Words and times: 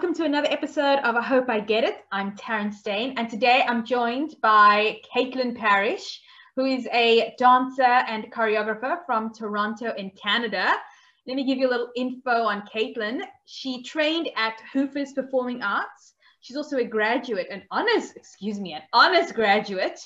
welcome 0.00 0.14
to 0.14 0.24
another 0.24 0.48
episode 0.50 0.98
of 1.00 1.14
I 1.14 1.20
Hope 1.20 1.50
I 1.50 1.60
Get 1.60 1.84
It. 1.84 2.06
I'm 2.10 2.34
Taryn 2.34 2.72
Stain, 2.72 3.12
and 3.18 3.28
today 3.28 3.66
I'm 3.68 3.84
joined 3.84 4.34
by 4.40 4.98
Caitlin 5.14 5.54
Parrish, 5.54 6.22
who 6.56 6.64
is 6.64 6.88
a 6.90 7.34
dancer 7.36 7.82
and 7.82 8.32
choreographer 8.32 9.04
from 9.04 9.30
Toronto 9.34 9.92
in 9.98 10.10
Canada. 10.12 10.72
Let 11.26 11.36
me 11.36 11.44
give 11.44 11.58
you 11.58 11.68
a 11.68 11.70
little 11.70 11.90
info 11.94 12.30
on 12.30 12.66
Caitlin. 12.74 13.20
She 13.44 13.82
trained 13.82 14.30
at 14.36 14.62
Hoofers 14.72 15.14
Performing 15.14 15.62
Arts. 15.62 16.14
She's 16.40 16.56
also 16.56 16.78
a 16.78 16.84
graduate, 16.84 17.48
an 17.50 17.64
honors, 17.70 18.12
excuse 18.16 18.58
me, 18.58 18.72
an 18.72 18.82
honors 18.94 19.32
graduate 19.32 20.00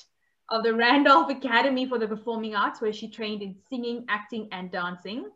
of 0.49 0.63
the 0.63 0.73
Randolph 0.73 1.29
Academy 1.29 1.85
for 1.85 1.99
the 1.99 2.07
Performing 2.09 2.53
Arts, 2.53 2.81
where 2.81 2.91
she 2.91 3.07
trained 3.09 3.41
in 3.41 3.55
singing, 3.69 4.03
acting, 4.09 4.49
and 4.51 4.69
dancing. 4.73 5.29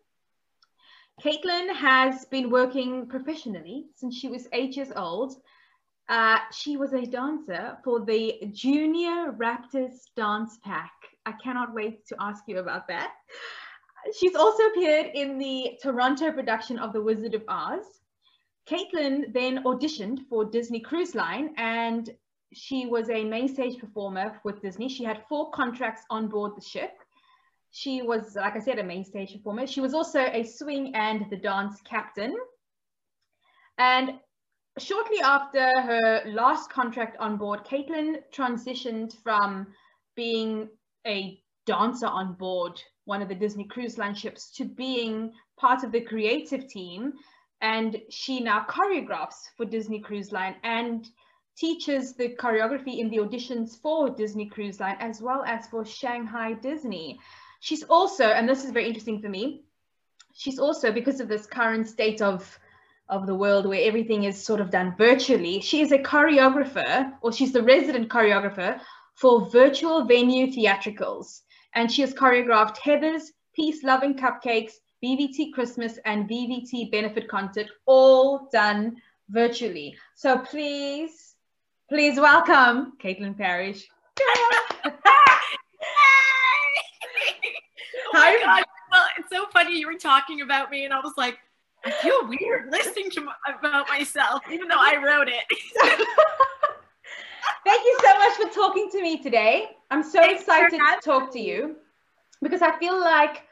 Caitlin 1.24 1.76
has 1.76 2.24
been 2.26 2.50
working 2.50 3.06
professionally 3.06 3.88
since 3.96 4.16
she 4.16 4.30
was 4.30 4.48
eight 4.54 4.78
years 4.78 4.92
old. 4.96 5.36
Uh, 6.08 6.40
she 6.52 6.78
was 6.78 6.94
a 6.94 7.06
dancer 7.06 7.78
for 7.84 8.06
the 8.06 8.40
Junior 8.54 9.34
Raptors 9.34 10.06
Dance 10.16 10.60
Pack. 10.64 10.92
I 11.26 11.34
cannot 11.44 11.74
wait 11.74 12.08
to 12.08 12.16
ask 12.20 12.44
you 12.48 12.60
about 12.60 12.88
that. 12.88 13.12
She's 14.18 14.36
also 14.36 14.64
appeared 14.68 15.12
in 15.14 15.38
the 15.38 15.78
Toronto 15.84 16.32
production 16.32 16.80
of 16.80 16.94
The 16.94 17.02
Wizard 17.02 17.36
of 17.36 17.44
Oz. 17.50 17.84
Caitlin 18.68 19.34
then 19.34 19.64
auditioned 19.64 20.20
for 20.30 20.46
Disney 20.46 20.80
Cruise 20.80 21.16
Line 21.16 21.54
and 21.58 22.10
she 22.54 22.86
was 22.86 23.10
a 23.10 23.26
main 23.26 23.48
stage 23.48 23.78
performer 23.78 24.40
with 24.46 24.62
Disney. 24.62 24.88
She 24.88 25.04
had 25.04 25.26
four 25.28 25.52
contracts 25.52 26.04
on 26.10 26.28
board 26.28 26.54
the 26.56 26.62
ship. 26.62 26.92
She 27.72 28.02
was, 28.02 28.36
like 28.36 28.56
I 28.56 28.60
said, 28.60 28.80
a 28.80 28.84
main 28.84 29.04
stage 29.04 29.34
performer. 29.34 29.68
She 29.68 29.82
was 29.82 29.94
also 29.94 30.22
a 30.22 30.44
swing 30.44 30.96
and 30.96 31.30
the 31.30 31.38
dance 31.38 31.80
captain. 31.82 32.36
And 33.78 34.20
shortly 34.78 35.20
after 35.22 35.70
her 35.82 36.24
last 36.26 36.72
contract 36.72 37.18
on 37.20 37.38
board, 37.38 37.66
Caitlin 37.66 38.18
transitioned 38.34 39.16
from 39.24 39.68
being 40.16 40.70
a 41.06 41.42
dancer 41.66 42.08
on 42.08 42.34
board 42.34 42.82
one 43.06 43.22
of 43.22 43.30
the 43.30 43.36
Disney 43.36 43.66
Cruise 43.66 43.98
Line 43.98 44.16
ships 44.16 44.52
to 44.52 44.66
being 44.66 45.32
part 45.58 45.84
of 45.84 45.92
the 45.92 46.02
creative 46.02 46.68
team. 46.68 47.14
And 47.62 48.02
she 48.10 48.40
now 48.40 48.66
choreographs 48.70 49.50
for 49.58 49.66
Disney 49.66 50.00
Cruise 50.00 50.32
Line 50.32 50.56
and 50.64 51.08
teaches 51.58 52.14
the 52.14 52.36
choreography 52.40 53.00
in 53.00 53.10
the 53.10 53.18
auditions 53.18 53.82
for 53.82 54.10
Disney 54.10 54.48
Cruise 54.48 54.80
Line 54.80 54.96
as 55.00 55.22
well 55.22 55.44
as 55.46 55.68
for 55.68 55.86
Shanghai 55.86 56.54
Disney. 56.54 57.20
She's 57.60 57.84
also, 57.84 58.26
and 58.26 58.48
this 58.48 58.64
is 58.64 58.72
very 58.72 58.88
interesting 58.88 59.22
for 59.22 59.30
me, 59.30 59.64
she's 60.34 60.60
also, 60.60 60.92
because 60.92 61.20
of 61.20 61.28
this 61.28 61.46
current 61.46 61.88
state 61.88 62.22
of, 62.22 62.58
of 63.10 63.28
the 63.28 63.36
world 63.36 63.66
where 63.66 63.86
everything 63.86 64.24
is 64.24 64.42
sort 64.42 64.62
of 64.62 64.70
done 64.70 64.96
virtually, 64.98 65.60
she 65.62 65.82
is 65.82 65.92
a 65.92 65.98
choreographer, 65.98 67.14
or 67.22 67.34
she's 67.34 67.52
the 67.52 67.64
resident 67.64 68.10
choreographer 68.10 68.80
for 69.16 69.50
virtual 69.50 70.06
venue 70.06 70.48
theatricals. 70.48 71.42
And 71.76 71.92
she 71.92 72.02
has 72.02 72.14
choreographed 72.14 72.78
Heather's 72.78 73.32
Peace, 73.54 73.84
Loving 73.84 74.16
Cupcakes, 74.16 74.74
VVT 75.04 75.54
Christmas, 75.54 76.00
and 76.06 76.30
VVT 76.30 76.92
Benefit 76.92 77.28
Concert, 77.28 77.68
all 77.86 78.50
done 78.52 78.98
virtually. 79.30 79.98
So 80.16 80.38
please, 80.38 81.36
please 81.90 82.20
welcome 82.20 82.94
Caitlin 83.04 83.38
Parrish. 83.38 83.88
oh 88.14 88.18
my 88.18 88.40
God. 88.44 88.64
Well, 88.92 89.06
it's 89.18 89.30
so 89.30 89.46
funny 89.54 89.78
you 89.78 89.88
were 89.88 90.00
talking 90.00 90.42
about 90.42 90.72
me, 90.72 90.86
and 90.86 90.94
I 90.94 91.00
was 91.00 91.14
like, 91.18 91.38
I 91.86 91.92
feel 91.92 92.28
weird 92.28 92.72
listening 92.72 93.10
to 93.12 93.28
about 93.48 93.88
myself, 93.88 94.42
even 94.52 94.68
though 94.68 94.76
I 94.78 95.02
wrote 95.04 95.30
it. 95.30 95.44
Thank 97.66 97.84
you 97.86 98.00
so 98.02 98.18
much 98.18 98.34
for 98.38 98.54
talking 98.54 98.90
to 98.92 99.02
me 99.02 99.22
today. 99.22 99.70
I'm 99.92 100.04
so 100.04 100.20
Thanks 100.20 100.42
excited 100.42 100.72
to 100.72 101.00
talk 101.04 101.32
to 101.34 101.40
you 101.40 101.76
because 102.42 102.62
I 102.62 102.78
feel 102.80 103.00
like 103.00 103.44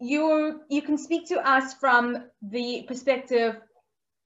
you 0.00 0.60
you 0.68 0.82
can 0.82 0.98
speak 0.98 1.26
to 1.28 1.36
us 1.48 1.74
from 1.74 2.24
the 2.42 2.84
perspective 2.86 3.56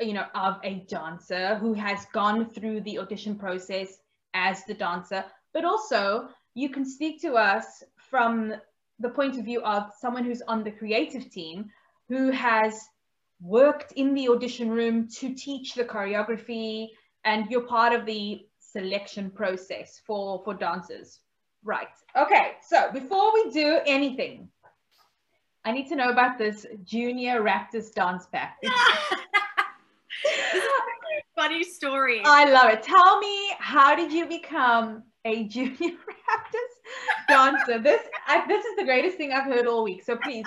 you 0.00 0.12
know 0.12 0.26
of 0.34 0.56
a 0.64 0.86
dancer 0.88 1.56
who 1.56 1.74
has 1.74 2.06
gone 2.12 2.48
through 2.48 2.80
the 2.80 2.98
audition 2.98 3.36
process 3.36 3.98
as 4.34 4.64
the 4.64 4.74
dancer 4.74 5.24
but 5.52 5.64
also 5.64 6.28
you 6.54 6.70
can 6.70 6.84
speak 6.84 7.20
to 7.20 7.34
us 7.34 7.84
from 7.96 8.52
the 9.00 9.08
point 9.08 9.38
of 9.38 9.44
view 9.44 9.62
of 9.62 9.90
someone 9.98 10.24
who's 10.24 10.42
on 10.42 10.62
the 10.62 10.70
creative 10.70 11.30
team 11.30 11.70
who 12.08 12.30
has 12.30 12.88
worked 13.40 13.92
in 13.92 14.14
the 14.14 14.28
audition 14.28 14.70
room 14.70 15.08
to 15.08 15.34
teach 15.34 15.74
the 15.74 15.84
choreography 15.84 16.88
and 17.24 17.50
you're 17.50 17.66
part 17.66 17.92
of 17.92 18.04
the 18.06 18.46
selection 18.58 19.30
process 19.30 20.00
for 20.06 20.42
for 20.44 20.54
dancers. 20.54 21.20
Right. 21.64 21.88
Okay 22.16 22.52
so 22.62 22.90
before 22.92 23.32
we 23.34 23.50
do 23.50 23.80
anything 23.86 24.48
i 25.64 25.72
need 25.72 25.88
to 25.88 25.96
know 25.96 26.10
about 26.10 26.38
this 26.38 26.66
junior 26.84 27.42
raptors 27.42 27.92
dance 27.92 28.26
pack. 28.26 28.58
Funny 31.36 31.64
story. 31.64 32.20
I 32.24 32.50
love 32.50 32.70
it. 32.70 32.82
Tell 32.82 33.18
me 33.18 33.52
how 33.58 33.96
did 33.96 34.12
you 34.12 34.26
become 34.26 35.04
a 35.24 35.44
junior 35.44 35.72
raptors 35.78 36.69
dancer. 37.28 37.78
This 37.78 38.00
I, 38.26 38.46
this 38.46 38.64
is 38.64 38.76
the 38.76 38.84
greatest 38.84 39.16
thing 39.16 39.32
I've 39.32 39.44
heard 39.44 39.66
all 39.66 39.84
week. 39.84 40.04
So 40.04 40.16
please 40.16 40.44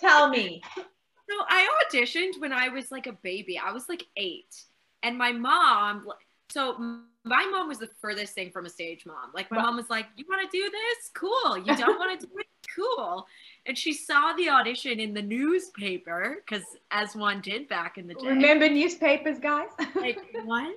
tell 0.00 0.28
me. 0.28 0.62
So 0.76 1.34
I 1.48 1.66
auditioned 1.92 2.40
when 2.40 2.52
I 2.52 2.68
was 2.68 2.90
like 2.90 3.06
a 3.06 3.12
baby. 3.12 3.58
I 3.58 3.72
was 3.72 3.88
like 3.88 4.04
eight, 4.16 4.54
and 5.02 5.16
my 5.18 5.32
mom. 5.32 6.06
So 6.50 6.78
my 7.24 7.44
mom 7.50 7.66
was 7.66 7.78
the 7.78 7.90
furthest 8.00 8.34
thing 8.34 8.50
from 8.50 8.66
a 8.66 8.70
stage 8.70 9.04
mom. 9.04 9.32
Like 9.34 9.50
my 9.50 9.60
mom 9.60 9.76
was 9.76 9.90
like, 9.90 10.06
"You 10.16 10.24
want 10.28 10.48
to 10.48 10.56
do 10.56 10.70
this? 10.70 11.10
Cool. 11.14 11.58
You 11.58 11.76
don't 11.76 11.98
want 11.98 12.20
to 12.20 12.26
do 12.26 12.32
it? 12.38 12.46
Cool." 12.74 13.26
And 13.64 13.78
she 13.78 13.94
saw 13.94 14.34
the 14.34 14.50
audition 14.50 15.00
in 15.00 15.14
the 15.14 15.22
newspaper 15.22 16.42
because, 16.44 16.64
as 16.90 17.16
one 17.16 17.40
did 17.40 17.68
back 17.68 17.96
in 17.96 18.06
the 18.06 18.14
day. 18.14 18.26
Remember 18.26 18.68
newspapers, 18.68 19.38
guys? 19.38 19.68
like 19.94 20.18
what? 20.44 20.76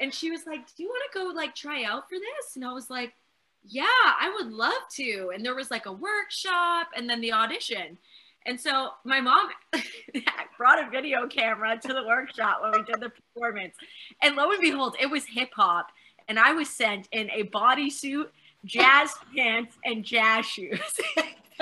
And 0.00 0.12
she 0.12 0.30
was 0.30 0.44
like, 0.44 0.66
"Do 0.74 0.82
you 0.82 0.88
want 0.88 1.02
to 1.12 1.18
go 1.18 1.26
like 1.32 1.54
try 1.54 1.84
out 1.84 2.08
for 2.08 2.18
this?" 2.18 2.56
And 2.56 2.64
I 2.64 2.72
was 2.72 2.90
like, 2.90 3.12
yeah, 3.64 3.84
I 3.84 4.32
would 4.36 4.52
love 4.52 4.82
to. 4.96 5.30
And 5.34 5.44
there 5.44 5.54
was 5.54 5.70
like 5.70 5.86
a 5.86 5.92
workshop 5.92 6.88
and 6.96 7.08
then 7.08 7.20
the 7.20 7.32
audition. 7.32 7.98
And 8.46 8.60
so 8.60 8.90
my 9.04 9.20
mom 9.20 9.50
brought 10.58 10.82
a 10.82 10.90
video 10.90 11.26
camera 11.26 11.78
to 11.78 11.88
the 11.88 12.04
workshop 12.06 12.60
when 12.62 12.72
we 12.72 12.82
did 12.82 13.00
the 13.00 13.10
performance. 13.10 13.74
And 14.22 14.36
lo 14.36 14.50
and 14.50 14.60
behold, 14.60 14.96
it 14.98 15.06
was 15.06 15.24
hip 15.26 15.50
hop. 15.54 15.88
And 16.28 16.38
I 16.38 16.52
was 16.52 16.70
sent 16.70 17.08
in 17.12 17.30
a 17.30 17.44
bodysuit, 17.44 18.28
jazz 18.64 19.14
pants, 19.36 19.76
and 19.84 20.04
jazz 20.04 20.46
shoes. 20.46 20.78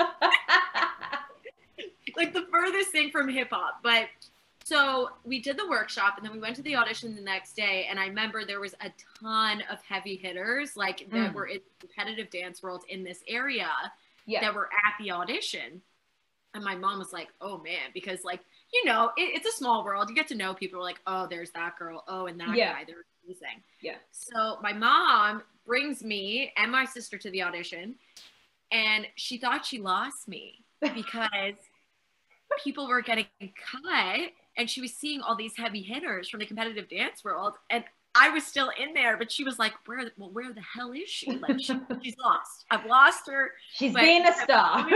like 2.15 2.33
the 2.33 2.45
furthest 2.51 2.91
thing 2.91 3.11
from 3.11 3.29
hip 3.29 3.49
hop. 3.51 3.79
But 3.83 4.07
so 4.63 5.09
we 5.23 5.41
did 5.41 5.57
the 5.57 5.67
workshop 5.67 6.15
and 6.17 6.25
then 6.25 6.33
we 6.33 6.39
went 6.39 6.55
to 6.55 6.61
the 6.61 6.75
audition 6.75 7.15
the 7.15 7.21
next 7.21 7.55
day 7.55 7.87
and 7.89 7.99
i 7.99 8.05
remember 8.07 8.45
there 8.45 8.59
was 8.59 8.73
a 8.81 8.91
ton 9.19 9.63
of 9.71 9.79
heavy 9.87 10.15
hitters 10.15 10.75
like 10.75 11.07
that 11.11 11.31
mm. 11.31 11.33
were 11.33 11.47
in 11.47 11.59
competitive 11.79 12.29
dance 12.29 12.61
world 12.61 12.83
in 12.89 13.03
this 13.03 13.23
area 13.27 13.69
yeah. 14.25 14.41
that 14.41 14.53
were 14.53 14.69
at 14.85 14.93
the 15.03 15.11
audition 15.11 15.81
and 16.53 16.63
my 16.63 16.75
mom 16.75 16.99
was 16.99 17.13
like 17.13 17.29
oh 17.41 17.57
man 17.59 17.89
because 17.93 18.23
like 18.23 18.41
you 18.73 18.85
know 18.85 19.11
it, 19.17 19.35
it's 19.35 19.47
a 19.47 19.57
small 19.57 19.83
world 19.83 20.09
you 20.09 20.15
get 20.15 20.27
to 20.27 20.35
know 20.35 20.53
people 20.53 20.81
like 20.81 20.99
oh 21.07 21.27
there's 21.27 21.51
that 21.51 21.77
girl 21.77 22.03
oh 22.07 22.27
and 22.27 22.39
that 22.39 22.55
yeah. 22.55 22.73
guy 22.73 22.83
they're 22.85 23.05
amazing 23.25 23.61
yeah 23.81 23.95
so 24.11 24.57
my 24.61 24.73
mom 24.73 25.41
brings 25.65 26.03
me 26.03 26.51
and 26.57 26.71
my 26.71 26.85
sister 26.85 27.17
to 27.17 27.29
the 27.31 27.43
audition 27.43 27.95
and 28.71 29.07
she 29.15 29.37
thought 29.37 29.65
she 29.65 29.79
lost 29.79 30.27
me 30.27 30.63
because 30.81 31.55
people 32.63 32.87
were 32.87 33.01
getting 33.01 33.25
cut 33.39 34.31
and 34.59 34.69
she 34.69 34.81
was 34.81 34.93
seeing 34.93 35.21
all 35.21 35.35
these 35.35 35.55
heavy 35.55 35.81
hitters 35.81 36.29
from 36.29 36.41
the 36.41 36.45
competitive 36.45 36.89
dance 36.89 37.23
world 37.23 37.55
and 37.69 37.83
I 38.15 38.29
was 38.29 38.45
still 38.45 38.71
in 38.81 38.93
there, 38.93 39.17
but 39.17 39.31
she 39.31 39.43
was 39.43 39.59
like, 39.59 39.73
"Where? 39.85 40.11
Well, 40.17 40.31
where 40.31 40.51
the 40.51 40.61
hell 40.61 40.91
is 40.93 41.07
she? 41.07 41.31
Like, 41.37 41.59
she, 41.61 41.79
she's 42.03 42.17
lost. 42.17 42.65
I've 42.71 42.85
lost 42.85 43.27
her. 43.27 43.51
She's 43.71 43.93
being 43.93 44.25
a 44.25 44.33
star." 44.33 44.89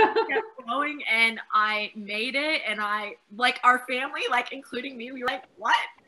going, 0.68 1.04
and 1.10 1.40
I 1.54 1.92
made 1.96 2.36
it, 2.36 2.62
and 2.68 2.82
I 2.82 3.14
like 3.36 3.60
our 3.64 3.86
family, 3.88 4.22
like 4.32 4.52
including 4.52 4.98
me. 4.98 5.12
We 5.12 5.22
were 5.22 5.28
like, 5.28 5.44
"What?" 5.58 5.76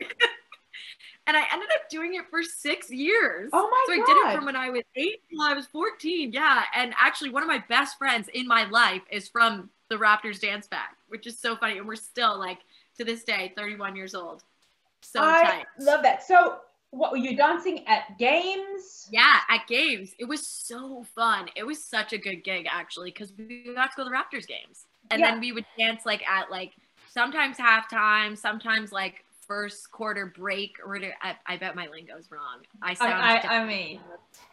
and 1.26 1.36
I 1.36 1.44
ended 1.52 1.68
up 1.76 1.88
doing 1.88 2.14
it 2.14 2.24
for 2.28 2.42
six 2.42 2.90
years. 2.90 3.50
Oh 3.52 3.70
my 3.70 3.84
so 3.86 3.96
god! 3.98 4.06
So 4.06 4.12
I 4.12 4.14
did 4.14 4.30
it 4.32 4.36
from 4.36 4.44
when 4.46 4.56
I 4.56 4.70
was 4.70 4.82
eight 4.96 5.22
till 5.30 5.42
I 5.42 5.52
was 5.52 5.66
fourteen. 5.66 6.32
Yeah, 6.32 6.64
and 6.74 6.92
actually, 6.98 7.30
one 7.30 7.42
of 7.42 7.48
my 7.48 7.62
best 7.68 7.98
friends 7.98 8.28
in 8.34 8.48
my 8.48 8.68
life 8.68 9.02
is 9.12 9.28
from 9.28 9.70
the 9.88 9.96
Raptors 9.96 10.40
Dance 10.40 10.66
Pack, 10.66 10.96
which 11.08 11.26
is 11.26 11.38
so 11.38 11.54
funny, 11.56 11.78
and 11.78 11.86
we're 11.86 11.94
still 11.94 12.36
like 12.36 12.58
to 12.96 13.04
this 13.04 13.24
day, 13.24 13.52
31 13.56 13.96
years 13.96 14.14
old. 14.14 14.42
So 15.02 15.22
I 15.22 15.42
tight. 15.42 15.66
love 15.78 16.02
that. 16.02 16.22
So 16.22 16.58
what 16.90 17.12
were 17.12 17.18
you 17.18 17.36
dancing 17.36 17.86
at 17.86 18.18
games? 18.18 19.08
Yeah, 19.10 19.40
at 19.50 19.66
games. 19.68 20.14
It 20.18 20.24
was 20.24 20.46
so 20.46 21.04
fun. 21.14 21.48
It 21.54 21.64
was 21.64 21.82
such 21.82 22.12
a 22.12 22.18
good 22.18 22.42
gig 22.42 22.66
actually 22.70 23.10
because 23.10 23.32
we 23.36 23.72
got 23.74 23.90
to 23.90 23.96
go 23.96 24.04
to 24.04 24.10
the 24.10 24.16
Raptors 24.16 24.46
games. 24.46 24.86
And 25.10 25.20
yeah. 25.20 25.32
then 25.32 25.40
we 25.40 25.52
would 25.52 25.66
dance 25.78 26.06
like 26.06 26.26
at 26.28 26.50
like 26.50 26.72
sometimes 27.12 27.58
halftime, 27.58 28.36
sometimes 28.36 28.92
like 28.92 29.24
first 29.46 29.90
quarter 29.90 30.32
break 30.36 30.76
or. 30.84 30.96
I, 31.22 31.36
I 31.46 31.56
bet 31.56 31.74
my 31.76 31.86
lingo's 31.88 32.30
wrong. 32.30 32.62
I 32.82 32.94
sound 32.94 33.12
I, 33.14 33.36
I, 33.36 33.58
I 33.60 33.66
mean, 33.66 34.00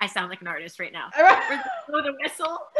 I 0.01 0.07
sound 0.07 0.30
like 0.30 0.42
an 0.42 0.48
artist 0.48 0.80
right 0.80 0.92
now. 0.94 1.10
all 1.18 1.24
right. 1.30 1.44
Or 1.51 1.56
they 1.57 2.01
blow 2.01 2.12
the 2.12 2.18
whistle. 2.22 2.57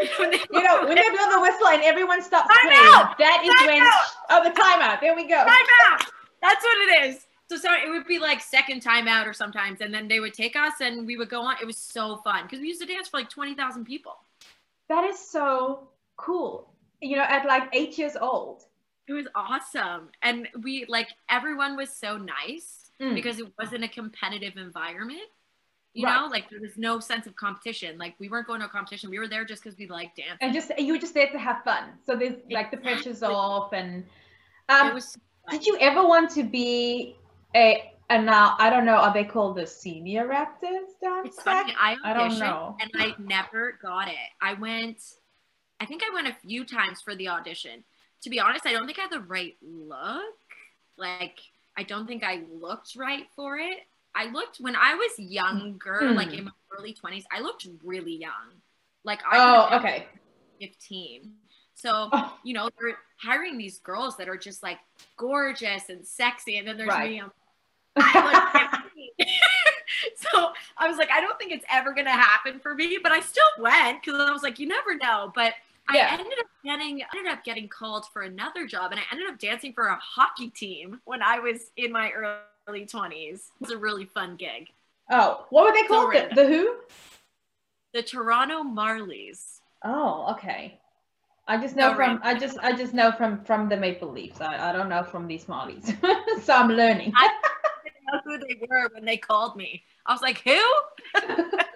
you 0.52 0.62
know, 0.62 0.86
when 0.86 0.96
they 0.96 1.08
blow 1.10 1.30
the 1.30 1.40
whistle 1.42 1.68
and 1.68 1.82
everyone 1.82 2.22
stops 2.22 2.48
Time 2.48 2.68
playing, 2.70 2.94
out! 2.94 3.18
that 3.18 3.42
is 3.44 3.54
Time 3.54 3.66
when 3.66 3.82
out! 3.82 4.06
oh 4.30 4.44
the 4.44 4.50
timeout. 4.50 5.00
There 5.00 5.14
we 5.14 5.24
go. 5.28 5.36
time 5.44 5.66
out. 5.90 6.02
That's 6.42 6.62
what 6.62 6.88
it 6.88 7.04
is. 7.10 7.26
So 7.50 7.56
sorry, 7.58 7.82
it 7.86 7.90
would 7.90 8.06
be 8.06 8.18
like 8.18 8.40
second 8.40 8.80
time 8.80 9.06
out 9.06 9.26
or 9.26 9.32
sometimes, 9.32 9.80
and 9.80 9.92
then 9.92 10.08
they 10.08 10.20
would 10.20 10.34
take 10.34 10.56
us 10.56 10.74
and 10.80 11.06
we 11.06 11.16
would 11.16 11.28
go 11.28 11.42
on. 11.42 11.56
It 11.60 11.66
was 11.66 11.76
so 11.76 12.18
fun 12.24 12.44
because 12.44 12.60
we 12.60 12.68
used 12.68 12.80
to 12.80 12.86
dance 12.86 13.08
for 13.08 13.18
like 13.18 13.28
twenty 13.28 13.54
thousand 13.54 13.84
people. 13.84 14.16
That 14.88 15.04
is 15.04 15.18
so 15.18 15.88
cool. 16.16 16.72
You 17.02 17.16
know, 17.16 17.22
at 17.24 17.46
like 17.46 17.68
eight 17.74 17.98
years 17.98 18.16
old. 18.20 18.62
It 19.06 19.12
was 19.12 19.26
awesome, 19.34 20.08
and 20.22 20.48
we 20.62 20.86
like 20.88 21.08
everyone 21.28 21.76
was 21.76 21.90
so 21.90 22.16
nice 22.16 22.80
Mm. 23.00 23.14
because 23.16 23.40
it 23.40 23.46
wasn't 23.58 23.82
a 23.82 23.88
competitive 23.88 24.56
environment. 24.56 25.20
You 25.94 26.06
Right. 26.06 26.14
know, 26.20 26.26
like 26.28 26.48
there 26.48 26.60
was 26.60 26.76
no 26.78 27.00
sense 27.00 27.26
of 27.26 27.34
competition. 27.36 27.98
Like 27.98 28.14
we 28.20 28.28
weren't 28.28 28.46
going 28.46 28.60
to 28.60 28.66
a 28.66 28.68
competition. 28.68 29.10
We 29.10 29.18
were 29.18 29.26
there 29.28 29.44
just 29.44 29.62
because 29.64 29.76
we 29.76 29.88
liked 29.88 30.16
dancing. 30.16 30.38
And 30.40 30.52
just 30.54 30.70
you 30.78 30.92
were 30.92 30.98
just 30.98 31.12
there 31.12 31.28
to 31.30 31.38
have 31.38 31.62
fun. 31.64 31.98
So 32.06 32.14
there's 32.16 32.36
like 32.50 32.70
the 32.70 32.76
pressure's 32.76 33.22
off 33.22 33.72
and 33.72 34.04
um 34.68 34.88
it 34.88 34.94
was 34.94 35.16
did 35.50 35.66
you 35.66 35.76
ever 35.80 36.06
want 36.06 36.30
to 36.32 36.44
be 36.44 37.16
a 37.54 37.92
and 38.10 38.26
now 38.26 38.54
I 38.58 38.70
don't 38.70 38.84
know, 38.86 38.96
are 38.96 39.12
they 39.12 39.24
called 39.24 39.56
the 39.56 39.66
senior 39.66 40.26
Raptors 40.28 40.94
dance 41.02 41.26
It's 41.26 41.42
funny. 41.42 41.74
I 41.78 41.96
I 42.04 42.14
don't 42.14 42.38
know. 42.38 42.76
and 42.80 42.90
I 42.96 43.14
never 43.18 43.72
got 43.82 44.08
it. 44.08 44.14
I 44.40 44.54
went, 44.54 45.00
I 45.80 45.86
think 45.86 46.02
I 46.02 46.14
went 46.14 46.28
a 46.28 46.34
few 46.34 46.64
times 46.64 47.00
for 47.02 47.14
the 47.16 47.28
audition. 47.28 47.82
To 48.24 48.30
be 48.30 48.40
honest, 48.40 48.66
I 48.66 48.72
don't 48.72 48.86
think 48.86 48.98
I 48.98 49.02
had 49.02 49.10
the 49.10 49.20
right 49.20 49.56
look. 49.62 50.22
Like, 50.96 51.38
I 51.76 51.82
don't 51.82 52.06
think 52.06 52.22
I 52.24 52.42
looked 52.60 52.96
right 52.96 53.26
for 53.36 53.58
it. 53.58 53.78
I 54.14 54.26
looked 54.30 54.58
when 54.58 54.76
I 54.76 54.94
was 54.94 55.18
younger, 55.18 56.10
Hmm. 56.10 56.16
like 56.16 56.32
in 56.34 56.44
my 56.44 56.50
early 56.76 56.92
twenties. 56.94 57.24
I 57.32 57.40
looked 57.40 57.66
really 57.82 58.16
young. 58.16 58.62
Like 59.04 59.20
I 59.30 59.38
Oh, 59.38 59.76
okay. 59.78 60.06
fifteen. 60.60 61.34
So 61.74 62.08
Oh, 62.12 62.38
you 62.44 62.54
know, 62.54 62.70
they're 62.80 62.96
hiring 63.20 63.58
these 63.58 63.78
girls 63.80 64.16
that 64.16 64.28
are 64.28 64.36
just 64.36 64.62
like 64.62 64.78
gorgeous 65.16 65.88
and 65.90 66.06
sexy, 66.06 66.58
and 66.58 66.66
then 66.66 66.76
there's 66.78 66.88
Right. 66.88 67.10
me. 67.10 67.20
I'm 67.20 67.32
I 67.96 68.80
so 70.16 70.52
I 70.78 70.88
was 70.88 70.96
like, 70.96 71.10
I 71.10 71.20
don't 71.20 71.38
think 71.38 71.52
it's 71.52 71.64
ever 71.70 71.92
gonna 71.92 72.10
happen 72.10 72.58
for 72.60 72.74
me, 72.74 72.98
but 73.02 73.12
I 73.12 73.20
still 73.20 73.44
went 73.58 74.02
because 74.02 74.20
I 74.20 74.32
was 74.32 74.42
like, 74.42 74.58
you 74.58 74.66
never 74.66 74.96
know. 74.96 75.32
But 75.34 75.54
Yeah. 75.88 76.08
I 76.10 76.14
ended 76.14 76.38
up 76.40 76.46
getting 76.64 77.02
ended 77.14 77.32
up 77.32 77.44
getting 77.44 77.68
called 77.68 78.06
for 78.12 78.22
another 78.22 78.66
job, 78.66 78.92
and 78.92 79.00
I 79.00 79.04
ended 79.12 79.28
up 79.28 79.38
dancing 79.38 79.72
for 79.74 79.86
a 79.88 79.96
hockey 79.96 80.50
team 80.50 81.00
when 81.04 81.22
I 81.22 81.38
was 81.40 81.70
in 81.76 81.92
my 81.92 82.10
early 82.12 82.86
twenties. 82.86 83.52
It 83.60 83.60
was 83.60 83.70
a 83.70 83.78
really 83.78 84.06
fun 84.06 84.36
gig. 84.36 84.68
oh, 85.10 85.46
what 85.50 85.64
were 85.64 85.72
they 85.72 85.86
So 85.86 86.06
called? 86.06 86.12
the, 86.12 86.30
the 86.34 86.46
who? 86.46 86.76
The 87.94 88.02
Toronto 88.02 88.62
Marlies. 88.62 89.62
Oh, 89.84 90.32
okay. 90.32 90.80
I 91.48 91.58
just 91.58 91.76
know 91.76 91.90
No, 91.90 91.94
from 91.94 92.20
right. 92.20 92.22
I 92.22 92.34
just 92.34 92.58
I 92.60 92.72
just 92.74 92.94
know 92.94 93.12
from 93.12 93.44
from 93.44 93.68
the 93.68 93.76
Maple 93.76 94.10
Leafs. 94.10 94.40
I, 94.40 94.70
I 94.70 94.72
don't 94.72 94.88
know 94.88 95.02
from 95.04 95.26
these 95.28 95.46
Marlies. 95.46 95.86
so 96.44 96.54
I'm 96.54 96.68
learning. 96.70 97.12
I 97.16 97.28
didn't 97.84 98.04
know 98.12 98.20
who 98.24 98.38
they 98.38 98.66
were 98.68 98.88
when 98.94 99.04
they 99.04 99.16
called 99.16 99.56
me. 99.56 99.84
I 100.06 100.12
was 100.12 100.22
like, 100.22 100.42
who? 100.42 100.60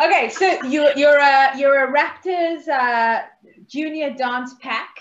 okay, 0.00 0.28
so 0.28 0.62
you 0.64 0.90
you're 0.96 1.18
a 1.18 1.56
you're 1.58 1.84
a 1.86 1.92
Raptors 1.92 2.68
uh, 2.68 3.22
junior 3.66 4.14
dance 4.14 4.54
pack 4.60 4.94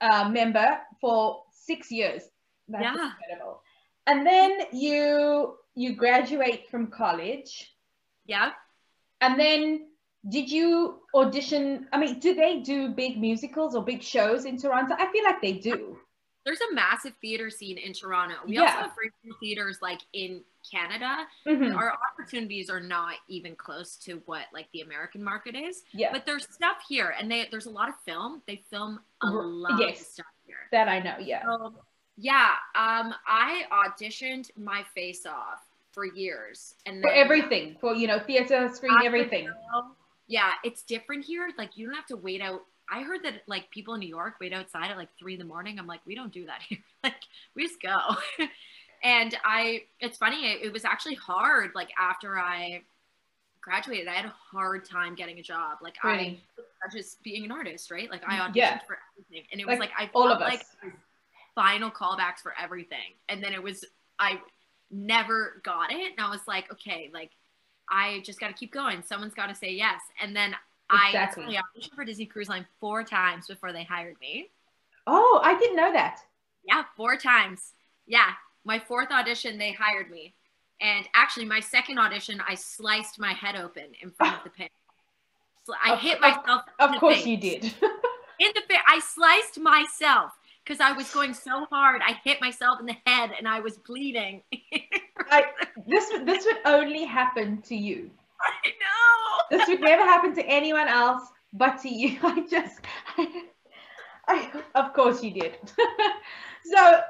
uh, 0.00 0.28
member 0.28 0.78
for 1.00 1.42
six 1.52 1.90
years. 1.90 2.22
That's 2.68 2.84
Yeah. 2.84 3.10
incredible. 3.10 3.62
And 4.06 4.26
then 4.26 4.60
you 4.72 5.56
you 5.74 5.94
graduate 5.94 6.68
from 6.70 6.88
college, 6.88 7.74
Yeah. 8.26 8.52
and 9.20 9.38
then 9.38 9.88
did 10.28 10.50
you 10.50 11.00
audition? 11.14 11.88
I 11.92 11.98
mean, 11.98 12.18
do 12.18 12.34
they 12.34 12.60
do 12.60 12.88
big 12.88 13.18
musicals 13.18 13.74
or 13.76 13.84
big 13.84 14.02
shows 14.02 14.44
in 14.44 14.58
Toronto? 14.58 14.94
I 14.98 15.10
feel 15.12 15.24
like 15.24 15.40
they 15.40 15.54
do. 15.54 15.98
There's 16.46 16.60
a 16.60 16.72
massive 16.72 17.12
theater 17.20 17.50
scene 17.50 17.76
in 17.76 17.92
Toronto. 17.92 18.36
We 18.46 18.54
Yeah. 18.54 18.62
also 18.62 18.76
have 18.82 18.96
regional 18.96 19.36
theaters 19.40 19.82
like 19.82 20.00
in 20.12 20.44
Canada. 20.70 21.26
Mhm. 21.44 21.76
Our 21.76 21.92
opportunities 22.12 22.70
are 22.70 22.78
not 22.80 23.16
even 23.26 23.56
close 23.56 23.96
to 24.04 24.22
what 24.26 24.46
like 24.52 24.70
the 24.70 24.82
American 24.82 25.24
market 25.24 25.56
is. 25.56 25.82
Yeah, 25.92 26.12
But 26.12 26.24
there's 26.24 26.48
stuff 26.54 26.84
here 26.88 27.16
and 27.18 27.28
they 27.30 27.48
there's 27.50 27.66
a 27.66 27.70
lot 27.70 27.88
of 27.88 28.00
film. 28.04 28.42
They 28.46 28.62
film 28.70 29.00
a 29.22 29.26
lot 29.26 29.80
yes. 29.80 30.00
of 30.00 30.06
stuff 30.06 30.26
here. 30.46 30.68
that 30.70 30.88
I 30.88 31.00
know. 31.00 31.16
Yeah. 31.18 31.42
So 31.42 31.74
yeah, 32.16 32.54
um 32.76 33.12
I 33.26 33.66
auditioned 33.72 34.56
my 34.56 34.84
face 34.94 35.26
off 35.26 35.66
for 35.90 36.04
years 36.04 36.76
and 36.86 37.02
For 37.02 37.10
everything, 37.10 37.76
for 37.80 37.92
you 37.96 38.06
know, 38.06 38.20
theater, 38.20 38.68
screen, 38.72 38.96
everything. 39.04 39.52
Yeah, 40.28 40.52
it's 40.62 40.82
different 40.82 41.24
here. 41.24 41.50
Like 41.58 41.76
you 41.76 41.86
don't 41.86 41.96
have 41.96 42.06
to 42.06 42.16
wait 42.16 42.40
out. 42.40 42.64
I 42.90 43.02
heard 43.02 43.22
that 43.24 43.42
like 43.46 43.70
people 43.70 43.94
in 43.94 44.00
New 44.00 44.08
York 44.08 44.34
wait 44.40 44.52
outside 44.52 44.90
at 44.90 44.96
like 44.96 45.08
three 45.18 45.34
in 45.34 45.38
the 45.38 45.44
morning. 45.44 45.78
I'm 45.78 45.86
like, 45.86 46.00
we 46.06 46.14
don't 46.14 46.32
do 46.32 46.46
that 46.46 46.60
here. 46.68 46.78
like 47.04 47.14
we 47.54 47.66
just 47.66 47.80
go. 47.82 48.16
and 49.02 49.36
I, 49.44 49.82
it's 50.00 50.18
funny. 50.18 50.52
It, 50.52 50.66
it 50.66 50.72
was 50.72 50.84
actually 50.84 51.14
hard. 51.14 51.72
Like 51.74 51.90
after 51.98 52.38
I 52.38 52.82
graduated, 53.60 54.08
I 54.08 54.14
had 54.14 54.24
a 54.26 54.34
hard 54.52 54.84
time 54.84 55.14
getting 55.14 55.38
a 55.38 55.42
job. 55.42 55.78
Like? 55.82 55.96
I, 56.02 56.38
just 56.94 57.22
being 57.22 57.44
an 57.44 57.50
artist, 57.50 57.90
right? 57.90 58.10
Like 58.10 58.22
I 58.26 58.38
auditioned 58.38 58.54
Yeah. 58.56 58.78
for 58.86 58.98
everything, 59.18 59.48
and 59.50 59.60
it 59.60 59.66
was 59.66 59.78
Like, 59.78 59.90
I 59.98 60.08
all 60.14 60.28
felt 60.28 60.40
like 60.40 60.64
final 61.54 61.90
callbacks 61.90 62.40
for 62.42 62.54
everything, 62.60 63.14
and 63.28 63.42
then 63.42 63.52
it 63.52 63.62
was 63.62 63.84
I 64.18 64.40
never 64.90 65.60
got 65.64 65.90
it, 65.90 66.12
and 66.16 66.24
I 66.24 66.30
was 66.30 66.42
like, 66.46 66.70
okay, 66.72 67.10
like 67.12 67.32
I 67.90 68.20
just 68.24 68.40
got 68.40 68.48
to 68.48 68.54
keep 68.54 68.72
going. 68.72 69.02
Someone's 69.02 69.34
got 69.34 69.48
to 69.48 69.54
say 69.54 69.72
yes. 69.72 70.00
And 70.20 70.34
then 70.34 70.54
Exactly. 70.92 71.56
I, 71.56 71.60
I 71.60 71.62
auditioned 71.80 71.94
for 71.94 72.04
Disney 72.04 72.26
Cruise 72.26 72.48
Line 72.48 72.66
four 72.80 73.02
times 73.04 73.46
before 73.46 73.72
they 73.72 73.84
hired 73.84 74.16
me. 74.20 74.50
Oh, 75.06 75.40
I 75.44 75.58
didn't 75.58 75.76
know 75.76 75.92
that. 75.92 76.20
Yeah, 76.64 76.84
four 76.96 77.16
times. 77.16 77.72
Yeah, 78.06 78.30
my 78.64 78.78
fourth 78.78 79.10
audition, 79.10 79.58
they 79.58 79.72
hired 79.72 80.10
me. 80.10 80.34
And 80.80 81.08
actually, 81.14 81.46
my 81.46 81.60
second 81.60 81.98
audition, 81.98 82.42
I 82.46 82.54
sliced 82.54 83.18
my 83.18 83.32
head 83.32 83.56
open 83.56 83.84
in 84.02 84.10
front 84.10 84.36
of 84.36 84.44
the 84.44 84.50
pit. 84.58 84.70
So 85.64 85.72
I 85.84 85.94
Of- 85.94 86.00
hit 86.00 86.20
myself. 86.20 86.62
in 86.80 86.84
Of 86.94 87.00
course 87.00 87.16
face. 87.16 87.26
you 87.26 87.36
did. 87.36 87.64
In 88.38 88.48
the 88.54 88.60
face. 88.68 88.78
I 88.86 89.00
sliced 89.00 89.58
myself 89.58 90.30
because 90.62 90.78
I 90.78 90.92
was 90.92 91.10
going 91.10 91.32
so 91.32 91.64
hard. 91.70 92.02
I 92.06 92.20
hit 92.22 92.38
myself 92.38 92.78
in 92.80 92.84
the 92.84 92.96
head 93.06 93.30
and 93.38 93.48
I 93.48 93.60
was 93.60 93.78
bleeding. 93.78 94.42
I, 95.30 95.44
this 95.86 96.10
this 96.24 96.44
would 96.44 96.58
only 96.66 97.04
happen 97.04 97.62
to 97.62 97.74
you. 97.74 98.10
I 98.40 98.68
know. 98.68 99.58
This 99.58 99.68
would 99.68 99.80
never 99.80 100.02
happen 100.02 100.34
to 100.34 100.46
anyone 100.46 100.88
else 100.88 101.22
but 101.52 101.80
to 101.82 101.88
you. 101.88 102.18
I 102.22 102.40
just, 102.48 102.80
I, 104.28 104.50
of 104.74 104.92
course 104.92 105.22
you 105.22 105.30
did. 105.30 105.56
so, 106.64 107.00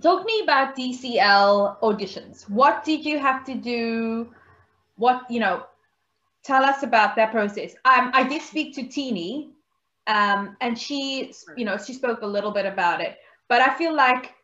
talk 0.00 0.24
me 0.24 0.40
about 0.42 0.76
DCL 0.76 1.80
auditions. 1.80 2.48
What 2.48 2.84
did 2.84 3.04
you 3.04 3.18
have 3.18 3.44
to 3.44 3.54
do? 3.54 4.32
What 4.96 5.30
you 5.30 5.40
know? 5.40 5.64
Tell 6.44 6.64
us 6.64 6.82
about 6.82 7.16
that 7.16 7.30
process. 7.30 7.72
Um, 7.84 8.10
I 8.14 8.26
did 8.26 8.40
speak 8.40 8.74
to 8.76 8.84
Teeny, 8.84 9.50
um, 10.06 10.56
and 10.60 10.78
she, 10.78 11.32
you 11.56 11.64
know, 11.64 11.76
she 11.76 11.92
spoke 11.92 12.22
a 12.22 12.26
little 12.26 12.52
bit 12.52 12.64
about 12.64 13.00
it. 13.00 13.18
But 13.48 13.60
I 13.60 13.76
feel 13.76 13.94
like 13.94 14.34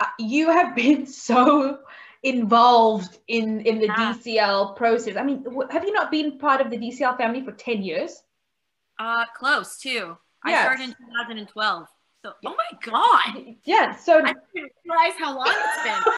uh, 0.00 0.06
you 0.18 0.50
have 0.50 0.74
been 0.74 1.06
so 1.06 1.80
involved 2.22 3.18
in 3.28 3.60
in 3.62 3.78
the 3.80 3.86
Yeah. 3.86 4.14
DCL 4.14 4.76
process. 4.76 5.16
I 5.16 5.22
mean, 5.22 5.44
have 5.70 5.84
you 5.84 5.92
not 5.92 6.10
been 6.10 6.38
part 6.38 6.60
of 6.60 6.70
the 6.70 6.76
DCL 6.78 7.16
family 7.16 7.42
for 7.44 7.52
10 7.52 7.82
years? 7.82 8.22
Uh, 8.98 9.24
close 9.36 9.78
too. 9.78 10.16
I 10.44 10.54
started 10.54 10.82
in 10.84 10.94
2012. 10.94 11.88
So, 12.24 12.32
oh 12.46 12.54
my 12.56 12.78
god, 12.82 13.56
Yeah, 13.64 13.96
so 13.96 14.18
I 14.18 14.32
didn't 14.54 14.72
realize 14.84 15.14
how 15.18 15.36
long 15.36 15.48
it's 15.50 15.82
been. 15.82 16.02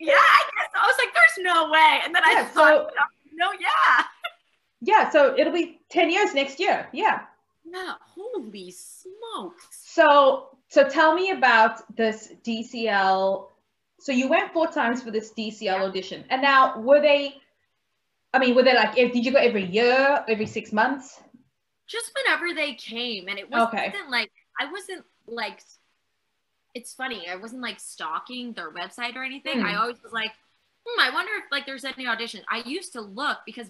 yeah, 0.00 0.14
I 0.16 0.42
guess 0.56 0.70
I 0.74 0.86
was 0.86 0.96
like, 0.98 1.12
"There's 1.12 1.44
no 1.54 1.70
way," 1.70 2.00
and 2.04 2.14
then 2.14 2.24
I 2.24 2.32
Yeah, 2.32 2.44
thought, 2.44 2.88
so- 2.90 3.04
"No, 3.34 3.52
yeah, 3.60 4.04
yeah, 4.80 5.10
so 5.10 5.34
it'll 5.36 5.52
be 5.52 5.80
10 5.90 6.08
years 6.10 6.32
next 6.34 6.58
year. 6.58 6.88
Yeah. 6.92 7.20
yeah." 7.64 7.94
Holy 8.00 8.70
smokes! 8.70 9.79
So 9.94 10.48
so 10.68 10.88
tell 10.88 11.14
me 11.14 11.32
about 11.32 11.96
this 11.96 12.32
DCL. 12.44 13.48
So 13.98 14.12
you 14.12 14.28
went 14.28 14.52
four 14.52 14.68
times 14.68 15.02
for 15.02 15.10
this 15.10 15.32
DCL 15.36 15.88
audition. 15.88 16.24
And 16.30 16.40
now 16.42 16.78
were 16.78 17.00
they 17.00 17.34
I 18.32 18.38
mean, 18.38 18.54
were 18.54 18.62
they 18.62 18.74
like 18.74 18.94
did 18.94 19.24
you 19.24 19.32
go 19.32 19.38
every 19.38 19.64
year, 19.64 20.24
every 20.28 20.46
6 20.46 20.72
months? 20.72 21.20
Just 21.88 22.12
whenever 22.14 22.54
they 22.54 22.74
came, 22.74 23.26
and 23.26 23.36
it 23.36 23.50
wasn't 23.50 23.74
Okay. 23.74 23.92
like 24.08 24.30
I 24.60 24.70
wasn't 24.70 25.04
like. 25.26 25.60
It's 26.72 26.94
funny. 26.94 27.28
I 27.28 27.34
wasn't 27.34 27.62
like 27.62 27.80
stalking 27.80 28.52
their 28.52 28.70
website 28.70 29.16
or 29.16 29.24
anything. 29.24 29.58
Hmm. 29.58 29.66
I 29.66 29.74
always 29.74 30.00
was 30.04 30.12
like, 30.12 30.30
hmm, 30.86 31.00
I 31.00 31.10
wonder 31.10 31.32
if 31.38 31.50
like 31.50 31.66
there's 31.66 31.84
any 31.84 32.06
audition. 32.06 32.42
I 32.48 32.62
used 32.64 32.92
to 32.92 33.00
look 33.00 33.38
because 33.44 33.66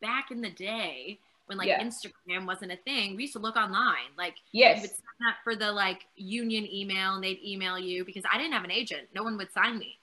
back 0.00 0.32
in 0.32 0.40
the 0.40 0.50
day 0.50 1.20
when 1.46 1.58
like 1.58 1.68
Yeah. 1.68 1.82
Instagram 1.82 2.46
wasn't 2.46 2.72
a 2.72 2.76
thing, 2.76 3.16
we 3.16 3.22
used 3.22 3.32
to 3.34 3.38
look 3.38 3.56
online. 3.56 4.10
Like 4.16 4.36
Yes. 4.52 4.76
you 4.76 4.82
would 4.82 4.90
sign 4.90 5.28
up 5.28 5.36
for 5.44 5.54
the 5.56 5.70
like 5.72 6.06
union 6.14 6.66
email 6.72 7.14
and 7.14 7.24
they'd 7.24 7.42
email 7.44 7.78
you 7.78 8.04
because 8.04 8.24
I 8.30 8.38
didn't 8.38 8.52
have 8.52 8.64
an 8.64 8.70
agent. 8.70 9.08
No 9.14 9.22
one 9.22 9.36
would 9.36 9.52
sign 9.52 9.78
me. 9.78 9.98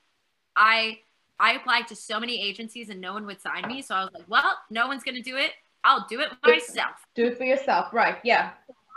I 0.55 1.00
I 1.39 1.53
applied 1.53 1.88
to 1.88 1.96
so 1.96 2.19
many 2.19 2.41
agencies 2.41 2.89
and 2.89 3.00
no 3.00 3.13
one 3.13 3.25
would 3.25 3.39
sign 3.41 3.65
me. 3.67 3.81
So 3.81 3.96
I 3.96 4.03
was 4.03 4.13
like, 4.13 4.27
well, 4.27 4.58
no 4.69 4.88
one's 4.88 5.03
gonna 5.03 5.22
do 5.22 5.38
it. 5.38 5.51
I'll 5.86 6.05
do 6.10 6.19
it 6.19 6.29
myself. 6.43 6.96
Do 7.15 7.27
it 7.27 7.38
for 7.38 7.46
yourself. 7.46 7.93
Right. 7.93 8.17
Yeah. 8.24 8.51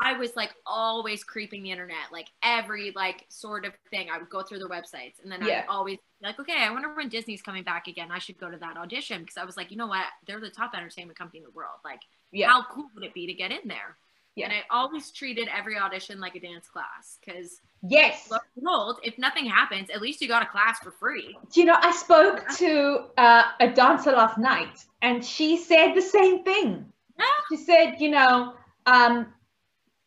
I 0.05 0.15
was 0.15 0.35
like 0.35 0.53
always 0.67 1.23
creeping 1.23 1.63
the 1.63 1.71
internet, 1.71 2.11
like 2.11 2.27
every 2.43 2.91
like 2.97 3.25
sort 3.29 3.65
of 3.65 3.73
thing. 3.91 4.09
I 4.11 4.19
would 4.19 4.29
go 4.31 4.43
through 4.43 4.59
the 4.59 4.69
websites 4.69 5.23
and 5.23 5.31
then 5.31 5.47
Yeah. 5.47 5.61
I'd 5.61 5.69
always 5.69 5.99
be 5.99 6.27
like, 6.27 6.41
okay, 6.41 6.65
I 6.65 6.71
wonder 6.73 6.93
when 6.93 7.09
Disney's 7.09 7.41
coming 7.41 7.63
back 7.63 7.87
again. 7.87 8.11
I 8.11 8.19
should 8.19 8.37
go 8.39 8.51
to 8.51 8.57
that 8.57 8.77
audition 8.77 9.21
because 9.21 9.37
I 9.37 9.45
was 9.45 9.57
like, 9.57 9.71
you 9.71 9.77
know 9.77 9.87
what? 9.87 10.07
They're 10.27 10.41
the 10.41 10.51
top 10.51 10.73
entertainment 10.75 11.17
company 11.17 11.39
in 11.39 11.45
the 11.45 11.51
world. 11.53 11.77
Like, 11.85 12.01
Yeah. 12.33 12.49
how 12.49 12.65
cool 12.71 12.89
would 12.95 13.05
it 13.05 13.15
be 13.15 13.27
to 13.27 13.35
get 13.35 13.51
in 13.53 13.67
there? 13.69 13.97
Yeah. 14.35 14.47
And 14.47 14.55
I 14.55 14.63
always 14.71 15.11
treated 15.11 15.49
every 15.55 15.79
audition 15.79 16.19
like 16.19 16.35
a 16.37 16.41
dance 16.41 16.67
class 16.69 17.19
because 17.25 17.61
Yes. 17.87 18.31
lo 18.31 18.39
and 18.39 18.63
behold, 18.65 19.01
if 19.03 19.19
nothing 19.19 19.45
happens, 19.45 19.91
at 19.91 20.01
least 20.01 20.23
you 20.23 20.29
got 20.29 20.43
a 20.43 20.47
class 20.47 20.79
for 20.79 20.91
free. 20.91 21.37
Do 21.53 21.61
you 21.61 21.67
know, 21.67 21.77
I 21.81 21.93
spoke 21.93 22.49
to 22.59 23.07
uh, 23.19 23.45
a 23.61 23.69
dancer 23.69 24.13
last 24.13 24.39
night 24.39 24.85
and 25.03 25.23
she 25.25 25.57
said 25.59 25.95
the 25.95 26.01
same 26.03 26.45
thing. 26.45 26.91
Yeah. 27.19 27.25
She 27.51 27.57
said, 27.57 27.97
you 27.99 28.11
know, 28.11 28.55
um, 28.87 29.27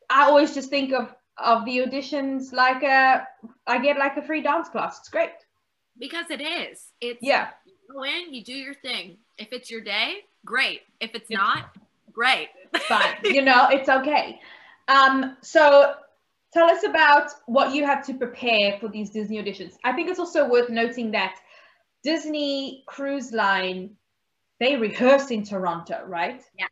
I 0.09 0.23
always 0.23 0.53
just 0.55 0.69
think 0.69 0.91
of, 0.93 1.13
of 1.37 1.65
the 1.65 1.77
auditions 1.79 2.51
like 2.53 2.81
a, 2.81 3.27
I 3.67 3.77
get 3.77 3.97
like 3.97 4.17
a 4.17 4.21
free 4.23 4.41
dance 4.41 4.69
class. 4.69 4.99
It's 4.99 5.09
great. 5.09 5.31
Because 5.99 6.31
it 6.31 6.41
is. 6.41 6.87
It's 7.01 7.19
Yeah. 7.21 7.49
you 7.65 7.73
go 7.93 8.03
in, 8.03 8.33
you 8.33 8.43
do 8.43 8.53
your 8.53 8.73
thing. 8.73 9.17
If 9.37 9.53
it's 9.53 9.69
your 9.69 9.81
day, 9.81 10.19
great. 10.45 10.81
If 10.99 11.13
it's 11.13 11.29
not, 11.29 11.75
great. 12.15 12.49
Fine. 12.87 13.15
you 13.25 13.41
know, 13.41 13.67
it's 13.69 13.89
okay. 13.89 14.39
Um, 14.87 15.37
so 15.41 15.93
tell 16.53 16.67
us 16.69 16.83
about 16.83 17.29
what 17.45 17.75
you 17.75 17.85
have 17.85 18.05
to 18.07 18.13
prepare 18.13 18.77
for 18.79 18.87
these 18.87 19.09
Disney 19.11 19.37
auditions. 19.41 19.73
I 19.83 19.91
think 19.93 20.09
it's 20.09 20.19
also 20.19 20.47
worth 20.49 20.69
noting 20.69 21.11
that 21.11 21.35
Disney 22.03 22.83
Cruise 22.87 23.31
Line, 23.31 23.91
they 24.59 24.75
rehearse 24.77 25.31
in 25.31 25.43
Toronto, 25.43 26.03
right? 26.07 26.41
Yes, 26.57 26.69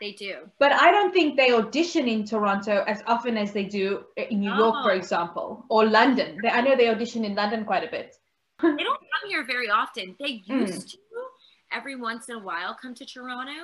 they 0.00 0.12
do. 0.12 0.34
But 0.58 0.72
I 0.72 0.90
don't 0.90 1.12
think 1.12 1.36
they 1.36 1.52
audition 1.52 2.08
in 2.08 2.24
Toronto 2.26 2.84
as 2.86 3.02
often 3.06 3.36
as 3.36 3.52
they 3.52 3.64
do 3.64 4.04
in 4.16 4.40
New 4.40 4.54
York, 4.54 4.82
for 4.82 4.92
Oh. 4.92 4.96
example, 4.96 5.64
or 5.70 5.86
London. 5.86 6.38
They- 6.42 6.50
I 6.50 6.60
know 6.60 6.76
they 6.76 6.88
audition 6.88 7.24
in 7.24 7.34
London 7.34 7.64
quite 7.64 7.84
a 7.84 7.90
bit. 7.90 8.16
They 8.62 8.84
don't 8.84 9.00
come 9.00 9.28
here 9.28 9.44
very 9.44 9.70
often. 9.70 10.16
They 10.20 10.42
Mm. 10.48 10.60
used 10.68 10.90
to 10.90 10.98
every 11.72 11.96
once 11.96 12.28
in 12.28 12.34
a 12.36 12.38
while 12.40 12.74
come 12.74 12.94
to 12.96 13.06
Toronto, 13.06 13.60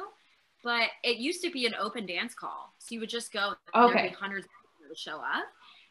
but 0.66 0.88
it 1.04 1.18
used 1.18 1.42
to 1.44 1.50
be 1.52 1.64
an 1.64 1.76
open 1.78 2.06
dance 2.06 2.34
call. 2.34 2.74
So 2.78 2.88
you 2.96 2.98
would 2.98 3.08
just 3.08 3.32
go, 3.32 3.54
and 3.72 3.88
Okay. 3.88 4.08
hundreds 4.08 4.46
of 4.46 4.50
people 4.80 4.92
to 4.92 5.00
show 5.00 5.18
up. 5.18 5.46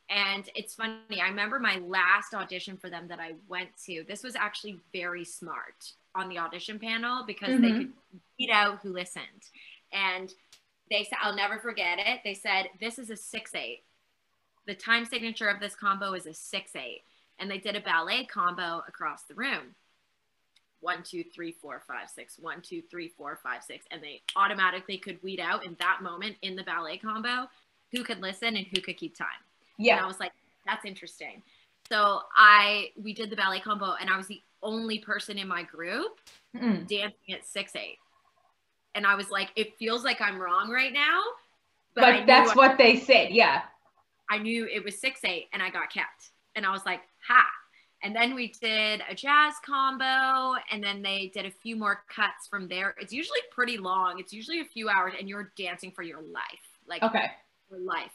And 0.10 0.50
it's 0.54 0.76
funny, 0.76 1.22
I 1.22 1.30
remember 1.30 1.60
my 1.60 1.78
last 1.78 2.34
audition 2.34 2.76
for 2.76 2.90
them 2.90 3.08
that 3.08 3.22
I 3.22 3.36
went 3.48 3.70
to. 3.86 4.04
This 4.06 4.22
was 4.22 4.36
actually 4.36 4.82
very 4.92 5.24
smart 5.24 5.94
on 6.14 6.28
the 6.28 6.40
audition 6.40 6.78
panel 6.78 7.24
because 7.26 7.62
they 7.62 7.72
Mhm. 7.72 7.78
could 7.78 7.94
beat 8.38 8.52
out 8.52 8.82
who 8.82 8.92
listened. 8.92 9.50
And 9.94 10.30
they 10.90 11.06
said, 11.06 11.20
I'll 11.22 11.38
never 11.38 11.58
forget 11.58 11.98
it. 11.98 12.20
They 12.26 12.34
said, 12.34 12.70
This 12.78 13.00
is 13.00 13.10
a 13.10 13.16
6 13.16 13.56
8. 13.56 13.86
The 14.66 14.76
time 14.76 15.06
signature 15.06 15.48
of 15.48 15.62
this 15.62 15.74
combo 15.74 16.12
is 16.16 16.26
a 16.26 16.34
6 16.34 16.76
8 16.76 17.06
and 17.40 17.50
they 17.50 17.60
did 17.60 17.78
a 17.78 17.82
ballet 17.82 18.26
combo 18.26 18.84
across 18.90 19.24
the 19.24 19.36
room. 19.36 19.76
One, 20.86 21.02
two, 21.02 21.24
three, 21.34 21.52
four, 21.52 21.82
five, 21.88 22.12
six. 22.14 22.38
One, 22.40 22.62
two, 22.62 22.84
three, 22.92 23.08
four, 23.08 23.40
five, 23.42 23.64
six. 23.64 23.86
And 23.90 24.04
they 24.04 24.22
automatically 24.36 25.00
could 25.00 25.18
weed 25.24 25.40
out 25.40 25.66
in 25.66 25.76
that 25.80 26.04
moment 26.04 26.36
in 26.44 26.56
the 26.56 26.62
ballet 26.62 26.98
combo 27.00 27.50
who 27.92 28.04
could 28.04 28.22
listen 28.22 28.56
and 28.56 28.68
who 28.68 28.82
could 28.82 28.96
keep 28.96 29.18
time. 29.18 29.42
And 29.98 30.06
I 30.06 30.06
was 30.06 30.20
like, 30.20 30.32
that's 30.64 30.86
interesting. 30.86 31.42
So 31.90 32.22
I 32.36 32.92
we 33.02 33.14
did 33.16 33.32
the 33.32 33.36
ballet 33.36 33.62
combo 33.62 33.96
and 34.00 34.12
I 34.12 34.18
was 34.18 34.28
the 34.28 34.42
only 34.62 35.00
person 35.00 35.38
in 35.40 35.48
my 35.48 35.64
group 35.64 36.20
Mm. 36.56 36.88
dancing 36.88 37.34
at 37.34 37.46
six 37.46 37.76
eight. 37.76 37.98
And 38.94 39.06
I 39.08 39.16
was 39.16 39.30
like, 39.32 39.50
it 39.56 39.76
feels 39.78 40.04
like 40.04 40.22
I'm 40.22 40.40
wrong 40.40 40.70
right 40.70 40.94
now. 40.94 41.20
But, 41.96 42.20
knew 42.20 42.26
that's 42.28 42.52
I- 42.52 42.56
what 42.56 42.78
they 42.78 43.00
said. 43.00 43.32
Yeah. 43.32 43.64
I 44.30 44.38
knew 44.38 44.66
it 44.68 44.84
was 44.86 44.98
six 45.00 45.20
eight 45.26 45.48
and 45.52 45.64
I 45.64 45.70
got 45.72 45.90
kept. 45.92 46.30
And 46.56 46.64
I 46.64 46.72
was 46.72 46.86
like, 46.86 47.02
ha. 47.28 47.44
And 48.06 48.16
then 48.16 48.36
we 48.36 48.50
did 48.62 49.02
a 49.10 49.16
jazz 49.16 49.56
combo 49.66 50.60
and 50.72 50.84
then 50.84 51.02
they 51.02 51.32
did 51.34 51.48
a 51.48 51.50
few 51.50 51.76
more 51.76 52.04
cuts 52.08 52.46
from 52.48 52.68
there. 52.68 52.94
It's 53.00 53.12
usually 53.12 53.40
pretty 53.52 53.78
long. 53.80 54.20
It's 54.20 54.32
usually 54.32 54.60
a 54.62 54.66
few 54.66 54.90
hours 54.90 55.14
and 55.20 55.28
you're 55.28 55.52
dancing 55.58 55.90
for 55.90 56.04
your 56.04 56.22
life. 56.22 56.44
Like 56.88 57.02
Okay. 57.02 57.32
for 57.68 57.80
life. 57.80 58.12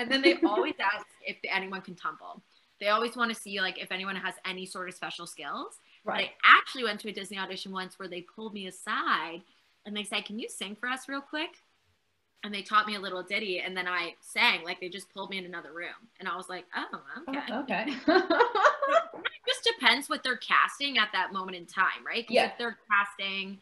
And 0.00 0.10
then 0.10 0.22
they 0.22 0.38
always 0.44 0.74
ask 0.80 1.06
if 1.24 1.36
anyone 1.48 1.82
can 1.82 1.94
tumble. 1.94 2.42
They 2.80 2.88
always 2.88 3.14
want 3.14 3.32
to 3.32 3.40
see 3.40 3.60
like 3.60 3.80
if 3.80 3.92
anyone 3.92 4.16
has 4.16 4.34
any 4.44 4.66
sort 4.66 4.88
of 4.88 4.96
special 4.96 5.24
skills. 5.24 5.78
But 6.04 6.14
I 6.14 6.32
actually 6.44 6.82
went 6.82 6.98
to 7.02 7.08
a 7.08 7.12
Disney 7.12 7.38
audition 7.38 7.70
once 7.70 7.96
where 7.96 8.08
they 8.08 8.22
pulled 8.22 8.54
me 8.54 8.66
aside 8.66 9.42
and 9.86 9.96
they 9.96 10.02
said, 10.02 10.24
Can 10.24 10.40
you 10.40 10.48
sing 10.48 10.74
for 10.74 10.88
us 10.88 11.08
real 11.08 11.20
quick? 11.20 11.50
And 12.44 12.54
they 12.54 12.62
taught 12.62 12.86
me 12.86 12.94
a 12.94 13.00
little 13.00 13.22
ditty 13.22 13.58
and 13.60 13.76
then 13.76 13.88
I 13.88 14.14
sang, 14.20 14.62
like 14.64 14.80
they 14.80 14.88
just 14.88 15.12
pulled 15.12 15.30
me 15.30 15.38
in 15.38 15.44
another 15.44 15.72
room. 15.72 16.08
And 16.20 16.28
I 16.28 16.36
was 16.36 16.48
like, 16.48 16.66
Oh, 16.74 17.00
okay. 17.28 17.40
Oh, 17.50 17.60
okay. 17.62 17.94
It 18.90 19.54
just 19.54 19.64
depends 19.78 20.08
what 20.08 20.22
they're 20.22 20.36
casting 20.36 20.98
at 20.98 21.08
that 21.12 21.32
moment 21.32 21.56
in 21.56 21.66
time, 21.66 22.06
right 22.06 22.26
Yeah. 22.28 22.46
If 22.52 22.58
they're 22.58 22.78
casting 22.90 23.58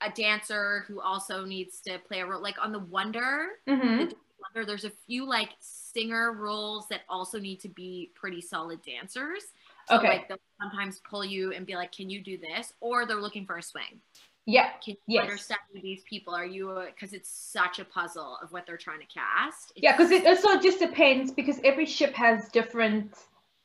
a 0.00 0.10
dancer 0.10 0.84
who 0.88 1.00
also 1.00 1.44
needs 1.44 1.80
to 1.82 1.98
play 1.98 2.20
a 2.20 2.26
role, 2.26 2.40
like 2.42 2.56
on 2.64 2.72
the 2.72 2.78
Wonder, 2.78 3.60
Mhm. 3.68 4.08
the 4.10 4.16
Wonder, 4.54 4.66
there's 4.66 4.84
a 4.84 4.90
few 4.90 5.26
like 5.26 5.50
singer 5.60 6.32
roles 6.32 6.88
that 6.88 7.02
also 7.08 7.38
need 7.40 7.60
to 7.60 7.68
be 7.68 8.10
pretty 8.14 8.40
solid 8.40 8.80
dancers. 8.82 9.44
So 9.86 9.96
Okay. 9.96 10.08
like 10.08 10.28
they'll 10.28 10.38
sometimes 10.60 11.00
pull 11.00 11.24
you 11.24 11.52
and 11.52 11.66
be 11.66 11.74
like, 11.74 11.92
"Can 11.92 12.08
you 12.10 12.22
do 12.22 12.38
this?" 12.38 12.72
Or 12.80 13.06
they're 13.06 13.20
looking 13.20 13.46
for 13.46 13.58
a 13.58 13.62
swing. 13.62 14.00
Yeah. 14.48 14.70
Can 14.82 14.94
you 15.06 15.16
Yes. 15.20 15.24
understand 15.24 15.60
who 15.70 15.80
these 15.82 16.02
people? 16.04 16.34
Are 16.34 16.46
you? 16.46 16.82
Because 16.86 17.12
it's 17.12 17.28
such 17.28 17.78
a 17.80 17.84
puzzle 17.84 18.38
of 18.42 18.50
what 18.50 18.64
they're 18.66 18.78
trying 18.78 19.00
to 19.00 19.06
cast. 19.06 19.72
Yeah, 19.76 19.92
because 19.94 20.10
it 20.10 20.22
It's- 20.22 20.42
also 20.42 20.58
just 20.58 20.78
depends 20.78 21.30
because 21.30 21.60
every 21.64 21.84
ship 21.84 22.14
has 22.14 22.48
different 22.48 23.14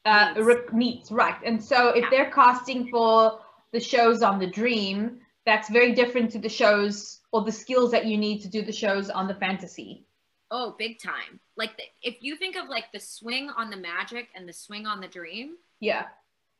uh, 0.06 0.34
needs, 0.74 1.10
right? 1.14 1.42
And 1.46 1.64
so 1.64 1.88
if 1.92 2.04
Yeah. 2.04 2.10
they're 2.10 2.32
casting 2.32 2.90
for 2.90 3.40
the 3.72 3.80
shows 3.80 4.22
on 4.22 4.38
the 4.38 4.48
Dream, 4.48 5.22
that's 5.46 5.70
very 5.70 5.94
different 5.94 6.30
to 6.34 6.40
the 6.40 6.50
shows 6.50 7.22
or 7.32 7.44
the 7.44 7.54
skills 7.54 7.90
that 7.92 8.06
you 8.06 8.18
need 8.18 8.42
to 8.42 8.50
do 8.50 8.62
the 8.62 8.74
shows 8.74 9.10
on 9.10 9.28
the 9.30 9.36
Fantasy. 9.36 10.04
oh, 10.52 10.72
big 10.78 11.00
time. 11.00 11.40
Like 11.56 11.78
the, 11.78 11.84
if 12.04 12.22
you 12.22 12.36
think 12.36 12.56
of 12.58 12.68
like 12.68 12.92
the 12.92 13.00
swing 13.00 13.50
on 13.52 13.70
the 13.72 13.78
Magic 13.78 14.28
and 14.36 14.48
the 14.48 14.54
swing 14.54 14.86
on 14.86 15.00
the 15.00 15.08
Dream, 15.08 15.58
Yeah. 15.80 16.10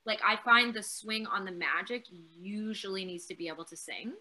Like 0.06 0.20
I 0.26 0.38
find 0.44 0.74
the 0.74 0.84
swing 0.84 1.26
on 1.28 1.46
the 1.46 1.52
Magic 1.52 2.06
usually 2.38 3.06
needs 3.06 3.26
to 3.28 3.36
be 3.36 3.48
able 3.48 3.66
to 3.66 3.76
sing. 3.76 4.14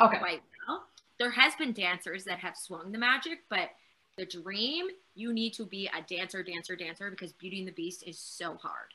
Okay. 0.00 0.18
quite 0.18 0.42
well. 0.66 0.84
There 1.18 1.30
has 1.30 1.54
been 1.56 1.72
dancers 1.72 2.24
that 2.24 2.38
have 2.38 2.56
swung 2.56 2.92
the 2.92 2.98
magic, 2.98 3.40
but 3.48 3.70
the 4.16 4.24
dream, 4.24 4.86
you 5.14 5.32
need 5.32 5.52
to 5.54 5.64
be 5.64 5.88
a 5.88 6.02
dancer, 6.02 6.42
dancer, 6.42 6.76
dancer 6.76 7.10
because 7.10 7.32
Beauty 7.32 7.58
and 7.58 7.68
the 7.68 7.72
Beast 7.72 8.04
is 8.06 8.18
so 8.18 8.54
hard. 8.54 8.94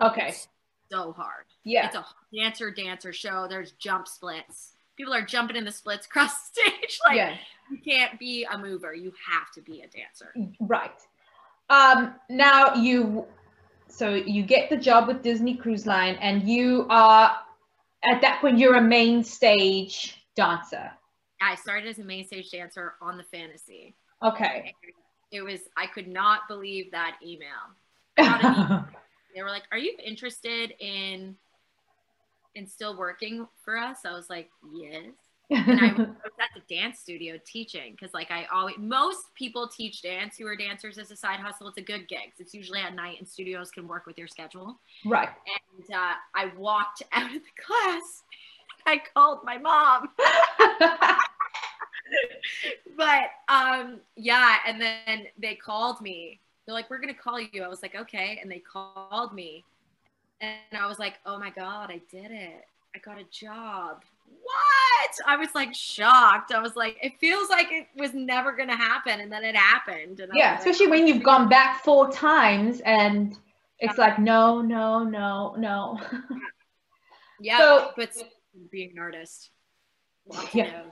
Okay. 0.00 0.28
It's 0.28 0.48
so 0.90 1.12
hard. 1.12 1.44
Yeah. 1.64 1.86
It's 1.86 1.96
a 1.96 2.04
dancer, 2.34 2.70
dancer 2.70 3.12
show. 3.12 3.46
There's 3.48 3.72
jump 3.72 4.06
splits. 4.06 4.72
People 4.96 5.14
are 5.14 5.22
jumping 5.22 5.56
in 5.56 5.64
the 5.64 5.72
splits 5.72 6.06
across 6.06 6.48
the 6.50 6.62
stage. 6.62 7.00
Like 7.06 7.16
yeah. 7.16 7.36
you 7.70 7.78
can't 7.78 8.18
be 8.18 8.44
a 8.44 8.56
mover. 8.58 8.94
You 8.94 9.12
have 9.30 9.50
to 9.54 9.60
be 9.60 9.82
a 9.82 9.88
dancer. 9.88 10.32
Right. 10.60 11.00
Um, 11.70 12.14
now 12.28 12.74
you, 12.74 13.26
so 13.88 14.14
you 14.14 14.42
get 14.42 14.70
the 14.70 14.76
job 14.76 15.08
with 15.08 15.22
Disney 15.22 15.56
Cruise 15.56 15.86
Line, 15.86 16.16
and 16.20 16.48
you 16.48 16.86
are 16.90 17.36
at 18.04 18.20
that 18.20 18.40
point 18.40 18.58
you're 18.58 18.76
a 18.76 18.82
main 18.82 19.22
stage 19.24 20.24
dancer. 20.36 20.90
I 21.40 21.54
started 21.56 21.88
as 21.88 21.98
a 21.98 22.04
main 22.04 22.26
stage 22.26 22.50
dancer 22.50 22.94
on 23.00 23.16
the 23.16 23.24
fantasy. 23.24 23.94
Okay. 24.22 24.74
It 25.30 25.42
was 25.42 25.60
I 25.76 25.86
could 25.86 26.08
not 26.08 26.48
believe 26.48 26.90
that 26.92 27.16
email. 27.24 27.48
email. 28.18 28.86
they 29.34 29.42
were 29.42 29.50
like, 29.50 29.64
"Are 29.72 29.78
you 29.78 29.96
interested 30.04 30.74
in 30.78 31.36
in 32.54 32.66
still 32.66 32.96
working 32.96 33.46
for 33.64 33.76
us?" 33.76 33.98
I 34.04 34.12
was 34.12 34.30
like, 34.30 34.50
"Yes." 34.72 35.12
And 35.50 35.80
I 35.80 35.92
was 35.98 36.08
at 36.40 36.50
the 36.54 36.74
dance 36.74 37.00
studio 37.00 37.38
teaching 37.44 37.92
because, 37.92 38.14
like, 38.14 38.30
I 38.30 38.46
always 38.52 38.76
most 38.78 39.34
people 39.34 39.68
teach 39.68 40.02
dance 40.02 40.36
who 40.38 40.46
are 40.46 40.56
dancers 40.56 40.98
as 40.98 41.10
a 41.10 41.16
side 41.16 41.40
hustle. 41.40 41.68
It's 41.68 41.78
a 41.78 41.82
good 41.82 42.08
gig. 42.08 42.32
It's 42.38 42.54
usually 42.54 42.80
at 42.80 42.94
night, 42.94 43.18
and 43.18 43.28
studios 43.28 43.70
can 43.70 43.86
work 43.86 44.06
with 44.06 44.16
your 44.18 44.28
schedule. 44.28 44.78
right. 45.04 45.28
And 45.78 45.94
uh, 45.94 46.14
I 46.34 46.50
walked 46.56 47.02
out 47.12 47.34
of 47.34 47.42
the 47.42 47.62
class. 47.64 48.22
I 48.86 49.00
called 49.14 49.40
my 49.44 49.58
mom. 49.58 50.08
but 52.96 53.30
um 53.48 53.98
yeah 54.16 54.58
and 54.66 54.80
then 54.80 55.26
they 55.38 55.54
called 55.54 56.00
me 56.00 56.38
they're 56.64 56.74
like 56.74 56.88
we're 56.90 57.00
gonna 57.00 57.14
call 57.14 57.40
you 57.40 57.62
i 57.62 57.68
was 57.68 57.82
like 57.82 57.94
okay 57.94 58.38
and 58.40 58.50
they 58.50 58.58
called 58.58 59.32
me 59.34 59.64
and 60.40 60.78
i 60.78 60.86
was 60.86 60.98
like 60.98 61.14
oh 61.26 61.38
my 61.38 61.50
god 61.50 61.90
i 61.90 62.00
did 62.10 62.30
it 62.30 62.66
i 62.94 62.98
got 62.98 63.18
a 63.18 63.24
job 63.30 64.02
what? 64.42 65.10
I 65.26 65.36
was 65.36 65.48
like 65.54 65.74
shocked. 65.74 66.52
I 66.52 66.60
was 66.60 66.76
like, 66.76 66.98
it 67.02 67.12
feels 67.20 67.48
like 67.48 67.68
it 67.70 67.86
was 67.96 68.12
never 68.14 68.52
going 68.52 68.68
to 68.68 68.76
happen. 68.76 69.20
And 69.20 69.30
then 69.30 69.44
it 69.44 69.56
happened. 69.56 70.20
And 70.20 70.32
yeah, 70.34 70.52
like, 70.52 70.58
especially 70.60 70.88
when 70.88 71.06
you've 71.06 71.22
gone 71.22 71.48
back 71.48 71.82
four 71.82 72.10
times 72.10 72.80
and 72.80 73.36
it's 73.78 73.98
like, 73.98 74.18
no, 74.18 74.60
no, 74.60 75.04
no, 75.04 75.54
no. 75.58 76.00
yeah. 77.40 77.58
So, 77.58 77.90
but 77.96 78.10
being 78.70 78.92
an 78.92 78.98
artist. 78.98 79.50
yeah. 80.52 80.82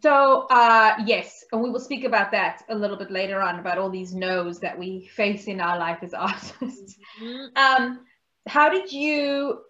So 0.00 0.46
uh, 0.50 0.94
yes, 1.06 1.44
and 1.50 1.60
we 1.60 1.70
will 1.70 1.80
speak 1.80 2.04
about 2.04 2.30
that 2.30 2.62
a 2.68 2.74
little 2.74 2.96
bit 2.96 3.10
later 3.10 3.40
on 3.40 3.58
about 3.58 3.78
all 3.78 3.90
these 3.90 4.14
no's 4.14 4.60
that 4.60 4.78
we 4.78 5.08
face 5.08 5.46
in 5.46 5.60
our 5.60 5.76
life 5.78 5.98
as 6.02 6.14
artists. 6.14 6.98
Mm-hmm. 7.20 7.56
Um, 7.56 8.00
how 8.46 8.68
did 8.68 8.92
you 8.92 9.62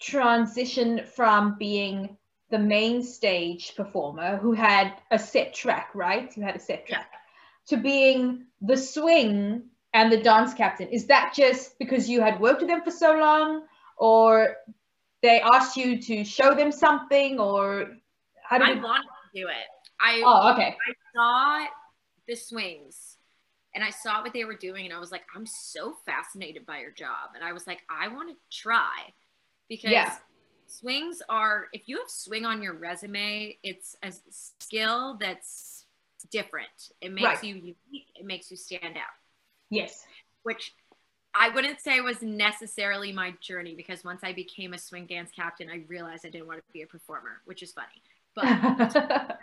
transition 0.00 1.02
from 1.14 1.56
being 1.58 2.16
the 2.50 2.58
main 2.58 3.02
stage 3.02 3.74
performer 3.76 4.36
who 4.36 4.52
had 4.52 4.94
a 5.10 5.18
set 5.18 5.54
track, 5.54 5.90
right? 5.94 6.36
You 6.36 6.42
had 6.42 6.56
a 6.56 6.60
set 6.60 6.86
track, 6.86 7.08
yeah. 7.12 7.76
to 7.76 7.82
being 7.82 8.46
the 8.60 8.76
swing 8.76 9.62
and 9.92 10.10
the 10.10 10.16
dance 10.22 10.54
captain. 10.54 10.88
Is 10.88 11.06
that 11.06 11.32
just 11.34 11.78
because 11.78 12.08
you 12.08 12.20
had 12.20 12.40
worked 12.40 12.60
with 12.60 12.70
them 12.70 12.82
for 12.82 12.90
so 12.90 13.16
long, 13.16 13.66
or 13.96 14.56
they 15.22 15.40
asked 15.40 15.76
you 15.76 16.00
to 16.02 16.24
show 16.24 16.54
them 16.54 16.72
something, 16.72 17.38
or 17.38 17.90
how 18.42 18.58
did 18.58 18.68
I 18.68 18.72
you- 18.72 18.82
wanted 18.82 19.04
to 19.04 19.40
do 19.42 19.48
it. 19.48 19.68
I 20.00 20.22
oh 20.24 20.52
okay. 20.54 20.76
I 20.88 20.94
saw 21.14 21.66
the 22.26 22.34
swings 22.34 23.18
and 23.74 23.84
I 23.84 23.90
saw 23.90 24.22
what 24.22 24.32
they 24.32 24.44
were 24.44 24.56
doing 24.56 24.86
and 24.86 24.94
I 24.94 24.98
was 24.98 25.12
like, 25.12 25.22
I'm 25.36 25.46
so 25.46 25.94
fascinated 26.06 26.64
by 26.64 26.80
your 26.80 26.90
job. 26.90 27.34
And 27.34 27.44
I 27.44 27.52
was 27.52 27.66
like, 27.66 27.80
I 27.90 28.08
want 28.08 28.30
to 28.30 28.36
try 28.50 29.12
because 29.70 29.90
yeah. 29.92 30.16
swings 30.66 31.22
are 31.30 31.68
if 31.72 31.88
you 31.88 31.96
have 31.96 32.10
swing 32.10 32.44
on 32.44 32.62
your 32.62 32.74
resume 32.74 33.56
it's 33.62 33.96
a 34.02 34.12
skill 34.30 35.16
that's 35.18 35.80
different. 36.30 36.90
It 37.00 37.12
makes 37.12 37.24
right. 37.24 37.44
you 37.44 37.54
unique. 37.54 38.08
It 38.14 38.26
makes 38.26 38.50
you 38.50 38.56
stand 38.56 38.96
out. 38.96 39.14
Yes. 39.70 40.04
Which 40.42 40.74
i 41.32 41.48
wouldn't 41.48 41.78
say 41.78 42.00
was 42.00 42.22
necessarily 42.22 43.12
my 43.12 43.32
journey 43.40 43.72
because 43.76 44.02
once 44.02 44.24
i 44.24 44.32
became 44.32 44.72
a 44.72 44.78
swing 44.78 45.06
dance 45.06 45.30
captain 45.30 45.70
i 45.70 45.84
realized 45.86 46.26
i 46.26 46.28
didn't 46.28 46.48
want 46.48 46.58
to 46.58 46.72
be 46.72 46.82
a 46.82 46.86
performer 46.88 47.40
which 47.44 47.62
is 47.62 47.70
funny. 47.70 48.02
But 48.34 48.44
but 48.92 49.38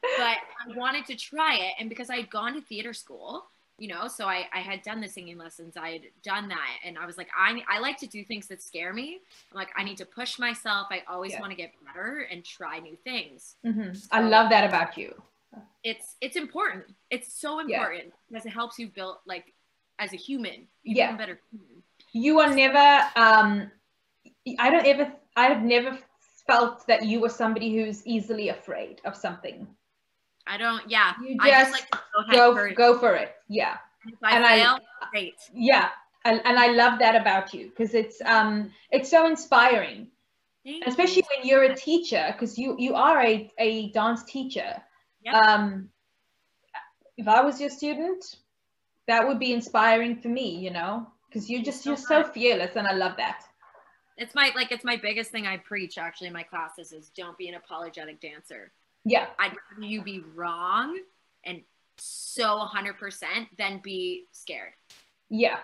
i 0.00 0.76
wanted 0.76 1.06
to 1.06 1.16
try 1.16 1.56
it. 1.56 1.72
And 1.80 1.88
because 1.88 2.10
i'd 2.10 2.30
gone 2.30 2.54
to 2.54 2.60
theater 2.60 2.92
school 2.92 3.46
you 3.80 3.88
know 3.88 4.06
so 4.06 4.26
I, 4.26 4.46
I 4.52 4.60
had 4.60 4.82
done 4.82 5.00
the 5.00 5.08
singing 5.08 5.38
lessons 5.38 5.76
i 5.76 5.90
had 5.90 6.02
done 6.22 6.48
that 6.48 6.68
and 6.84 6.98
i 6.98 7.06
was 7.06 7.16
like 7.16 7.28
i, 7.36 7.60
I 7.68 7.80
like 7.80 7.96
to 7.98 8.06
do 8.06 8.22
things 8.24 8.46
that 8.48 8.62
scare 8.62 8.92
me 8.92 9.20
i'm 9.50 9.56
like 9.56 9.70
i 9.76 9.82
need 9.82 9.96
to 9.96 10.04
push 10.04 10.38
myself 10.38 10.88
i 10.90 11.02
always 11.08 11.32
yeah. 11.32 11.40
want 11.40 11.50
to 11.50 11.56
get 11.56 11.72
better 11.84 12.26
and 12.30 12.44
try 12.44 12.78
new 12.78 12.96
things 13.02 13.56
mm-hmm. 13.66 13.94
so 13.94 14.06
i 14.12 14.20
love 14.20 14.50
that 14.50 14.68
about 14.68 14.96
you 14.96 15.12
it's 15.82 16.16
it's 16.20 16.36
important 16.36 16.84
it's 17.10 17.32
so 17.32 17.58
important 17.58 18.04
yeah. 18.04 18.10
because 18.28 18.46
it 18.46 18.50
helps 18.50 18.78
you 18.78 18.88
build 18.88 19.16
like 19.26 19.52
as 19.98 20.12
a 20.12 20.16
human 20.16 20.66
you 20.82 20.96
yeah. 20.96 21.16
better 21.16 21.40
human. 21.50 21.82
you 22.12 22.38
are 22.38 22.54
never 22.54 23.06
um 23.16 23.70
i 24.58 24.70
don't 24.70 24.86
ever 24.86 25.10
i've 25.36 25.62
never 25.62 25.98
felt 26.46 26.86
that 26.86 27.04
you 27.04 27.20
were 27.20 27.28
somebody 27.28 27.74
who's 27.74 28.06
easily 28.06 28.50
afraid 28.50 29.00
of 29.04 29.16
something 29.16 29.66
I 30.50 30.56
don't. 30.56 30.82
Yeah, 30.90 31.12
you 31.24 31.38
just, 31.38 31.70
like 31.70 31.88
go 32.32 32.54
go, 32.54 32.74
go 32.74 32.98
for 32.98 33.14
it. 33.14 33.36
Yeah, 33.48 33.76
if 34.04 34.18
I 34.20 34.36
and 34.36 34.44
fail, 34.44 34.78
I, 35.00 35.06
great. 35.12 35.36
Yeah, 35.54 35.90
and, 36.24 36.42
and 36.44 36.58
I 36.58 36.72
love 36.72 36.98
that 36.98 37.14
about 37.14 37.54
you 37.54 37.68
because 37.68 37.94
it's 37.94 38.20
um 38.24 38.72
it's 38.90 39.08
so 39.08 39.28
inspiring, 39.28 40.08
Thank 40.64 40.88
especially 40.88 41.22
you. 41.30 41.38
when 41.38 41.46
you're 41.46 41.62
a 41.62 41.76
teacher 41.76 42.30
because 42.32 42.58
you 42.58 42.74
you 42.80 42.96
are 42.96 43.22
a 43.22 43.48
a 43.58 43.90
dance 43.92 44.24
teacher. 44.24 44.82
Yep. 45.24 45.34
Um, 45.34 45.88
if 47.16 47.28
I 47.28 47.42
was 47.42 47.60
your 47.60 47.70
student, 47.70 48.24
that 49.06 49.28
would 49.28 49.38
be 49.38 49.52
inspiring 49.52 50.16
for 50.16 50.28
me. 50.28 50.56
You 50.56 50.72
know, 50.72 51.06
because 51.28 51.48
you're 51.48 51.62
just 51.62 51.84
so 51.84 51.90
you're 51.90 51.96
so 51.96 52.24
fearless, 52.24 52.74
and 52.74 52.88
I 52.88 52.94
love 52.94 53.16
that. 53.18 53.44
It's 54.16 54.34
my 54.34 54.50
like 54.56 54.72
it's 54.72 54.84
my 54.84 54.96
biggest 54.96 55.30
thing 55.30 55.46
I 55.46 55.58
preach 55.58 55.96
actually 55.96 56.26
in 56.26 56.32
my 56.32 56.42
classes 56.42 56.90
is 56.90 57.08
don't 57.16 57.38
be 57.38 57.48
an 57.48 57.54
apologetic 57.54 58.20
dancer 58.20 58.72
yeah. 59.04 59.26
I'd 59.38 59.56
rather 59.72 59.86
you 59.86 60.02
be 60.02 60.22
wrong 60.34 60.98
and 61.44 61.62
so 61.96 62.66
100% 62.66 63.24
than 63.58 63.80
be 63.82 64.24
scared. 64.32 64.72
Yeah. 65.28 65.58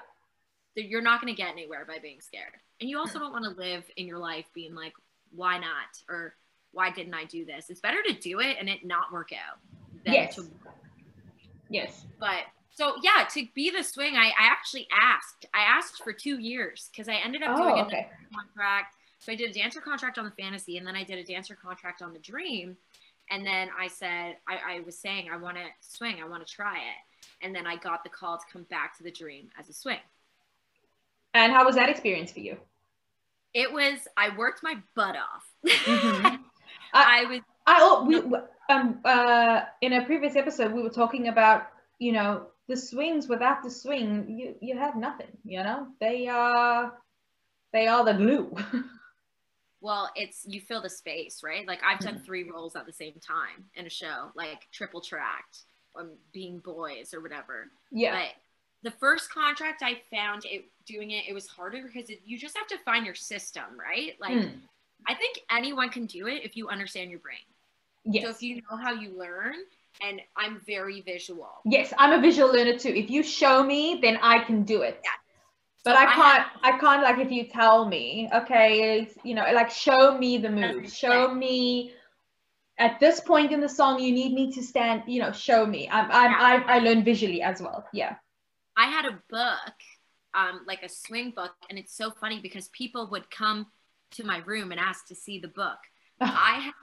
So 0.76 0.84
you're 0.84 1.02
not 1.02 1.20
going 1.20 1.34
to 1.34 1.40
get 1.40 1.50
anywhere 1.50 1.84
by 1.86 1.98
being 1.98 2.20
scared. 2.20 2.52
And 2.80 2.90
you 2.90 2.98
also 2.98 3.18
hmm. 3.18 3.24
don't 3.24 3.32
want 3.32 3.44
to 3.44 3.50
live 3.50 3.84
in 3.96 4.06
your 4.06 4.18
life 4.18 4.46
being 4.54 4.74
like, 4.74 4.92
why 5.34 5.58
not? 5.58 6.02
Or 6.08 6.34
why 6.72 6.90
didn't 6.90 7.14
I 7.14 7.24
do 7.24 7.44
this? 7.44 7.70
It's 7.70 7.80
better 7.80 8.02
to 8.02 8.12
do 8.12 8.40
it 8.40 8.56
and 8.60 8.68
it 8.68 8.84
not 8.84 9.12
work 9.12 9.30
out. 9.32 9.58
yes. 10.04 10.36
To- 10.36 10.50
yes. 11.70 12.04
But 12.20 12.44
so 12.70 12.94
yeah, 13.02 13.26
to 13.32 13.46
be 13.54 13.70
the 13.70 13.82
swing, 13.82 14.16
I, 14.16 14.26
I 14.26 14.50
actually 14.50 14.86
asked. 14.92 15.46
I 15.54 15.60
asked 15.60 16.02
for 16.04 16.12
two 16.12 16.38
years 16.38 16.90
because 16.92 17.08
I 17.08 17.14
ended 17.14 17.42
up 17.42 17.56
oh, 17.58 17.62
doing 17.62 17.84
okay. 17.86 18.06
a 18.10 18.34
contract. 18.34 18.96
So 19.18 19.32
I 19.32 19.34
did 19.34 19.50
a 19.50 19.52
dancer 19.54 19.80
contract 19.80 20.18
on 20.18 20.26
the 20.26 20.30
fantasy 20.30 20.76
and 20.76 20.86
then 20.86 20.94
I 20.94 21.02
did 21.02 21.18
a 21.18 21.24
dancer 21.24 21.56
contract 21.56 22.02
on 22.02 22.12
the 22.12 22.18
dream. 22.18 22.76
And 23.30 23.44
then 23.44 23.68
I 23.78 23.88
said, 23.88 24.36
I, 24.48 24.76
I 24.76 24.80
was 24.80 24.98
saying, 24.98 25.28
I 25.32 25.36
want 25.36 25.56
to 25.56 25.64
swing, 25.80 26.16
I 26.22 26.28
want 26.28 26.46
to 26.46 26.52
try 26.52 26.76
it. 26.76 27.44
And 27.44 27.54
then 27.54 27.66
I 27.66 27.76
got 27.76 28.04
the 28.04 28.10
call 28.10 28.38
to 28.38 28.44
come 28.52 28.64
back 28.64 28.96
to 28.98 29.02
the 29.02 29.10
dream 29.10 29.48
as 29.58 29.68
a 29.68 29.72
swing. 29.72 29.98
And 31.34 31.52
how 31.52 31.64
was 31.66 31.74
that 31.74 31.90
experience 31.90 32.32
for 32.32 32.40
you? 32.40 32.56
It 33.52 33.72
was, 33.72 34.06
I 34.16 34.36
worked 34.36 34.62
my 34.62 34.76
butt 34.94 35.16
off. 35.16 35.44
Mm-hmm. 35.66 36.26
I, 36.94 37.22
I 37.22 37.24
was. 37.24 37.40
I, 37.66 37.78
oh, 37.80 38.04
we, 38.04 38.16
um, 38.68 39.00
uh, 39.04 39.62
in 39.80 39.92
a 39.92 40.04
previous 40.04 40.36
episode, 40.36 40.72
we 40.72 40.82
were 40.82 40.90
talking 40.90 41.28
about, 41.28 41.68
you 41.98 42.12
know, 42.12 42.46
the 42.68 42.76
swings 42.76 43.28
without 43.28 43.62
the 43.62 43.70
swing, 43.70 44.26
you, 44.28 44.54
you 44.60 44.78
have 44.78 44.96
nothing, 44.96 45.28
you 45.44 45.62
know, 45.62 45.88
they 46.00 46.26
are, 46.28 46.92
they 47.72 47.86
are 47.86 48.04
the 48.04 48.14
glue. 48.14 48.56
well 49.80 50.10
it's 50.16 50.44
you 50.46 50.60
fill 50.60 50.82
the 50.82 50.90
space 50.90 51.42
right? 51.42 51.66
Like 51.66 51.80
i've 51.84 52.00
done 52.00 52.14
mm-hmm. 52.14 52.24
three 52.24 52.50
roles 52.50 52.76
at 52.76 52.86
the 52.86 52.92
same 52.92 53.14
time 53.14 53.64
in 53.74 53.86
a 53.86 53.90
show 53.90 54.30
like 54.34 54.66
triple 54.72 55.00
tracked 55.00 55.62
or 55.94 56.08
being 56.32 56.58
boys 56.58 57.14
or 57.14 57.20
whatever. 57.20 57.68
Yeah. 57.90 58.18
But 58.18 58.28
the 58.82 58.90
first 58.98 59.32
contract 59.32 59.82
i 59.82 60.00
found 60.14 60.44
it 60.44 60.66
doing 60.86 61.10
it 61.10 61.24
it 61.28 61.32
was 61.32 61.46
harder 61.48 61.82
because 61.82 62.08
it, 62.10 62.20
you 62.24 62.38
just 62.38 62.56
have 62.56 62.66
to 62.68 62.78
find 62.84 63.04
your 63.04 63.14
system 63.14 63.64
right? 63.78 64.14
Like 64.20 64.32
mm. 64.32 64.52
i 65.08 65.14
think 65.14 65.40
anyone 65.50 65.88
can 65.90 66.06
do 66.06 66.26
it 66.26 66.44
if 66.44 66.56
you 66.56 66.68
understand 66.68 67.10
your 67.10 67.20
brain. 67.20 67.38
Yes. 68.04 68.24
so 68.24 68.30
if 68.30 68.42
you 68.42 68.56
know 68.56 68.76
how 68.76 68.92
you 68.92 69.18
learn 69.18 69.54
and 70.06 70.20
i'm 70.36 70.60
very 70.66 71.00
visual. 71.00 71.50
Yes 71.64 71.92
i'm 71.98 72.12
a 72.12 72.20
visual 72.20 72.52
learner 72.52 72.78
too. 72.78 72.90
If 72.90 73.10
you 73.10 73.22
show 73.22 73.62
me 73.62 73.98
then 74.00 74.18
i 74.22 74.38
can 74.40 74.62
do 74.62 74.82
it. 74.82 75.00
Yeah 75.02 75.10
but 75.86 75.96
I 75.96 76.06
can't, 76.06 76.46
I, 76.62 76.70
I 76.70 76.78
can't 76.78 77.02
like 77.02 77.18
if 77.18 77.30
you 77.30 77.44
tell 77.44 77.86
me, 77.86 78.28
okay, 78.34 79.08
you 79.22 79.34
know, 79.34 79.44
like 79.54 79.70
show 79.70 80.18
me 80.18 80.36
the 80.36 80.50
move, 80.50 80.92
show 80.92 81.32
me 81.32 81.92
at 82.76 82.98
this 82.98 83.20
point 83.20 83.52
in 83.52 83.60
the 83.60 83.68
song, 83.68 84.00
you 84.00 84.12
need 84.12 84.34
me 84.34 84.52
to 84.52 84.62
stand, 84.64 85.04
you 85.06 85.20
know, 85.20 85.30
show 85.30 85.64
me. 85.64 85.88
I'm, 85.88 86.10
I'm, 86.10 86.30
yeah. 86.32 86.64
I, 86.66 86.76
I 86.76 86.78
learn 86.80 87.04
visually 87.04 87.40
as 87.40 87.62
well. 87.62 87.86
Yeah. 87.92 88.16
I 88.76 88.86
had 88.86 89.04
a 89.04 89.22
book, 89.30 89.74
um, 90.34 90.62
like 90.66 90.82
a 90.82 90.88
swing 90.88 91.32
book, 91.34 91.52
and 91.70 91.78
it's 91.78 91.96
so 91.96 92.10
funny 92.10 92.40
because 92.40 92.68
people 92.70 93.08
would 93.12 93.30
come 93.30 93.66
to 94.12 94.24
my 94.24 94.38
room 94.38 94.72
and 94.72 94.80
ask 94.80 95.06
to 95.06 95.14
see 95.14 95.38
the 95.38 95.48
book. 95.48 95.78
I 96.20 96.60
had 96.64 96.74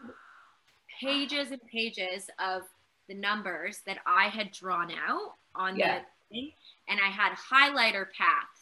pages 1.02 1.52
and 1.52 1.62
pages 1.70 2.30
of 2.39 2.62
the 3.10 3.16
numbers 3.16 3.82
that 3.86 3.98
I 4.08 4.30
had 4.30 4.54
drawn 4.54 4.92
out 4.92 5.34
on 5.56 5.76
yeah. 5.76 6.00
the 6.00 6.06
thing, 6.30 6.52
and 6.88 7.02
I 7.04 7.10
had 7.10 7.34
highlighter 7.34 8.06
paths 8.18 8.53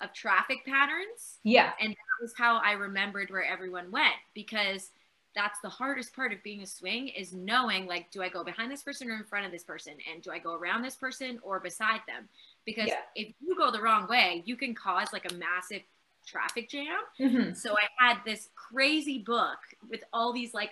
of 0.00 0.12
traffic 0.12 0.64
patterns. 0.66 1.38
Yeah. 1.42 1.72
And 1.80 1.90
that 1.90 2.22
was 2.22 2.32
how 2.36 2.58
I 2.58 2.72
remembered 2.72 3.30
where 3.30 3.44
everyone 3.44 3.90
went 3.90 4.14
because 4.34 4.90
that's 5.36 5.60
the 5.60 5.68
hardest 5.68 6.16
part 6.16 6.32
of 6.32 6.42
being 6.42 6.62
a 6.62 6.66
swing 6.66 7.08
is 7.08 7.34
knowing 7.34 7.86
like 7.86 8.10
do 8.10 8.22
I 8.22 8.28
go 8.28 8.42
behind 8.42 8.72
this 8.72 8.82
person 8.82 9.10
or 9.10 9.16
in 9.16 9.24
front 9.24 9.44
of 9.44 9.52
this 9.52 9.62
person 9.62 9.92
and 10.10 10.22
do 10.22 10.30
I 10.30 10.38
go 10.38 10.54
around 10.54 10.82
this 10.82 10.96
person 10.96 11.38
or 11.42 11.60
beside 11.60 12.00
them? 12.08 12.28
Because 12.64 12.88
yeah. 12.88 13.00
if 13.14 13.34
you 13.40 13.54
go 13.54 13.70
the 13.70 13.82
wrong 13.82 14.08
way, 14.08 14.42
you 14.46 14.56
can 14.56 14.74
cause 14.74 15.08
like 15.12 15.30
a 15.30 15.34
massive 15.34 15.82
traffic 16.26 16.70
jam. 16.70 16.86
Mm-hmm. 17.20 17.52
So 17.52 17.74
I 17.74 17.86
had 18.04 18.18
this 18.24 18.48
crazy 18.56 19.18
book 19.18 19.58
with 19.88 20.00
all 20.12 20.32
these 20.32 20.54
like 20.54 20.70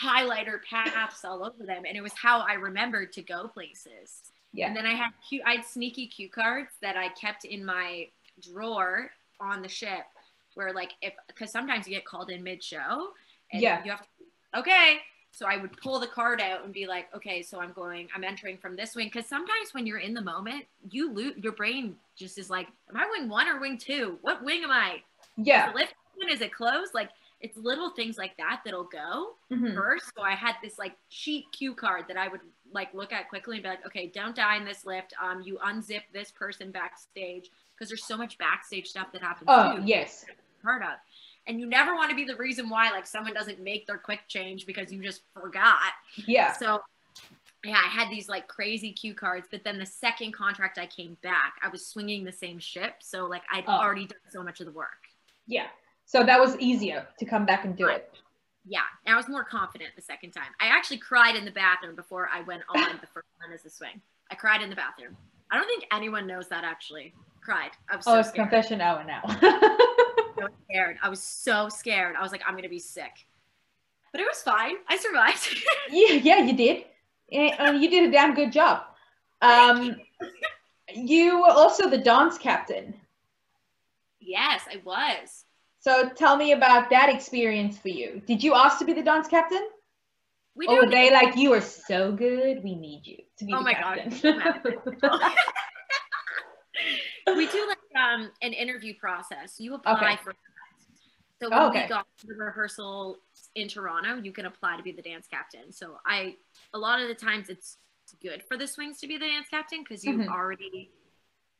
highlighter 0.00 0.58
paths 0.68 1.24
all 1.24 1.44
over 1.44 1.66
them 1.66 1.82
and 1.86 1.96
it 1.96 2.00
was 2.00 2.12
how 2.12 2.40
I 2.40 2.54
remembered 2.54 3.12
to 3.14 3.22
go 3.22 3.48
places. 3.48 4.22
Yeah. 4.52 4.68
And 4.68 4.76
then 4.76 4.86
I 4.86 4.94
had 4.94 5.10
cute 5.28 5.42
I 5.44 5.56
had 5.56 5.64
sneaky 5.64 6.06
cue 6.06 6.30
cards 6.30 6.70
that 6.80 6.96
I 6.96 7.08
kept 7.08 7.44
in 7.44 7.64
my 7.64 8.06
drawer 8.40 9.10
on 9.40 9.62
the 9.62 9.68
ship 9.68 10.04
where 10.54 10.72
like 10.72 10.92
if 11.02 11.12
because 11.26 11.50
sometimes 11.50 11.86
you 11.86 11.94
get 11.94 12.04
called 12.04 12.30
in 12.30 12.42
mid 12.42 12.62
show 12.62 13.08
and 13.52 13.62
yeah. 13.62 13.82
you 13.84 13.90
have 13.90 14.00
to 14.00 14.58
okay. 14.58 14.98
So 15.32 15.46
i 15.46 15.56
would 15.56 15.76
pull 15.78 15.98
the 15.98 16.06
card 16.06 16.40
out 16.40 16.64
and 16.64 16.72
be 16.72 16.86
like 16.86 17.12
okay 17.14 17.42
so 17.42 17.60
i'm 17.60 17.72
going 17.72 18.08
i'm 18.14 18.22
entering 18.22 18.56
from 18.56 18.76
this 18.76 18.94
wing. 18.94 19.10
Because 19.12 19.28
sometimes 19.28 19.72
when 19.72 19.84
you're 19.86 19.98
in 19.98 20.14
the 20.14 20.22
moment 20.22 20.64
you 20.90 21.12
lose 21.12 21.34
your 21.38 21.52
brain 21.52 21.96
just 22.16 22.38
is 22.38 22.50
like 22.50 22.68
am 22.88 22.96
i 22.96 23.06
wing 23.10 23.28
one 23.28 23.48
or 23.48 23.58
wing 23.60 23.76
two? 23.76 24.18
What 24.22 24.44
wing 24.44 24.62
am 24.62 24.70
i? 24.70 25.02
Yeah. 25.36 25.70
Is 25.70 25.74
lift 25.74 25.94
is 26.30 26.40
it 26.40 26.52
closed? 26.52 26.94
Like 26.94 27.10
it's 27.40 27.56
little 27.56 27.90
things 27.90 28.16
like 28.16 28.36
that 28.38 28.62
that'll 28.64 28.84
go 28.84 29.34
Mhm. 29.50 29.74
first. 29.74 30.06
So 30.16 30.22
I 30.22 30.32
had 30.32 30.54
this 30.62 30.78
like 30.78 30.96
cheat 31.10 31.44
cue 31.52 31.74
card 31.74 32.04
that 32.08 32.16
I 32.16 32.28
would 32.28 32.40
like 32.72 32.94
look 32.94 33.12
at 33.12 33.28
quickly 33.28 33.56
and 33.56 33.62
be 33.62 33.68
like, 33.68 33.84
okay, 33.86 34.06
don't 34.06 34.34
die 34.34 34.56
in 34.56 34.64
this 34.64 34.86
lift. 34.86 35.12
Um, 35.20 35.42
you 35.42 35.58
unzip 35.58 36.02
this 36.12 36.30
person 36.30 36.70
backstage 36.70 37.50
because 37.74 37.88
there's 37.88 38.04
so 38.04 38.16
much 38.16 38.38
backstage 38.38 38.88
stuff 38.88 39.08
that 39.12 39.22
happens 39.22 39.46
Oh, 39.48 39.76
too. 39.76 39.82
yes. 39.84 40.24
Heard 40.62 40.82
of. 40.82 40.96
And 41.46 41.60
you 41.60 41.66
never 41.66 41.94
want 41.94 42.10
to 42.10 42.16
be 42.16 42.24
the 42.24 42.36
reason 42.36 42.68
why 42.70 42.90
like 42.90 43.06
someone 43.06 43.34
doesn't 43.34 43.60
make 43.60 43.86
their 43.86 43.98
quick 43.98 44.20
change 44.28 44.64
because 44.66 44.92
you 44.92 45.02
just 45.02 45.22
forgot. 45.34 45.78
Yeah. 46.16 46.52
So 46.54 46.80
yeah, 47.64 47.80
I 47.84 47.88
had 47.88 48.10
these 48.10 48.28
like 48.28 48.48
crazy 48.48 48.92
cue 48.92 49.14
cards, 49.14 49.46
but 49.50 49.62
then 49.64 49.78
the 49.78 49.86
second 49.86 50.32
contract 50.32 50.78
I 50.78 50.86
came 50.86 51.16
back, 51.22 51.54
I 51.62 51.68
was 51.68 51.86
swinging 51.86 52.24
the 52.24 52.32
same 52.32 52.58
ship. 52.58 52.94
So 53.00 53.26
like 53.26 53.42
I'd 53.52 53.64
Oh. 53.66 53.72
already 53.72 54.06
done 54.06 54.18
so 54.30 54.42
much 54.42 54.60
of 54.60 54.66
the 54.66 54.72
work. 54.72 55.08
Yeah. 55.46 55.66
So 56.06 56.22
that 56.24 56.38
was 56.40 56.56
easier 56.58 57.06
to 57.18 57.24
come 57.24 57.44
back 57.44 57.64
and 57.64 57.76
do 57.76 57.88
it. 57.88 58.10
Yeah, 58.66 58.80
and 59.04 59.12
I 59.14 59.16
was 59.18 59.28
more 59.28 59.44
confident 59.44 59.90
the 59.94 60.00
second 60.02 60.30
time. 60.30 60.48
I 60.58 60.66
actually 60.68 60.96
cried 60.96 61.36
in 61.36 61.44
the 61.44 61.50
bathroom 61.50 61.94
before 61.94 62.30
I 62.32 62.40
went 62.42 62.62
on 62.70 62.74
the 63.02 63.06
first 63.06 63.26
one 63.38 63.52
as 63.52 63.64
a 63.66 63.70
swing. 63.70 64.00
I 64.30 64.34
cried 64.34 64.62
in 64.62 64.70
the 64.70 64.76
bathroom. 64.76 65.14
I 65.50 65.56
don't 65.58 65.66
think 65.66 65.84
anyone 65.92 66.26
knows 66.26 66.48
that 66.48 66.64
actually. 66.64 67.12
Cried. 67.44 67.72
I 67.90 67.96
was 67.96 68.06
so 68.06 68.12
oh, 68.12 68.18
it's 68.20 68.30
scared. 68.30 68.48
confession 68.48 68.80
hour 68.80 69.04
now. 69.04 69.22
so 70.38 70.46
scared. 70.68 70.96
I 71.02 71.08
was 71.10 71.22
so 71.22 71.68
scared. 71.68 72.16
I 72.16 72.22
was 72.22 72.32
like, 72.32 72.42
I'm 72.46 72.56
gonna 72.56 72.68
be 72.70 72.78
sick. 72.78 73.26
But 74.12 74.20
it 74.20 74.26
was 74.26 74.42
fine. 74.42 74.76
I 74.88 74.96
survived. 74.96 75.48
yeah, 75.90 76.14
yeah, 76.14 76.38
you 76.38 76.56
did. 76.56 76.84
And 77.32 77.82
you 77.82 77.90
did 77.90 78.08
a 78.08 78.12
damn 78.12 78.34
good 78.34 78.52
job. 78.52 78.82
Um, 79.42 79.96
you 80.94 81.42
were 81.42 81.50
also 81.50 81.88
the 81.90 81.98
dance 81.98 82.38
captain. 82.38 82.94
yes, 84.20 84.62
I 84.70 84.80
was. 84.84 85.44
So 85.80 86.08
tell 86.08 86.36
me 86.36 86.52
about 86.52 86.88
that 86.90 87.10
experience 87.14 87.76
for 87.78 87.88
you. 87.88 88.22
Did 88.26 88.42
you 88.42 88.54
ask 88.54 88.78
to 88.78 88.84
be 88.86 88.94
the 88.94 89.02
dance 89.02 89.28
captain? 89.28 89.66
We 90.56 90.66
Or 90.66 90.80
do 90.80 90.86
were 90.86 90.90
they 90.90 91.10
like, 91.10 91.36
you 91.36 91.52
are 91.52 91.60
so 91.60 92.12
good, 92.12 92.62
we 92.62 92.74
need 92.76 93.06
you 93.06 93.18
to 93.38 93.44
be 93.44 93.52
Oh 93.52 93.58
the 93.58 93.64
my 93.64 93.74
God. 93.74 94.12
we 97.26 97.46
do 97.46 97.66
like 97.68 97.78
um 98.02 98.30
an 98.42 98.52
interview 98.52 98.94
process. 98.98 99.58
You 99.58 99.74
apply 99.74 99.94
Okay. 99.94 100.16
for 100.22 100.34
so 101.42 101.50
when 101.50 101.58
Oh, 101.58 101.68
okay. 101.68 101.82
we 101.82 101.88
got 101.88 102.06
to 102.20 102.26
the 102.26 102.34
rehearsal 102.34 103.18
in 103.54 103.68
Toronto, 103.68 104.16
you 104.22 104.32
can 104.32 104.46
apply 104.46 104.76
to 104.76 104.82
be 104.82 104.92
the 104.92 105.02
dance 105.02 105.26
captain. 105.26 105.72
So 105.72 105.98
I 106.06 106.36
a 106.72 106.78
lot 106.78 107.00
of 107.00 107.08
the 107.08 107.14
times 107.14 107.48
it's 107.48 107.78
good 108.22 108.42
for 108.46 108.56
the 108.56 108.66
swings 108.66 109.00
to 109.00 109.06
be 109.06 109.16
the 109.16 109.26
dance 109.26 109.48
captain 109.50 109.82
because 109.82 110.04
you 110.04 110.18
Mhm. 110.18 110.28
already 110.28 110.90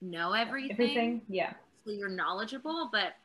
know 0.00 0.32
everything, 0.32 0.72
Everything? 0.72 1.22
Yeah. 1.28 1.54
so 1.84 1.90
you're 1.92 2.08
knowledgeable, 2.08 2.88
but 2.92 3.16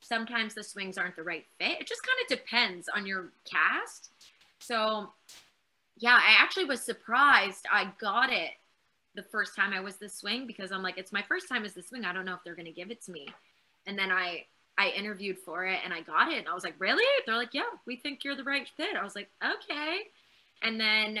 sometimes 0.00 0.54
the 0.54 0.62
swings 0.62 0.96
aren't 0.96 1.16
the 1.16 1.22
right 1.22 1.46
fit. 1.58 1.80
It 1.80 1.86
just 1.86 2.02
kind 2.02 2.18
of 2.22 2.38
depends 2.38 2.88
on 2.88 3.06
your 3.06 3.32
cast. 3.44 4.10
So 4.60 5.12
yeah, 5.98 6.14
I 6.14 6.36
actually 6.38 6.64
was 6.64 6.80
surprised 6.80 7.66
I 7.70 7.92
got 8.00 8.32
it 8.32 8.52
the 9.14 9.22
first 9.24 9.56
time 9.56 9.72
I 9.72 9.80
was 9.80 9.96
the 9.96 10.08
swing 10.08 10.46
because 10.46 10.72
I'm 10.72 10.82
like, 10.82 10.98
it's 10.98 11.12
my 11.12 11.22
first 11.22 11.48
time 11.48 11.64
as 11.64 11.74
the 11.74 11.82
swing. 11.82 12.04
I 12.04 12.12
don't 12.12 12.24
know 12.24 12.34
if 12.34 12.40
they're 12.44 12.54
gonna 12.56 12.72
give 12.72 12.90
it 12.90 13.02
to 13.04 13.12
me. 13.12 13.36
And 13.86 13.98
then 13.98 14.10
I 14.12 14.46
I 14.78 14.90
interviewed 14.90 15.38
for 15.38 15.64
it 15.66 15.80
and 15.84 15.92
I 15.92 16.00
got 16.02 16.32
it. 16.32 16.38
And 16.38 16.48
I 16.48 16.54
was 16.54 16.64
like, 16.64 16.76
really? 16.78 17.04
They're 17.26 17.36
like, 17.36 17.54
yeah, 17.54 17.62
we 17.86 17.96
think 17.96 18.24
you're 18.24 18.36
the 18.36 18.44
right 18.44 18.68
fit. 18.76 18.96
I 18.96 19.04
was 19.04 19.14
like, 19.16 19.30
okay. 19.44 19.98
And 20.62 20.80
then 20.80 21.20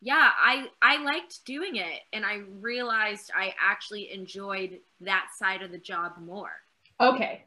yeah, 0.00 0.30
I 0.36 0.68
I 0.82 1.02
liked 1.02 1.44
doing 1.46 1.76
it 1.76 2.00
and 2.12 2.26
I 2.26 2.36
realized 2.60 3.30
I 3.36 3.54
actually 3.60 4.12
enjoyed 4.12 4.80
that 5.02 5.28
side 5.38 5.62
of 5.62 5.70
the 5.72 5.78
job 5.78 6.14
more. 6.18 6.52
Okay. 7.00 7.44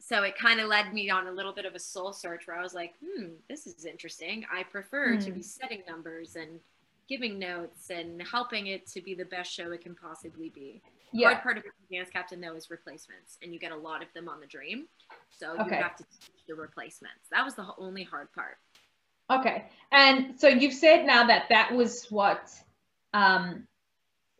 So 0.00 0.22
it 0.22 0.36
kind 0.36 0.60
of 0.60 0.68
led 0.68 0.92
me 0.92 1.08
on 1.10 1.26
a 1.26 1.32
little 1.32 1.52
bit 1.52 1.64
of 1.64 1.74
a 1.74 1.78
soul 1.78 2.12
search 2.12 2.46
where 2.46 2.56
I 2.58 2.62
was 2.62 2.74
like, 2.74 2.94
hmm, 3.02 3.26
this 3.48 3.66
is 3.66 3.86
interesting. 3.86 4.44
I 4.52 4.62
prefer 4.64 5.16
to 5.16 5.30
Hmm. 5.30 5.32
be 5.32 5.42
setting 5.42 5.82
numbers 5.88 6.36
and 6.36 6.60
giving 7.08 7.38
notes 7.38 7.90
and 7.90 8.22
helping 8.30 8.68
it 8.68 8.86
to 8.88 9.00
be 9.00 9.14
the 9.14 9.24
best 9.24 9.52
show 9.52 9.72
it 9.72 9.82
can 9.82 9.94
possibly 9.94 10.50
be. 10.50 10.82
Yeah. 11.12 11.28
Hard 11.28 11.42
part 11.42 11.56
of 11.58 11.62
being 11.62 12.00
dance 12.02 12.10
captain 12.12 12.40
though 12.40 12.56
is 12.56 12.70
replacements, 12.70 13.38
and 13.42 13.52
you 13.52 13.60
get 13.60 13.72
a 13.72 13.76
lot 13.76 14.02
of 14.02 14.08
them 14.14 14.28
on 14.28 14.40
the 14.40 14.46
dream. 14.46 14.86
So 15.38 15.52
Okay. 15.60 15.76
you 15.76 15.82
have 15.82 15.96
to 15.96 16.04
teach 16.04 16.42
the 16.48 16.54
replacements. 16.54 17.28
That 17.30 17.44
was 17.44 17.54
the 17.54 17.66
only 17.78 18.02
hard 18.04 18.32
part. 18.32 18.56
Okay. 19.30 19.64
And 19.92 20.38
so 20.38 20.48
you've 20.48 20.74
said 20.74 21.06
now 21.06 21.26
that 21.26 21.44
that 21.50 21.72
was 21.72 22.06
what 22.10 22.50
um, 23.14 23.66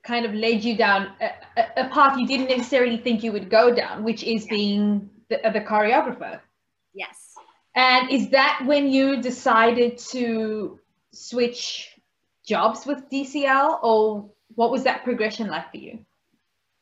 kind 0.02 0.26
of 0.26 0.34
led 0.34 0.62
you 0.64 0.76
down 0.76 1.12
a, 1.20 1.30
a, 1.76 1.88
path 1.88 2.18
you 2.18 2.26
didn't 2.26 2.48
necessarily 2.48 2.98
think 2.98 3.22
you 3.22 3.32
would 3.32 3.48
go 3.48 3.74
down, 3.74 4.04
which 4.04 4.22
is 4.22 4.44
Yeah. 4.44 4.50
being 4.50 5.10
the, 5.30 5.38
the 5.52 5.60
choreographer. 5.60 6.40
Yes. 6.92 7.34
And 7.74 8.10
is 8.10 8.30
that 8.30 8.62
when 8.66 8.88
you 8.88 9.22
decided 9.22 9.98
to 10.10 10.78
switch 11.12 11.93
jobs 12.44 12.86
with 12.86 13.08
DCL, 13.10 13.82
or 13.82 14.28
what 14.54 14.70
was 14.70 14.84
that 14.84 15.02
progression 15.04 15.48
like 15.48 15.70
for 15.70 15.78
you? 15.78 15.98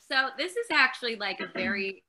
So 0.09 0.29
this 0.37 0.57
is 0.57 0.66
actually 0.72 1.16
like 1.16 1.40
a 1.40 1.46
very 1.46 2.03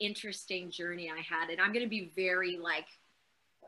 interesting 0.00 0.70
journey 0.70 1.10
I 1.10 1.20
had, 1.20 1.50
and 1.50 1.60
I'm 1.60 1.72
going 1.72 1.84
to 1.84 1.88
be 1.90 2.10
very 2.16 2.56
like 2.56 2.86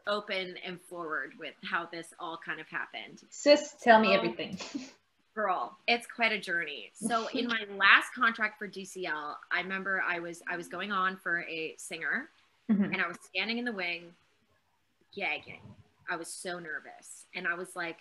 open 0.07 0.57
and 0.65 0.81
forward 0.89 1.35
with 1.39 1.55
how 1.63 1.87
this 1.87 2.09
all 2.19 2.39
kind 2.45 2.61
of 2.61 2.67
happened. 2.69 3.21
Sis, 3.29 3.75
tell 3.83 4.01
me 4.01 4.15
everything. 4.15 4.59
Girl, 5.35 5.77
it's 5.87 6.07
quite 6.09 6.33
a 6.33 6.39
journey. 6.41 6.91
So 6.95 7.29
in 7.29 7.47
my 7.47 7.61
last 7.77 8.13
contract 8.15 8.59
for 8.59 8.67
DCL, 8.67 9.35
I 9.53 9.61
remember 9.61 10.03
I 10.07 10.19
was 10.19 10.43
I 10.51 10.57
was 10.57 10.67
going 10.67 10.91
on 10.91 11.17
for 11.17 11.43
a 11.43 11.75
singer, 11.79 12.29
Mhm. 12.71 12.85
and 12.93 13.01
I 13.01 13.07
was 13.07 13.17
standing 13.23 13.59
in 13.59 13.65
the 13.65 13.73
wing, 13.73 14.13
gagging. 15.15 15.61
I 16.09 16.17
was 16.17 16.29
so 16.29 16.59
nervous, 16.59 17.27
and 17.35 17.47
I 17.47 17.55
was 17.55 17.77
like, 17.77 17.99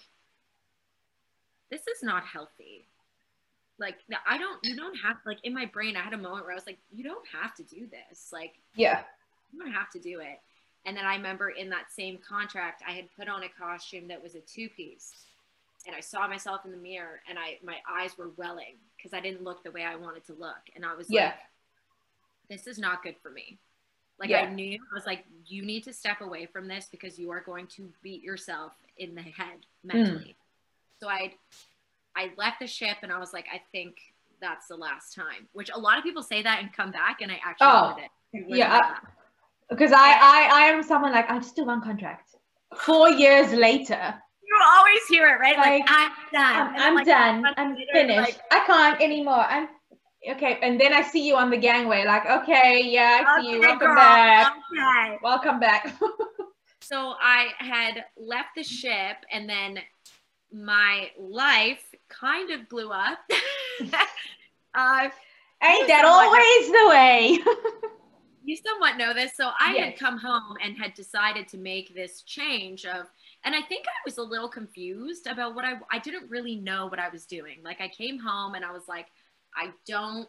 "This 1.69 1.87
is 1.87 2.03
not 2.03 2.25
healthy." 2.25 2.85
Like 3.77 3.95
I 4.27 4.37
don't, 4.37 4.59
you 4.63 4.75
don't 4.75 4.95
have 4.95 5.17
like 5.25 5.39
in 5.43 5.53
my 5.53 5.65
brain. 5.65 5.95
I 5.95 6.01
had 6.01 6.13
a 6.13 6.17
moment 6.17 6.43
where 6.43 6.51
I 6.51 6.55
was 6.55 6.67
like, 6.67 6.79
"You 6.91 7.03
don't 7.03 7.25
have 7.29 7.55
to 7.55 7.63
do 7.63 7.87
this. 7.87 8.31
Like 8.33 8.55
Yeah. 8.75 9.03
you 9.53 9.59
don't 9.59 9.71
have 9.71 9.89
to 9.91 9.99
do 9.99 10.19
it." 10.19 10.39
And 10.85 10.95
then 10.95 11.05
I 11.05 11.15
remember 11.15 11.49
in 11.49 11.69
that 11.69 11.91
same 11.91 12.17
contract, 12.17 12.83
I 12.87 12.91
had 12.91 13.05
put 13.15 13.27
on 13.27 13.43
a 13.43 13.49
costume 13.49 14.07
that 14.07 14.21
was 14.21 14.35
a 14.35 14.41
two 14.41 14.69
piece, 14.69 15.25
and 15.85 15.95
I 15.95 15.99
saw 15.99 16.27
myself 16.27 16.65
in 16.65 16.71
the 16.71 16.77
mirror, 16.77 17.21
and 17.29 17.39
I 17.39 17.59
my 17.63 17.77
eyes 17.89 18.17
were 18.17 18.29
welling 18.37 18.77
because 18.97 19.13
I 19.13 19.21
didn't 19.21 19.43
look 19.43 19.63
the 19.63 19.71
way 19.71 19.83
I 19.83 19.95
wanted 19.95 20.25
to 20.25 20.33
look, 20.33 20.69
and 20.75 20.85
I 20.85 20.93
was 20.95 21.09
Yeah. 21.09 21.27
like, 21.27 21.39
"This 22.49 22.67
is 22.67 22.79
not 22.79 23.01
good 23.03 23.17
for 23.21 23.31
me." 23.31 23.59
Like 24.17 24.29
Yeah. 24.29 24.41
I 24.41 24.49
knew 24.53 24.77
I 24.91 24.93
was 24.93 25.05
like, 25.05 25.25
"You 25.45 25.63
need 25.63 25.83
to 25.85 25.93
step 25.93 26.19
away 26.19 26.47
from 26.47 26.67
this 26.67 26.87
because 26.87 27.17
you 27.17 27.31
are 27.31 27.39
going 27.39 27.67
to 27.67 27.93
beat 28.01 28.21
yourself 28.23 28.73
in 28.97 29.15
the 29.15 29.21
head 29.21 29.65
hmm. 29.83 29.87
mentally." 29.87 30.35
So 30.99 31.07
I 31.07 31.33
I 32.15 32.31
left 32.37 32.59
the 32.59 32.67
ship, 32.67 32.97
and 33.03 33.11
I 33.11 33.19
was 33.19 33.33
like, 33.33 33.45
"I 33.53 33.61
think." 33.71 33.95
That's 34.41 34.67
the 34.67 34.75
last 34.77 35.13
time, 35.13 35.49
which 35.51 35.69
a 35.69 35.77
lot 35.77 35.97
of 35.97 36.03
people 36.05 36.23
say 36.23 36.41
that 36.41 36.59
and 36.61 36.71
come 36.71 36.91
back, 36.91 37.19
and 37.19 37.29
I 37.29 37.41
actually 37.43 37.67
Oh, 37.71 37.95
did 37.97 38.05
it. 38.05 38.45
Yeah, 38.57 38.69
my 38.69 38.75
I- 38.75 38.79
last. 38.79 39.01
Because 39.69 39.91
I, 39.91 39.97
I, 40.13 40.49
I 40.53 40.61
am 40.71 40.81
someone 40.81 41.11
like, 41.11 41.29
I 41.29 41.39
just 41.39 41.57
do 41.57 41.65
one 41.65 41.81
contract. 41.81 42.29
Four 42.77 43.09
years 43.09 43.51
later, 43.51 44.01
You 44.41 44.55
always 44.77 45.05
hear 45.09 45.27
it, 45.27 45.39
right? 45.41 45.57
Like, 45.57 45.81
Like, 45.81 45.89
I'm 45.89 46.11
done. 46.31 46.55
I'm, 46.73 46.81
I'm 46.81 46.95
like, 46.95 47.05
done. 47.05 47.45
I'm 47.57 47.75
later, 47.75 47.85
finished. 47.91 48.17
like, 48.21 48.39
I 48.49 48.59
can't 48.65 49.01
anymore. 49.01 49.43
I'm 49.55 49.67
okay. 50.31 50.57
And 50.61 50.79
then 50.79 50.93
I 50.93 51.01
see 51.01 51.27
you 51.27 51.35
on 51.35 51.49
the 51.49 51.57
gangway, 51.57 52.05
like, 52.05 52.25
okay, 52.25 52.81
yeah, 52.81 53.25
I 53.27 53.41
see 53.41 53.51
you. 53.51 53.59
Welcome 53.59 53.79
girl, 53.79 53.95
back. 53.95 54.53
Okay. 54.73 55.17
Welcome 55.21 55.59
back. 55.59 55.93
So 56.81 57.13
I 57.21 57.49
had 57.59 58.05
left 58.17 58.55
the 58.55 58.63
ship, 58.63 59.17
and 59.31 59.47
then 59.49 59.79
my 60.51 61.09
life 61.17 61.83
kind 62.09 62.51
of 62.51 62.67
blew 62.69 62.91
up. 62.91 63.19
uh, 64.75 65.09
Ain't 65.61 65.87
that 65.87 66.05
always 66.05 66.71
the 66.71 66.87
way? 66.89 67.39
you 68.43 68.57
somewhat 68.57 68.97
know 68.97 69.13
this. 69.13 69.35
So 69.35 69.51
I 69.59 69.73
had 69.73 69.97
come 69.97 70.17
home 70.17 70.57
and 70.63 70.77
had 70.77 70.93
decided 70.93 71.47
to 71.49 71.57
make 71.57 71.93
this 71.93 72.21
change 72.23 72.85
of, 72.85 73.05
and 73.43 73.55
I 73.55 73.61
think 73.61 73.85
I 73.87 74.01
was 74.05 74.17
a 74.17 74.23
little 74.23 74.49
confused 74.49 75.27
about 75.27 75.55
what 75.55 75.65
I, 75.65 75.73
I 75.91 75.99
didn't 75.99 76.29
really 76.29 76.55
know 76.55 76.87
what 76.87 76.99
I 76.99 77.09
was 77.09 77.25
doing. 77.25 77.57
Like 77.63 77.81
I 77.81 77.87
came 77.87 78.17
home 78.19 78.55
and 78.55 78.65
I 78.65 78.71
was 78.71 78.87
like, 78.87 79.07
I 79.55 79.71
don't 79.87 80.27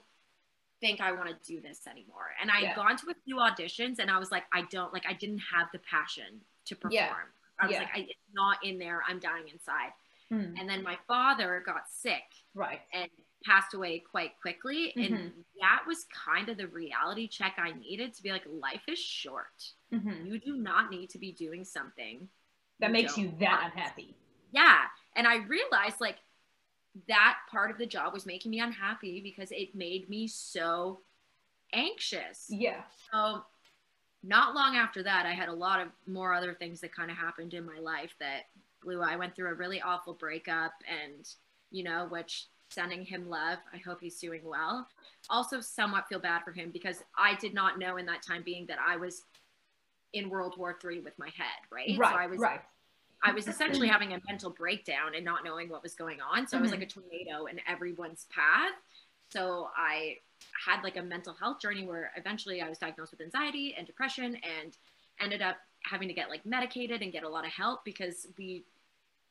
think 0.81 1.01
I 1.01 1.13
want 1.13 1.29
to 1.29 1.37
do 1.47 1.61
this 1.61 1.87
anymore. 1.87 2.31
And 2.41 2.51
I 2.51 2.61
Yeah. 2.61 2.69
had 2.69 2.77
gone 2.77 2.97
to 2.99 3.11
a 3.11 3.15
few 3.25 3.37
auditions 3.37 3.99
and 3.99 4.11
I 4.11 4.19
was 4.19 4.31
like, 4.31 4.45
I 4.53 4.63
don't, 4.71 4.93
like, 4.93 5.05
I 5.09 5.13
didn't 5.13 5.43
have 5.55 5.69
the 5.73 5.79
passion 5.81 6.41
to 6.67 6.75
perform. 6.77 6.93
Yeah. 6.93 7.15
I 7.59 7.67
was 7.67 7.73
Yeah. 7.73 7.79
like, 7.81 7.89
I, 7.95 7.99
it's 8.01 8.29
not 8.33 8.65
in 8.65 8.79
there. 8.79 9.03
I'm 9.07 9.19
dying 9.19 9.49
inside. 9.49 9.93
Hmm, 10.31 10.55
And 10.59 10.69
then 10.69 10.83
my 10.83 10.97
father 11.09 11.63
got 11.65 11.89
sick 11.91 12.23
right. 12.55 12.81
and 12.93 13.11
passed 13.45 13.75
away 13.75 13.99
quite 13.99 14.39
quickly. 14.41 14.93
Mhm. 14.97 15.07
And 15.07 15.45
that 15.61 15.85
was 15.87 16.05
kind 16.05 16.49
of 16.49 16.57
the 16.57 16.69
reality 16.69 17.27
check 17.27 17.55
I 17.59 17.73
needed 17.73 18.15
to 18.15 18.23
be 18.23 18.31
like, 18.31 18.45
life 18.47 18.83
is 18.87 18.99
short. 18.99 19.73
Mhm. 19.93 20.27
You 20.27 20.39
do 20.39 20.57
not 20.57 20.91
need 20.91 21.11
to 21.11 21.19
be 21.19 21.33
doing 21.33 21.65
something 21.65 22.29
That 22.79 22.93
makes 22.93 23.17
you 23.19 23.31
that 23.41 23.63
want. 23.63 23.75
unhappy. 23.75 24.15
Yeah. 24.53 24.89
And 25.15 25.27
I 25.27 25.37
realized 25.37 26.01
like 26.01 26.19
that 27.09 27.39
part 27.51 27.71
of 27.71 27.79
the 27.79 27.87
job 27.87 28.13
was 28.13 28.27
making 28.27 28.51
me 28.51 28.61
unhappy 28.61 29.21
because 29.21 29.51
it 29.53 29.75
made 29.75 30.09
me 30.09 30.29
so 30.29 31.03
anxious. 31.73 32.47
Yeah. 32.51 32.83
So 33.13 33.45
not 34.23 34.55
long 34.55 34.77
after 34.77 35.03
that, 35.05 35.25
I 35.25 35.33
had 35.33 35.49
a 35.49 35.53
lot 35.53 35.81
of 35.81 35.89
more 36.07 36.35
other 36.35 36.55
things 36.55 36.81
that 36.83 36.93
kind 36.95 37.11
of 37.11 37.17
happened 37.17 37.55
in 37.55 37.65
my 37.65 37.79
life 37.79 38.15
that 38.19 38.49
blew. 38.83 39.03
I 39.03 39.17
went 39.17 39.35
through 39.35 39.51
a 39.51 39.55
really 39.55 39.81
awful 39.81 40.15
breakup, 40.15 40.73
and 40.89 41.29
you 41.71 41.85
know, 41.85 42.07
which 42.09 42.47
sending 42.69 43.05
him 43.05 43.29
love. 43.29 43.59
I 43.73 43.79
hope 43.79 44.01
he's 44.01 44.19
doing 44.19 44.43
well. 44.45 44.87
Also, 45.29 45.61
somewhat 45.61 46.09
feel 46.09 46.21
bad 46.21 46.43
for 46.45 46.53
him 46.53 46.71
because 46.71 47.03
I 47.17 47.35
did 47.37 47.55
not 47.55 47.79
know 47.79 47.97
in 47.97 48.07
that 48.07 48.23
time 48.23 48.43
being 48.45 48.67
that 48.67 48.79
I 48.87 48.97
was 48.97 49.23
in 50.13 50.29
World 50.31 50.55
War 50.57 50.77
Three 50.81 51.01
with 51.01 51.19
my 51.19 51.29
head, 51.37 51.61
right? 51.71 51.97
Right. 51.99 52.13
So 52.13 52.19
I 52.19 52.27
was 52.27 52.39
right. 52.39 52.61
I 53.23 53.33
was 53.33 53.49
essentially 53.49 53.89
having 53.89 54.15
a 54.15 54.19
mental 54.27 54.51
breakdown 54.51 55.15
and 55.15 55.25
not 55.25 55.45
knowing 55.45 55.69
what 55.69 55.83
was 55.83 55.95
going 55.95 56.21
on. 56.21 56.47
So 56.47 56.57
mm-hmm. 56.57 56.59
I 56.59 56.63
was 56.63 56.71
like 56.71 56.83
a 56.83 56.87
tornado 56.87 57.47
in 57.47 57.61
everyone's 57.69 58.27
path. 58.35 58.73
So 59.31 59.69
I 59.77 60.17
had 60.67 60.83
like 60.83 60.97
a 60.97 61.03
mental 61.03 61.35
health 61.35 61.61
journey 61.61 61.87
where 61.87 62.13
eventually 62.17 62.63
I 62.63 62.69
was 62.69 62.79
diagnosed 62.79 63.13
with 63.13 63.21
anxiety 63.21 63.75
and 63.77 63.87
depression 63.87 64.37
and 64.37 64.77
ended 65.21 65.43
up 65.43 65.57
having 65.85 66.09
to 66.09 66.15
get 66.15 66.29
like 66.29 66.45
medicated 66.45 67.03
and 67.03 67.13
get 67.13 67.23
a 67.23 67.29
lot 67.29 67.45
of 67.45 67.53
help 67.53 67.85
because 67.85 68.27
we 68.39 68.65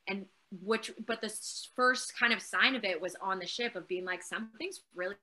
and 0.08 0.26
which 0.62 0.90
but 1.06 1.20
the 1.20 1.32
first 1.76 2.18
kind 2.18 2.32
of 2.32 2.42
sign 2.42 2.74
of 2.74 2.84
it 2.84 3.00
was 3.00 3.16
on 3.20 3.38
the 3.38 3.46
ship 3.46 3.76
of 3.76 3.86
being 3.86 4.04
like 4.04 4.22
something's 4.22 4.80
really 4.94 5.14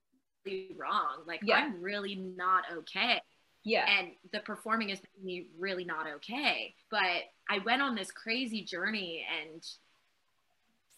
wrong. 0.78 1.24
Like 1.26 1.42
yeah. 1.44 1.58
i'm 1.58 1.82
really 1.82 2.16
not 2.16 2.64
okay. 2.72 3.22
Yeah. 3.64 3.86
And 4.00 4.12
the 4.32 4.40
performing 4.40 4.92
is 4.92 5.02
me 5.22 5.48
really 5.58 5.84
not 5.84 6.08
okay. 6.16 6.76
But 6.90 7.24
i 7.50 7.60
went 7.66 7.82
on 7.82 7.96
this 7.96 8.12
crazy 8.12 8.64
journey 8.64 9.26
and 9.42 9.62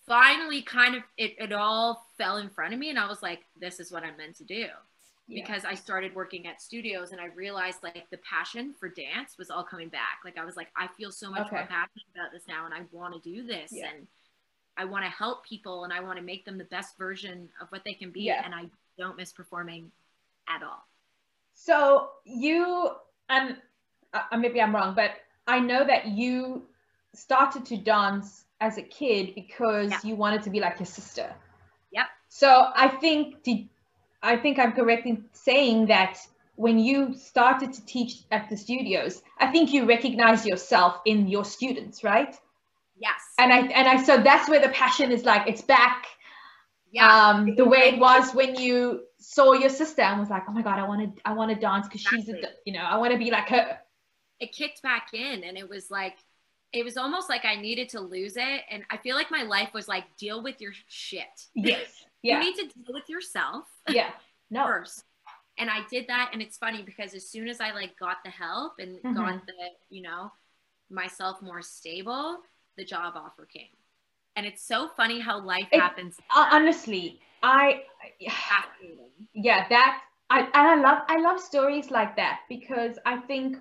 finally 0.07 0.61
kind 0.63 0.95
of 0.95 1.03
it, 1.17 1.35
it 1.37 1.53
all 1.53 2.05
fell 2.17 2.37
in 2.37 2.49
front 2.49 2.73
of 2.73 2.79
me 2.79 2.89
and 2.89 2.97
i 2.97 3.07
was 3.07 3.21
like 3.21 3.41
this 3.59 3.79
is 3.79 3.91
what 3.91 4.03
i'm 4.03 4.17
meant 4.17 4.35
to 4.35 4.43
do 4.43 4.65
yeah. 5.29 5.41
because 5.41 5.63
i 5.63 5.73
started 5.73 6.13
working 6.15 6.47
at 6.47 6.61
studios 6.61 7.11
and 7.11 7.21
i 7.21 7.25
realized 7.27 7.77
like 7.83 8.09
the 8.09 8.17
passion 8.17 8.73
for 8.79 8.89
dance 8.89 9.37
was 9.37 9.49
all 9.49 9.63
coming 9.63 9.89
back 9.89 10.19
like 10.25 10.37
i 10.37 10.43
was 10.43 10.57
like 10.57 10.67
i 10.75 10.87
feel 10.97 11.11
so 11.11 11.29
much 11.29 11.47
okay. 11.47 11.57
more 11.57 11.65
passionate 11.67 12.07
about 12.15 12.31
this 12.33 12.43
now 12.47 12.65
and 12.65 12.73
i 12.73 12.81
want 12.91 13.13
to 13.13 13.19
do 13.21 13.45
this 13.45 13.71
yeah. 13.71 13.87
and 13.95 14.07
I 14.79 14.85
want 14.85 15.03
to 15.03 15.11
help 15.11 15.45
people 15.45 15.83
and 15.83 15.91
I 15.91 15.99
want 15.99 16.17
to 16.17 16.23
make 16.23 16.45
them 16.45 16.57
the 16.57 16.63
best 16.63 16.97
version 16.97 17.49
of 17.61 17.67
what 17.67 17.83
they 17.83 17.93
can 17.93 18.11
be. 18.11 18.21
Yeah. 18.21 18.41
And 18.45 18.55
I 18.55 18.69
don't 18.97 19.17
miss 19.17 19.33
performing 19.33 19.91
at 20.47 20.63
all. 20.63 20.87
So 21.53 22.11
you, 22.23 22.91
and 23.27 23.57
uh, 24.13 24.37
maybe 24.37 24.61
I'm 24.61 24.73
wrong, 24.73 24.95
but 24.95 25.11
I 25.47 25.59
know 25.59 25.85
that 25.85 26.07
you 26.07 26.63
started 27.13 27.65
to 27.65 27.77
dance 27.77 28.45
as 28.61 28.77
a 28.77 28.81
kid 28.81 29.35
because 29.35 29.91
yeah. 29.91 29.99
you 30.03 30.15
wanted 30.15 30.43
to 30.43 30.49
be 30.49 30.61
like 30.61 30.79
your 30.79 30.85
sister. 30.85 31.29
Yep. 31.91 32.05
So 32.29 32.71
I 32.73 32.87
think 32.87 33.43
did 33.43 33.67
I 34.21 34.38
think 34.38 34.60
I'm 34.60 34.73
correct 34.73 35.05
in 35.05 35.25
saying 35.32 35.88
that 35.88 36.19
when 36.55 36.77
you 36.77 37.15
started 37.15 37.71
to 37.71 37.86
teach 37.86 38.23
at 38.32 38.49
the 38.49 38.58
studios, 38.58 39.21
I 39.39 39.47
think 39.47 39.71
you 39.71 39.86
recognize 39.86 40.45
yourself 40.45 40.99
in 41.05 41.29
your 41.29 41.45
students, 41.45 42.03
right? 42.03 42.36
Yes. 42.99 43.21
And 43.38 43.53
I 43.53 43.60
and 43.60 43.88
I 43.88 44.03
so 44.03 44.17
that's 44.17 44.49
where 44.49 44.60
the 44.60 44.69
passion 44.69 45.12
is 45.12 45.23
like 45.23 45.47
it's 45.47 45.62
back. 45.62 46.05
Yeah. 46.91 47.08
Um, 47.08 47.55
the 47.55 47.65
way 47.65 47.91
it 47.93 47.99
was 47.99 48.34
when 48.34 48.55
you 48.55 49.03
saw 49.19 49.53
your 49.53 49.69
sister 49.69 50.01
and 50.01 50.19
was 50.19 50.29
like, 50.29 50.43
oh 50.49 50.51
my 50.51 50.62
god, 50.62 50.79
I 50.79 50.88
want 50.88 51.15
to 51.15 51.21
I 51.23 51.34
want 51.34 51.51
to 51.53 51.60
dance 51.60 51.88
because 51.88 52.01
exactly. 52.01 52.34
she's 52.34 52.43
a, 52.43 52.49
you 52.65 52.73
know 52.73 52.84
I 52.84 52.97
want 52.97 53.13
to 53.13 53.17
be 53.17 53.32
like 53.32 53.47
her. 53.49 53.79
It 54.41 54.51
kicked 54.51 54.82
back 54.82 55.13
in, 55.13 55.43
and 55.43 55.58
it 55.58 55.69
was 55.69 55.89
like 55.89 56.17
it 56.73 56.84
was 56.84 56.97
almost 56.97 57.29
like 57.29 57.45
I 57.45 57.55
needed 57.55 57.89
to 57.89 58.01
lose 58.01 58.36
it, 58.36 58.62
and 58.69 58.84
I 58.89 58.97
feel 58.97 59.15
like 59.15 59.32
my 59.32 59.43
life 59.43 59.69
was 59.73 59.88
like 59.88 60.03
deal 60.17 60.43
with 60.43 60.60
your 60.60 60.73
shit. 60.88 61.47
Yes. 61.55 62.03
Yeah. 62.21 62.41
you 62.41 62.45
need 62.45 62.55
to 62.55 62.67
deal 62.67 62.93
with 62.93 63.10
yourself. 63.10 63.65
Yeah. 63.89 64.12
No. 64.49 64.65
First. 64.65 65.03
And 65.58 65.69
I 65.69 65.79
did 65.89 66.08
that, 66.08 66.29
and 66.32 66.41
it's 66.41 66.58
funny 66.58 66.84
because 66.84 67.13
as 67.13 67.27
soon 67.29 67.49
as 67.49 67.60
I 67.60 67.71
like 67.71 67.99
got 67.99 68.17
the 68.23 68.32
help 68.32 68.73
and 68.79 68.97
mm-hmm. 68.97 69.13
got 69.13 69.45
the 69.45 69.53
you 69.89 70.01
know 70.01 70.32
myself 70.89 71.41
more 71.41 71.62
stable 71.62 72.39
the 72.77 72.86
job 72.86 73.13
offer 73.15 73.45
came. 73.45 73.67
And 74.36 74.45
it's 74.45 74.63
so 74.63 74.89
funny 74.95 75.19
how 75.19 75.41
life 75.41 75.67
it, 75.71 75.79
happens. 75.79 76.17
Uh, 76.34 76.47
honestly, 76.51 77.19
I 77.43 77.84
yeah, 79.34 79.67
that 79.69 80.01
I 80.29 80.39
and 80.39 80.49
I 80.53 80.75
love 80.75 81.03
I 81.08 81.19
love 81.19 81.39
stories 81.39 81.91
like 81.91 82.15
that 82.15 82.39
because 82.47 82.97
I 83.05 83.17
think 83.17 83.58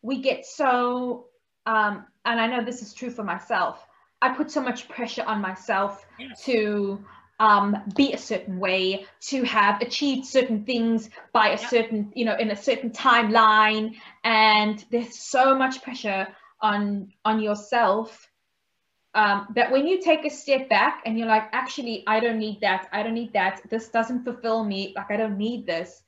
we 0.00 0.22
get 0.22 0.46
so 0.46 1.26
um 1.66 2.06
and 2.24 2.40
I 2.40 2.46
know 2.46 2.64
this 2.64 2.82
is 2.82 2.94
true 2.94 3.10
for 3.10 3.22
myself. 3.22 3.86
I 4.22 4.30
put 4.30 4.50
so 4.50 4.62
much 4.62 4.88
pressure 4.88 5.24
on 5.26 5.40
myself 5.40 6.06
yes. 6.18 6.42
to 6.44 7.04
um, 7.42 7.76
be 7.96 8.12
a 8.12 8.18
certain 8.18 8.60
way, 8.60 9.04
to 9.20 9.42
have 9.42 9.82
achieved 9.82 10.26
certain 10.26 10.64
things 10.64 11.10
by 11.32 11.48
a 11.48 11.60
yep. 11.60 11.70
certain, 11.70 12.12
you 12.14 12.24
know, 12.24 12.36
in 12.36 12.52
a 12.52 12.56
certain 12.56 12.90
timeline. 12.90 13.96
And 14.22 14.82
there's 14.92 15.18
so 15.18 15.56
much 15.56 15.82
pressure 15.82 16.28
on 16.60 17.12
on 17.24 17.40
yourself 17.40 18.30
um, 19.14 19.48
that 19.56 19.72
when 19.72 19.88
you 19.88 20.00
take 20.00 20.24
a 20.24 20.30
step 20.30 20.68
back 20.68 21.02
and 21.04 21.18
you're 21.18 21.26
like 21.26 21.48
actually 21.52 22.04
i 22.06 22.20
don't 22.20 22.38
need 22.38 22.60
that. 22.60 22.88
I 22.92 23.02
don't 23.02 23.14
need 23.14 23.32
that. 23.32 23.60
This 23.68 23.88
doesn't 23.88 24.22
fulfill 24.22 24.64
me. 24.64 24.92
Like 24.94 25.10
i 25.10 25.16
don't 25.16 25.36
need 25.36 25.66
this. 25.66 26.00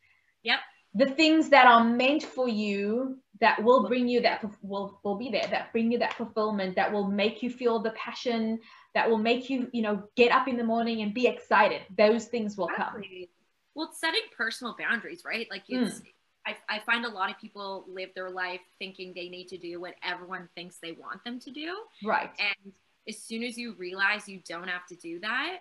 Yep. 0.45 0.61
The 0.95 1.07
things 1.07 1.49
that 1.49 1.67
are 1.67 1.83
meant 1.83 2.23
for 2.23 2.49
you 2.49 3.19
that 3.41 3.63
will 3.65 3.89
bring 3.89 4.07
you 4.07 4.21
that 4.21 4.45
will 4.63 5.01
will 5.03 5.17
be 5.17 5.31
there 5.31 5.49
that 5.51 5.73
bring 5.73 5.91
you 5.91 5.99
that 5.99 6.15
fulfillment 6.15 6.77
that 6.77 6.93
will 6.93 7.09
make 7.09 7.43
you 7.43 7.51
feel 7.51 7.81
the 7.81 7.91
passion 7.91 8.61
that 8.95 9.11
will 9.11 9.19
make 9.19 9.51
you 9.51 9.69
you 9.73 9.83
know 9.83 10.03
get 10.17 10.33
up 10.33 10.49
in 10.49 10.57
the 10.57 10.65
morning 10.65 11.03
and 11.03 11.15
be 11.15 11.27
excited 11.27 11.83
those 11.97 12.27
things 12.27 12.57
will 12.57 12.69
exactly. 12.69 13.03
come 13.03 13.29
well 13.75 13.91
setting 13.93 14.23
personal 14.37 14.75
boundaries 14.79 15.23
right 15.25 15.47
like 15.51 15.63
it's 15.69 16.01
mm. 16.01 16.07
I, 16.47 16.57
I 16.69 16.79
find 16.81 17.05
a 17.05 17.09
lot 17.09 17.31
of 17.31 17.39
people 17.39 17.87
live 17.89 18.11
their 18.15 18.31
life 18.31 18.61
thinking 18.79 19.13
they 19.15 19.29
need 19.29 19.49
to 19.49 19.59
do 19.59 19.81
what 19.81 19.95
everyone 20.03 20.49
thinks 20.55 20.77
they 20.77 20.93
want 20.93 21.25
them 21.25 21.41
to 21.41 21.51
do. 21.51 21.75
Right. 22.05 22.31
And 22.39 22.73
as 23.09 23.19
soon 23.19 23.43
as 23.43 23.57
you 23.57 23.75
realize 23.79 24.29
you 24.29 24.41
don't 24.47 24.69
have 24.69 24.87
to 24.89 24.97
do 24.97 25.21
that, 25.21 25.61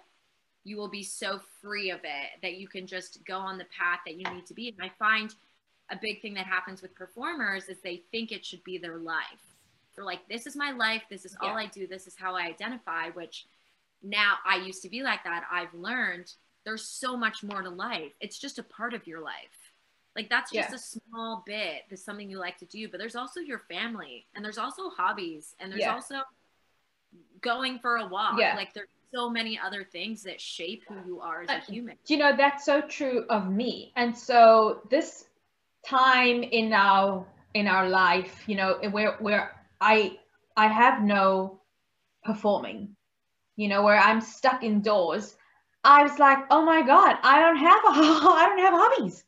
you 0.65 0.77
will 0.77 0.89
be 0.89 1.03
so 1.03 1.39
free 1.61 1.91
of 1.91 1.99
it 2.03 2.41
that 2.41 2.55
you 2.55 2.67
can 2.67 2.87
just 2.87 3.25
go 3.25 3.37
on 3.37 3.57
the 3.57 3.65
path 3.65 3.99
that 4.05 4.15
you 4.15 4.23
need 4.33 4.45
to 4.47 4.53
be. 4.53 4.69
And 4.69 4.77
I 4.81 4.91
find 4.97 5.33
a 5.91 5.97
big 6.01 6.21
thing 6.21 6.33
that 6.35 6.45
happens 6.45 6.81
with 6.81 6.95
performers 6.95 7.65
is 7.65 7.77
they 7.83 8.03
think 8.11 8.31
it 8.31 8.45
should 8.45 8.63
be 8.63 8.77
their 8.77 8.97
life. 8.97 9.52
They're 9.95 10.05
like, 10.05 10.27
this 10.27 10.47
is 10.47 10.55
my 10.55 10.71
life. 10.71 11.03
This 11.09 11.25
is 11.25 11.35
all 11.41 11.49
yeah. 11.49 11.65
I 11.65 11.65
do. 11.67 11.87
This 11.87 12.07
is 12.07 12.15
how 12.17 12.35
I 12.35 12.43
identify, 12.43 13.09
which 13.09 13.45
now 14.01 14.35
I 14.45 14.57
used 14.57 14.81
to 14.83 14.89
be 14.89 15.03
like 15.03 15.23
that. 15.23 15.43
I've 15.51 15.73
learned 15.73 16.33
there's 16.65 16.83
so 16.83 17.15
much 17.15 17.43
more 17.43 17.61
to 17.61 17.69
life. 17.69 18.11
It's 18.19 18.39
just 18.39 18.59
a 18.59 18.63
part 18.63 18.93
of 18.93 19.05
your 19.07 19.21
life. 19.21 19.73
Like 20.15 20.29
that's 20.29 20.51
just 20.51 20.69
yeah. 20.69 20.75
a 20.75 20.79
small 20.79 21.43
bit. 21.45 21.83
That's 21.89 22.03
something 22.03 22.29
you 22.29 22.37
like 22.37 22.57
to 22.59 22.65
do, 22.65 22.87
but 22.87 22.99
there's 22.99 23.15
also 23.15 23.39
your 23.39 23.59
family 23.59 24.25
and 24.35 24.45
there's 24.45 24.59
also 24.59 24.89
hobbies 24.89 25.55
and 25.59 25.71
there's 25.71 25.81
yeah. 25.81 25.93
also 25.93 26.15
going 27.41 27.79
for 27.79 27.97
a 27.97 28.07
walk. 28.07 28.39
Yeah. 28.39 28.55
Like 28.55 28.73
there's 28.73 28.89
so 29.13 29.29
many 29.29 29.59
other 29.59 29.83
things 29.83 30.23
that 30.23 30.39
shape 30.39 30.83
who 30.87 30.95
you 31.05 31.19
are 31.19 31.43
as 31.43 31.49
a 31.49 31.71
human. 31.71 31.97
You 32.07 32.17
know, 32.17 32.35
that's 32.35 32.65
so 32.65 32.81
true 32.81 33.25
of 33.29 33.49
me. 33.49 33.91
And 33.95 34.15
so 34.15 34.81
this 34.89 35.25
time 35.85 36.43
in 36.43 36.73
our 36.73 37.25
in 37.53 37.67
our 37.67 37.89
life, 37.89 38.43
you 38.47 38.55
know, 38.55 38.79
where 38.91 39.13
where 39.19 39.55
I 39.83 40.17
I 40.55 40.67
have 40.67 41.03
no 41.03 41.59
performing, 42.23 42.95
you 43.57 43.67
know, 43.67 43.83
where 43.83 43.99
I'm 43.99 44.21
stuck 44.21 44.63
indoors. 44.63 45.35
I 45.83 46.03
was 46.03 46.17
like, 46.17 46.39
oh 46.49 46.63
my 46.63 46.81
God, 46.81 47.17
I 47.21 47.39
don't 47.39 47.57
have 47.57 47.83
a, 47.83 47.89
I 48.39 48.45
don't 48.47 48.59
have 48.59 48.73
hobbies. 48.73 49.25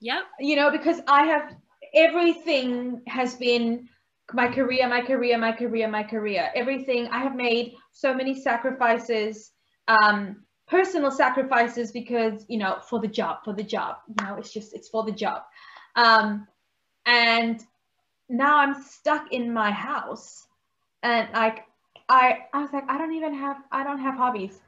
Yep. 0.00 0.24
You 0.40 0.56
know, 0.56 0.70
because 0.70 1.00
I 1.06 1.24
have 1.24 1.54
everything 1.94 3.02
has 3.06 3.36
been 3.36 3.88
my 4.32 4.48
career, 4.48 4.88
my 4.88 5.00
career, 5.00 5.38
my 5.38 5.52
career, 5.52 5.88
my 5.88 6.02
career. 6.02 6.50
Everything 6.54 7.06
I 7.08 7.18
have 7.18 7.36
made 7.36 7.74
so 7.92 8.12
many 8.12 8.34
sacrifices, 8.34 9.52
um, 9.86 10.44
personal 10.66 11.10
sacrifices 11.10 11.92
because 11.92 12.44
you 12.48 12.58
know 12.58 12.78
for 12.88 13.00
the 13.00 13.08
job, 13.08 13.38
for 13.44 13.54
the 13.54 13.62
job. 13.62 13.96
You 14.08 14.26
know, 14.26 14.36
it's 14.36 14.52
just 14.52 14.74
it's 14.74 14.88
for 14.88 15.04
the 15.04 15.12
job. 15.12 15.42
Um, 15.94 16.48
and 17.06 17.64
now 18.28 18.58
I'm 18.58 18.82
stuck 18.82 19.32
in 19.32 19.52
my 19.52 19.70
house, 19.70 20.46
and 21.02 21.28
like 21.32 21.64
I 22.08 22.46
I 22.52 22.62
was 22.62 22.72
like 22.72 22.88
I 22.88 22.98
don't 22.98 23.12
even 23.14 23.34
have 23.34 23.58
I 23.72 23.84
don't 23.84 24.00
have 24.00 24.16
hobbies. 24.16 24.60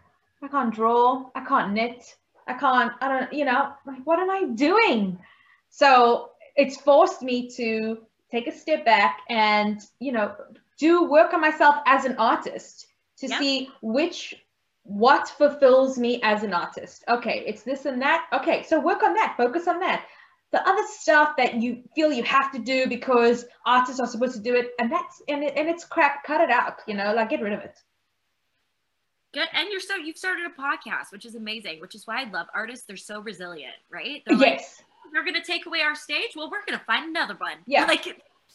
I 0.42 0.49
can't 0.49 0.75
draw. 0.75 1.31
I 1.35 1.44
can't 1.44 1.73
knit. 1.73 2.16
I 2.46 2.55
can't, 2.55 2.92
I 3.01 3.09
don't, 3.09 3.33
you 3.33 3.44
know, 3.44 3.73
like, 3.87 4.03
what 4.05 4.18
am 4.18 4.29
I 4.31 4.44
doing? 4.55 5.18
So 5.68 6.31
it's 6.57 6.77
forced 6.77 7.23
me 7.23 7.49
to 7.51 7.99
take 8.31 8.49
a 8.49 8.53
step 8.53 8.85
back 8.85 9.20
and, 9.29 9.81
you 10.01 10.11
know, 10.11 10.35
do 10.77 11.05
work 11.05 11.33
on 11.33 11.40
myself 11.40 11.77
as 11.87 12.05
an 12.05 12.16
artist 12.16 12.87
to 13.18 13.29
yep. 13.29 13.38
see 13.38 13.68
which, 13.83 14.35
what 14.83 15.29
fulfills 15.29 15.96
me 15.99 16.20
as 16.23 16.42
an 16.42 16.53
artist. 16.53 17.05
Okay, 17.09 17.44
it's 17.46 17.62
this 17.62 17.87
and 17.87 18.03
that. 18.03 18.27
Okay, 18.33 18.64
so 18.64 18.81
work 18.81 19.03
on 19.05 19.14
that, 19.14 19.35
focus 19.37 19.68
on 19.68 19.79
that. 19.81 20.07
The 20.53 20.69
other 20.69 20.83
stuff 20.99 21.37
that 21.37 21.55
you 21.55 21.83
feel 21.95 22.13
you 22.13 22.25
have 22.25 22.51
to 22.53 22.59
do 22.59 22.89
because 22.89 23.45
artists 23.65 24.01
are 24.01 24.07
supposed 24.07 24.35
to 24.35 24.41
do 24.41 24.57
it, 24.57 24.73
and 24.81 24.91
that's 24.91 25.23
and, 25.29 25.45
it, 25.45 25.55
and 25.57 25.69
it's 25.69 25.85
crap, 25.85 26.25
cut 26.25 26.41
it 26.41 26.51
out, 26.51 26.81
you 26.89 26.95
know, 26.95 27.15
like 27.15 27.31
get 27.31 27.41
rid 27.41 27.53
of 27.53 27.61
it. 27.61 27.79
Good. 29.33 29.47
And 29.53 29.69
you're 29.71 29.81
so 29.81 29.95
you've 29.95 30.17
started 30.17 30.47
a 30.47 30.61
podcast, 30.61 31.13
which 31.13 31.25
is 31.25 31.37
amazing, 31.37 31.81
which 31.81 31.95
is 31.95 32.07
why 32.07 32.23
I 32.23 32.31
love 32.31 32.49
artists. 32.53 32.85
They're 32.87 32.97
so 32.97 33.21
resilient, 33.21 33.75
right? 33.91 34.23
They're 34.27 34.37
yes. 34.37 34.79
Like, 34.79 35.13
they're 35.13 35.25
gonna 35.25 35.45
take 35.45 35.67
away 35.67 35.83
our 35.83 35.95
stage. 35.95 36.33
Well, 36.35 36.51
we're 36.51 36.65
gonna 36.67 36.83
find 36.85 37.11
another 37.11 37.35
one. 37.35 37.59
Yeah. 37.67 37.85
Like 37.85 38.05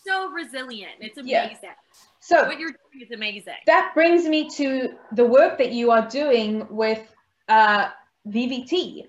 so 0.05 0.29
resilient. 0.31 0.93
It's 0.99 1.17
amazing. 1.17 1.57
Yeah. 1.63 1.71
So 2.19 2.45
What 2.45 2.59
you're 2.59 2.71
doing 2.71 3.05
is 3.05 3.11
amazing. 3.11 3.53
that 3.67 3.91
brings 3.93 4.25
me 4.25 4.49
to 4.49 4.89
the 5.13 5.25
work 5.25 5.57
that 5.57 5.71
you 5.71 5.91
are 5.91 6.07
doing 6.07 6.67
with 6.69 7.01
uh, 7.47 7.89
VVT. 8.27 9.05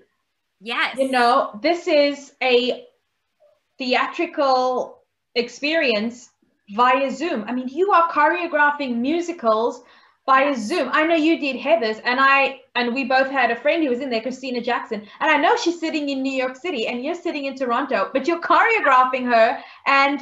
Yes. 0.59 0.97
You 0.97 1.11
know, 1.11 1.59
this 1.61 1.87
is 1.87 2.33
a 2.41 2.85
theatrical 3.77 4.99
experience 5.35 6.29
via 6.69 7.11
Zoom. 7.11 7.43
I 7.47 7.53
mean, 7.53 7.67
you 7.67 7.91
are 7.91 8.09
choreographing 8.09 8.97
musicals 8.97 9.83
via 10.25 10.55
Zoom. 10.55 10.89
I 10.91 11.05
know 11.05 11.15
you 11.15 11.39
did 11.39 11.55
Heathers, 11.55 12.01
and 12.03 12.19
I 12.19 12.61
and 12.75 12.93
we 12.93 13.05
both 13.05 13.29
had 13.29 13.51
a 13.51 13.55
friend 13.55 13.83
who 13.83 13.89
was 13.89 14.01
in 14.01 14.09
there, 14.09 14.21
Christina 14.21 14.61
Jackson, 14.61 15.01
and 15.19 15.31
I 15.31 15.37
know 15.37 15.55
she's 15.55 15.79
sitting 15.79 16.09
in 16.09 16.21
New 16.21 16.33
York 16.33 16.55
City, 16.55 16.87
and 16.87 17.03
you're 17.03 17.15
sitting 17.15 17.45
in 17.45 17.55
Toronto, 17.55 18.09
but 18.11 18.27
you're 18.27 18.41
choreographing 18.41 19.25
her, 19.25 19.57
and 19.85 20.21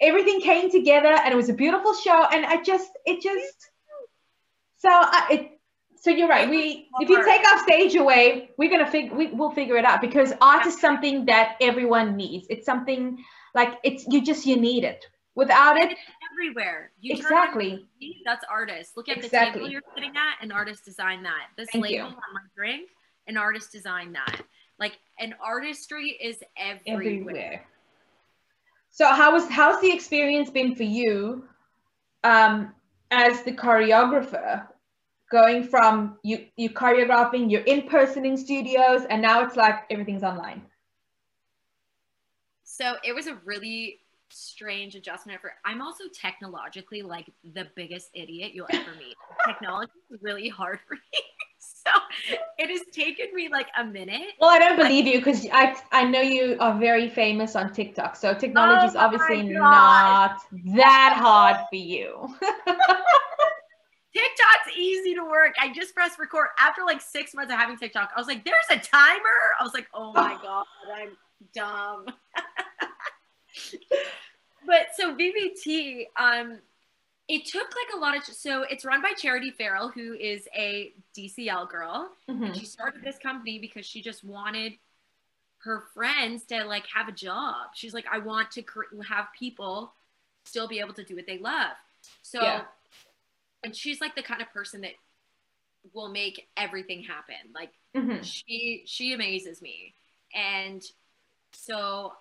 everything 0.00 0.40
came 0.40 0.70
together, 0.70 1.08
and 1.08 1.32
it 1.32 1.36
was 1.36 1.48
a 1.50 1.54
beautiful 1.54 1.94
show, 1.94 2.26
and 2.32 2.44
I 2.44 2.62
just, 2.62 2.90
it 3.06 3.22
just, 3.22 3.70
so 4.78 4.88
I, 4.90 5.26
it. 5.30 5.50
So 6.04 6.10
you're 6.10 6.28
right. 6.28 6.50
We, 6.50 6.90
if 7.00 7.08
you 7.08 7.24
take 7.24 7.40
our 7.48 7.62
stage 7.62 7.94
away, 7.94 8.50
we're 8.58 8.70
gonna 8.70 8.90
figure, 8.90 9.16
we, 9.16 9.28
we'll 9.28 9.52
figure 9.52 9.78
it 9.78 9.86
out 9.86 10.02
because 10.02 10.34
art 10.38 10.66
is 10.66 10.78
something 10.78 11.24
that 11.24 11.56
everyone 11.62 12.14
needs. 12.14 12.46
It's 12.50 12.66
something 12.66 13.24
like 13.54 13.78
it's 13.84 14.06
you 14.06 14.22
just 14.22 14.44
you 14.44 14.60
need 14.60 14.84
it. 14.84 15.06
Without 15.34 15.78
it, 15.78 15.96
everywhere. 16.30 16.92
You 17.00 17.14
exactly. 17.14 17.86
TV, 18.02 18.16
that's 18.22 18.44
artist. 18.50 18.98
Look 18.98 19.08
at 19.08 19.22
the 19.22 19.30
table 19.30 19.66
you're 19.66 19.80
sitting 19.94 20.10
at. 20.10 20.44
An 20.44 20.52
artist 20.52 20.84
designed 20.84 21.24
that. 21.24 21.46
This 21.56 21.70
Thank 21.72 21.84
label 21.84 21.96
you. 21.96 22.02
on 22.02 22.34
my 22.34 22.40
drink. 22.54 22.90
An 23.26 23.38
artist 23.38 23.72
designed 23.72 24.14
that. 24.14 24.42
Like 24.78 24.98
an 25.18 25.34
artistry 25.42 26.18
is 26.22 26.36
everywhere. 26.58 27.02
everywhere. 27.02 27.66
So 28.90 29.06
how 29.06 29.32
was 29.32 29.48
how's 29.48 29.80
the 29.80 29.90
experience 29.90 30.50
been 30.50 30.74
for 30.74 30.82
you 30.82 31.48
um, 32.24 32.74
as 33.10 33.42
the 33.44 33.52
choreographer? 33.52 34.66
Going 35.34 35.64
from 35.64 36.16
you 36.22 36.46
you 36.56 36.70
choreographing, 36.70 37.50
you're 37.50 37.62
in 37.62 37.88
person 37.88 38.24
in 38.24 38.36
studios, 38.36 39.04
and 39.10 39.20
now 39.20 39.42
it's 39.42 39.56
like 39.56 39.82
everything's 39.90 40.22
online. 40.22 40.62
So 42.62 42.94
it 43.02 43.12
was 43.12 43.26
a 43.26 43.34
really 43.44 43.98
strange 44.28 44.94
adjustment 44.94 45.40
for 45.40 45.54
I'm 45.64 45.82
also 45.82 46.04
technologically 46.14 47.02
like 47.02 47.32
the 47.52 47.66
biggest 47.74 48.10
idiot 48.14 48.52
you'll 48.54 48.68
ever 48.70 48.92
meet. 48.96 49.16
Technology 49.44 49.90
is 50.12 50.22
really 50.22 50.48
hard 50.48 50.78
for 50.86 50.94
me. 50.94 51.00
So 51.86 51.90
it 52.58 52.70
has 52.70 52.82
taken 52.92 53.34
me 53.34 53.48
like 53.50 53.68
a 53.78 53.84
minute. 53.84 54.34
Well, 54.38 54.50
I 54.50 54.58
don't 54.58 54.76
believe 54.76 55.06
you 55.06 55.18
because 55.18 55.46
I 55.50 55.74
I 55.92 56.04
know 56.04 56.20
you 56.20 56.56
are 56.60 56.78
very 56.78 57.08
famous 57.08 57.56
on 57.56 57.72
TikTok. 57.72 58.16
So 58.16 58.34
technology 58.34 58.86
is 58.86 58.96
Oh 58.96 59.00
obviously 59.00 59.42
not 59.42 60.40
that 60.76 61.14
hard 61.18 61.56
for 61.70 61.76
you. 61.76 62.34
TikTok's 64.14 64.76
easy 64.78 65.14
to 65.14 65.24
work. 65.24 65.54
I 65.60 65.72
just 65.72 65.94
pressed 65.94 66.18
record 66.18 66.48
after 66.58 66.82
like 66.84 67.00
six 67.00 67.34
months 67.34 67.52
of 67.52 67.58
having 67.58 67.76
TikTok. 67.76 68.10
I 68.16 68.20
was 68.20 68.28
like, 68.28 68.44
there's 68.44 68.64
a 68.70 68.76
timer. 68.76 69.54
I 69.58 69.64
was 69.64 69.74
like, 69.74 69.88
oh 69.92 70.12
my 70.12 70.38
God, 70.42 70.64
I'm 70.94 71.16
dumb. 71.54 72.06
but 74.66 74.86
so 74.96 75.14
VVT, 75.14 76.06
um, 76.16 76.58
it 77.28 77.44
took 77.46 77.62
like 77.62 77.96
a 77.96 77.98
lot 77.98 78.16
of, 78.16 78.24
so 78.24 78.62
it's 78.62 78.84
run 78.84 79.02
by 79.02 79.12
Charity 79.16 79.50
Farrell, 79.50 79.88
who 79.88 80.14
is 80.14 80.46
a 80.56 80.92
DCL 81.16 81.68
girl. 81.70 82.10
Mhm. 82.28 82.54
She 82.54 82.66
started 82.66 83.02
this 83.02 83.18
company 83.18 83.58
because 83.58 83.86
she 83.86 84.02
just 84.02 84.24
wanted 84.24 84.74
her 85.58 85.84
friends 85.94 86.44
to 86.44 86.64
like 86.64 86.84
have 86.94 87.08
a 87.08 87.12
job. 87.12 87.68
She's 87.74 87.94
like, 87.94 88.04
I 88.12 88.18
want 88.18 88.50
to 88.52 88.62
have 89.08 89.28
people 89.36 89.92
still 90.44 90.68
be 90.68 90.78
able 90.78 90.92
to 90.94 91.02
do 91.02 91.16
what 91.16 91.26
they 91.26 91.38
love. 91.38 91.72
So, 92.22 92.42
Yeah. 92.42 92.64
And 93.64 93.74
she's 93.74 94.00
like 94.00 94.14
the 94.14 94.22
kind 94.22 94.42
of 94.42 94.50
person 94.52 94.82
that 94.82 94.92
will 95.92 96.08
make 96.08 96.48
everything 96.56 97.02
happen. 97.02 97.36
Like 97.54 97.72
Mhm. 97.94 98.24
she 98.24 98.84
she 98.86 99.12
amazes 99.12 99.62
me, 99.62 99.94
and 100.34 100.82
so 101.52 102.14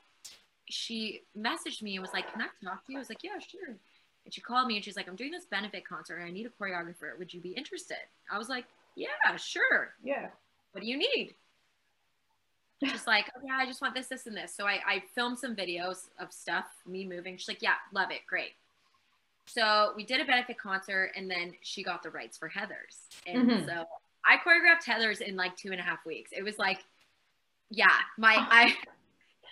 she 0.70 1.24
messaged 1.38 1.82
me 1.82 1.96
and 1.96 2.02
was 2.02 2.14
like, 2.14 2.32
"Can 2.32 2.42
I 2.42 2.48
talk 2.64 2.86
to 2.86 2.92
you?" 2.94 2.98
I 3.00 3.02
was 3.02 3.10
like, 3.10 3.24
"Yeah, 3.24 3.40
sure." 3.40 3.78
And 4.26 4.34
she 4.34 4.42
called 4.42 4.68
me 4.68 4.76
and 4.76 4.86
she's 4.86 4.96
like, 4.96 5.08
"I'm 5.08 5.16
doing 5.16 5.32
this 5.32 5.46
benefit 5.46 5.86
concert 5.88 6.18
and 6.18 6.26
I 6.28 6.32
need 6.32 6.46
a 6.46 6.50
choreographer. 6.50 7.18
Would 7.20 7.34
you 7.34 7.42
be 7.42 7.52
interested?" 7.52 7.98
I 8.32 8.38
was 8.38 8.50
like, 8.50 8.66
"Yeah, 8.96 9.36
sure." 9.38 9.96
Yeah. 10.04 10.30
what 10.72 10.82
do 10.82 10.88
you 10.88 10.98
need? 10.98 11.36
She's 12.84 13.08
like, 13.08 13.32
oh, 13.36 13.40
yeah, 13.46 13.58
I 13.58 13.66
just 13.66 13.82
want 13.82 13.96
this, 13.96 14.08
this, 14.08 14.28
and 14.28 14.36
this. 14.36 14.54
So 14.54 14.66
I, 14.66 14.80
I 14.86 15.04
filmed 15.16 15.40
some 15.40 15.56
videos 15.56 16.10
of 16.20 16.34
stuff, 16.34 16.66
me 16.86 17.06
moving. 17.06 17.38
She's 17.38 17.48
like, 17.48 17.62
yeah, 17.62 17.76
love 17.94 18.12
it, 18.12 18.22
great. 18.28 18.52
So 19.46 19.94
we 19.96 20.04
did 20.06 20.22
a 20.22 20.26
benefit 20.26 20.58
concert, 20.58 21.12
and 21.16 21.30
then 21.30 21.54
she 21.62 21.84
got 21.84 22.02
the 22.04 22.10
rights 22.10 22.38
for 22.38 22.50
Heathers, 22.50 23.08
and 23.28 23.50
Mhm. 23.50 23.66
so 23.66 23.88
I 24.26 24.38
choreographed 24.38 24.84
Heathers 24.86 25.22
in 25.22 25.36
like 25.36 25.56
two 25.58 25.72
and 25.72 25.80
a 25.80 25.84
half 25.84 26.06
weeks. 26.06 26.32
It 26.32 26.44
was 26.44 26.58
like, 26.58 26.84
yeah, 27.70 28.00
my 28.18 28.36
I 28.38 28.78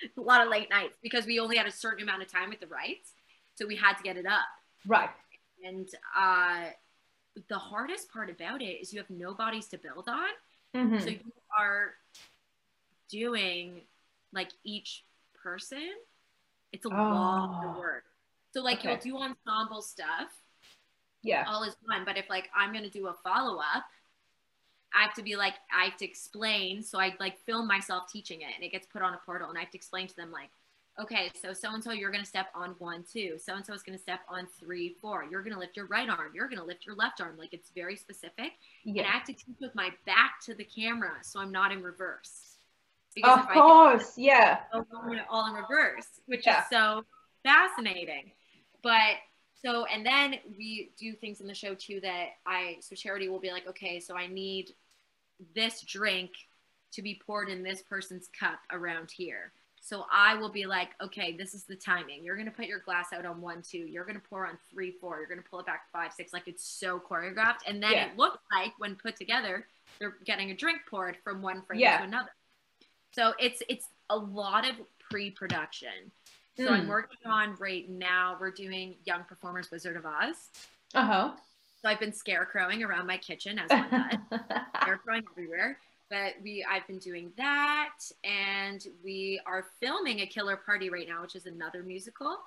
a 0.17 0.21
lot 0.21 0.41
of 0.41 0.47
late 0.49 0.69
nights 0.69 0.97
because 1.03 1.25
we 1.25 1.39
only 1.39 1.57
had 1.57 1.67
a 1.67 1.71
certain 1.71 2.03
amount 2.03 2.21
of 2.21 2.31
time 2.31 2.49
with 2.49 2.59
the 2.61 2.67
rights, 2.67 3.13
so 3.55 3.67
we 3.67 3.75
had 3.75 3.95
to 3.97 4.03
get 4.03 4.17
it 4.17 4.25
up. 4.25 4.45
Right. 4.87 5.09
And 5.63 5.87
uh, 6.15 6.69
the 7.47 7.57
hardest 7.57 8.11
part 8.11 8.29
about 8.29 8.61
it 8.61 8.81
is 8.81 8.93
you 8.93 8.99
have 8.99 9.09
no 9.09 9.33
bodies 9.33 9.67
to 9.67 9.77
build 9.77 10.07
on. 10.07 10.29
Mhm. 10.73 11.01
So 11.01 11.09
you 11.09 11.31
are 11.57 11.95
doing 13.09 13.81
like 14.31 14.49
each 14.63 15.03
person. 15.33 15.89
It's 16.71 16.85
a 16.85 16.89
lot 16.89 17.61
Oh. 17.65 17.69
of 17.69 17.77
work. 17.77 18.05
So 18.53 18.61
like 18.61 18.79
Okay. 18.79 18.89
you'll 18.89 19.17
do 19.17 19.17
ensemble 19.17 19.81
stuff, 19.81 20.29
yeah. 21.23 21.45
all 21.47 21.63
is 21.63 21.75
one. 21.85 22.03
But 22.05 22.17
if 22.17 22.29
like 22.29 22.49
I'm 22.55 22.73
gonna 22.73 22.89
do 22.89 23.07
a 23.07 23.13
follow 23.13 23.59
up, 23.59 23.85
I 24.93 25.03
have 25.03 25.13
to 25.15 25.23
be 25.23 25.35
like 25.37 25.53
I 25.73 25.85
have 25.85 25.97
to 25.97 26.05
explain. 26.05 26.83
So 26.83 26.99
I 26.99 27.15
like 27.19 27.39
film 27.45 27.67
myself 27.67 28.11
teaching 28.11 28.41
it, 28.41 28.49
and 28.55 28.63
it 28.63 28.71
gets 28.71 28.87
put 28.87 29.01
on 29.01 29.13
a 29.13 29.19
portal, 29.25 29.49
and 29.49 29.57
I 29.57 29.61
have 29.61 29.71
to 29.71 29.77
explain 29.77 30.07
to 30.07 30.15
them 30.15 30.31
like, 30.31 30.49
okay, 30.99 31.31
so 31.41 31.53
so 31.53 31.73
and 31.73 31.81
so 31.81 31.91
you're 31.93 32.11
gonna 32.11 32.25
step 32.25 32.47
on 32.53 32.71
one, 32.79 33.05
two. 33.09 33.37
So 33.37 33.55
and 33.55 33.65
so 33.65 33.73
is 33.73 33.83
gonna 33.83 33.97
step 33.97 34.19
on 34.27 34.47
three, 34.59 34.97
four. 35.01 35.23
You're 35.23 35.43
gonna 35.43 35.59
lift 35.59 35.77
your 35.77 35.85
right 35.87 36.09
arm. 36.09 36.33
You're 36.35 36.49
gonna 36.49 36.65
lift 36.65 36.85
your 36.85 36.95
left 36.95 37.21
arm. 37.21 37.37
Like 37.37 37.53
it's 37.53 37.69
very 37.69 37.95
specific. 37.95 38.51
and 38.85 38.99
I 38.99 39.03
have 39.03 39.23
to 39.25 39.33
teach 39.33 39.55
with 39.61 39.73
my 39.75 39.91
back 40.05 40.41
to 40.45 40.53
the 40.53 40.65
camera 40.65 41.13
so 41.21 41.39
I'm 41.39 41.51
not 41.53 41.71
in 41.71 41.81
reverse. 41.81 42.57
Because 43.15 43.39
Of 43.39 43.47
course. 43.49 44.17
Yeah. 44.17 44.59
I 44.73 44.77
in- 44.79 45.19
all 45.29 45.47
in 45.47 45.53
reverse, 45.53 46.07
which 46.27 46.45
Yeah. 46.45 46.61
is 46.63 46.69
so 46.69 47.05
fascinating. 47.43 48.31
But 48.83 49.17
so 49.61 49.85
and 49.85 50.05
then 50.05 50.35
we 50.57 50.91
do 50.97 51.13
things 51.13 51.39
in 51.41 51.47
the 51.47 51.53
show 51.53 51.75
too 51.75 51.99
that 52.01 52.29
I 52.45 52.77
so 52.79 52.95
Charity 52.95 53.29
will 53.29 53.39
be 53.39 53.51
like, 53.51 53.67
okay, 53.67 53.99
so 53.99 54.15
I 54.15 54.27
need 54.27 54.71
this 55.55 55.81
drink 55.81 56.31
to 56.93 57.01
be 57.01 57.21
poured 57.25 57.49
in 57.49 57.63
this 57.63 57.81
person's 57.81 58.27
cup 58.37 58.59
around 58.71 59.11
here. 59.11 59.53
So 59.83 60.05
I 60.11 60.35
will 60.35 60.51
be 60.51 60.65
like, 60.67 60.89
okay, 61.01 61.35
this 61.35 61.55
is 61.55 61.63
the 61.63 61.75
timing. 61.75 62.23
You're 62.23 62.37
gonna 62.37 62.51
put 62.51 62.65
your 62.65 62.79
glass 62.79 63.13
out 63.13 63.25
on 63.25 63.41
one, 63.41 63.61
two. 63.63 63.79
You're 63.79 64.05
gonna 64.05 64.21
pour 64.29 64.45
on 64.45 64.57
three, 64.71 64.91
four. 65.01 65.17
You're 65.19 65.27
gonna 65.27 65.41
pull 65.49 65.59
it 65.59 65.65
back 65.65 65.91
five, 65.91 66.13
six. 66.13 66.33
Like 66.33 66.47
it's 66.47 66.63
so 66.63 66.99
choreographed, 66.99 67.61
and 67.65 67.81
then 67.81 67.91
Yeah. 67.93 68.05
it 68.11 68.17
looks 68.17 68.37
like 68.51 68.73
when 68.77 68.95
put 68.95 69.15
together, 69.15 69.67
they're 69.99 70.17
getting 70.23 70.51
a 70.51 70.55
drink 70.55 70.81
poured 70.89 71.17
from 71.23 71.41
one 71.41 71.63
frame 71.63 71.79
Yeah. 71.79 71.97
to 71.97 72.03
another. 72.03 72.31
So 73.11 73.33
it's 73.39 73.63
it's 73.69 73.87
a 74.09 74.17
lot 74.17 74.69
of 74.69 74.75
pre-production. 74.99 76.11
So 76.57 76.65
Mm. 76.67 76.71
I'm 76.71 76.87
working 76.87 77.17
on 77.25 77.55
right 77.59 77.87
now. 77.89 78.37
We're 78.39 78.51
doing 78.51 78.95
Young 79.05 79.23
Performers 79.23 79.71
Wizard 79.71 79.95
of 79.97 80.05
Oz. 80.05 80.49
Uh 80.93 81.05
huh. 81.05 81.31
So 81.81 81.89
I've 81.89 81.99
been 81.99 82.11
scarecrowing 82.11 82.85
around 82.85 83.07
my 83.07 83.17
kitchen 83.17 83.57
as 83.57 83.69
one 83.69 83.89
does 83.89 84.39
huh. 84.75 84.97
everywhere. 85.35 85.79
But 86.09 86.33
we, 86.43 86.65
I've 86.69 86.85
been 86.87 86.99
doing 86.99 87.31
that, 87.37 87.93
and 88.25 88.85
we 89.01 89.39
are 89.45 89.65
filming 89.79 90.19
a 90.19 90.27
Killer 90.27 90.57
Party 90.57 90.89
right 90.89 91.07
now, 91.07 91.21
which 91.21 91.35
is 91.37 91.45
another 91.45 91.83
musical. 91.83 92.37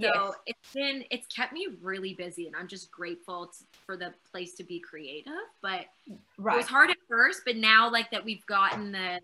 So 0.00 0.06
yes. 0.14 0.32
it's 0.46 0.72
been, 0.72 1.04
it's 1.10 1.26
kept 1.26 1.52
me 1.52 1.66
really 1.82 2.14
busy, 2.14 2.46
and 2.46 2.56
I'm 2.56 2.66
just 2.66 2.90
grateful 2.90 3.48
t 3.48 3.66
for 3.84 3.96
the 3.98 4.14
place 4.32 4.54
to 4.54 4.64
be 4.64 4.80
creative. 4.80 5.32
But 5.60 5.84
it 6.08 6.18
was 6.56 6.66
hard 6.66 6.88
at 6.88 6.96
first, 7.10 7.42
but 7.44 7.56
now 7.56 7.90
like 7.92 8.10
that 8.12 8.24
we've 8.24 8.44
gotten 8.46 8.92
the 8.92 9.20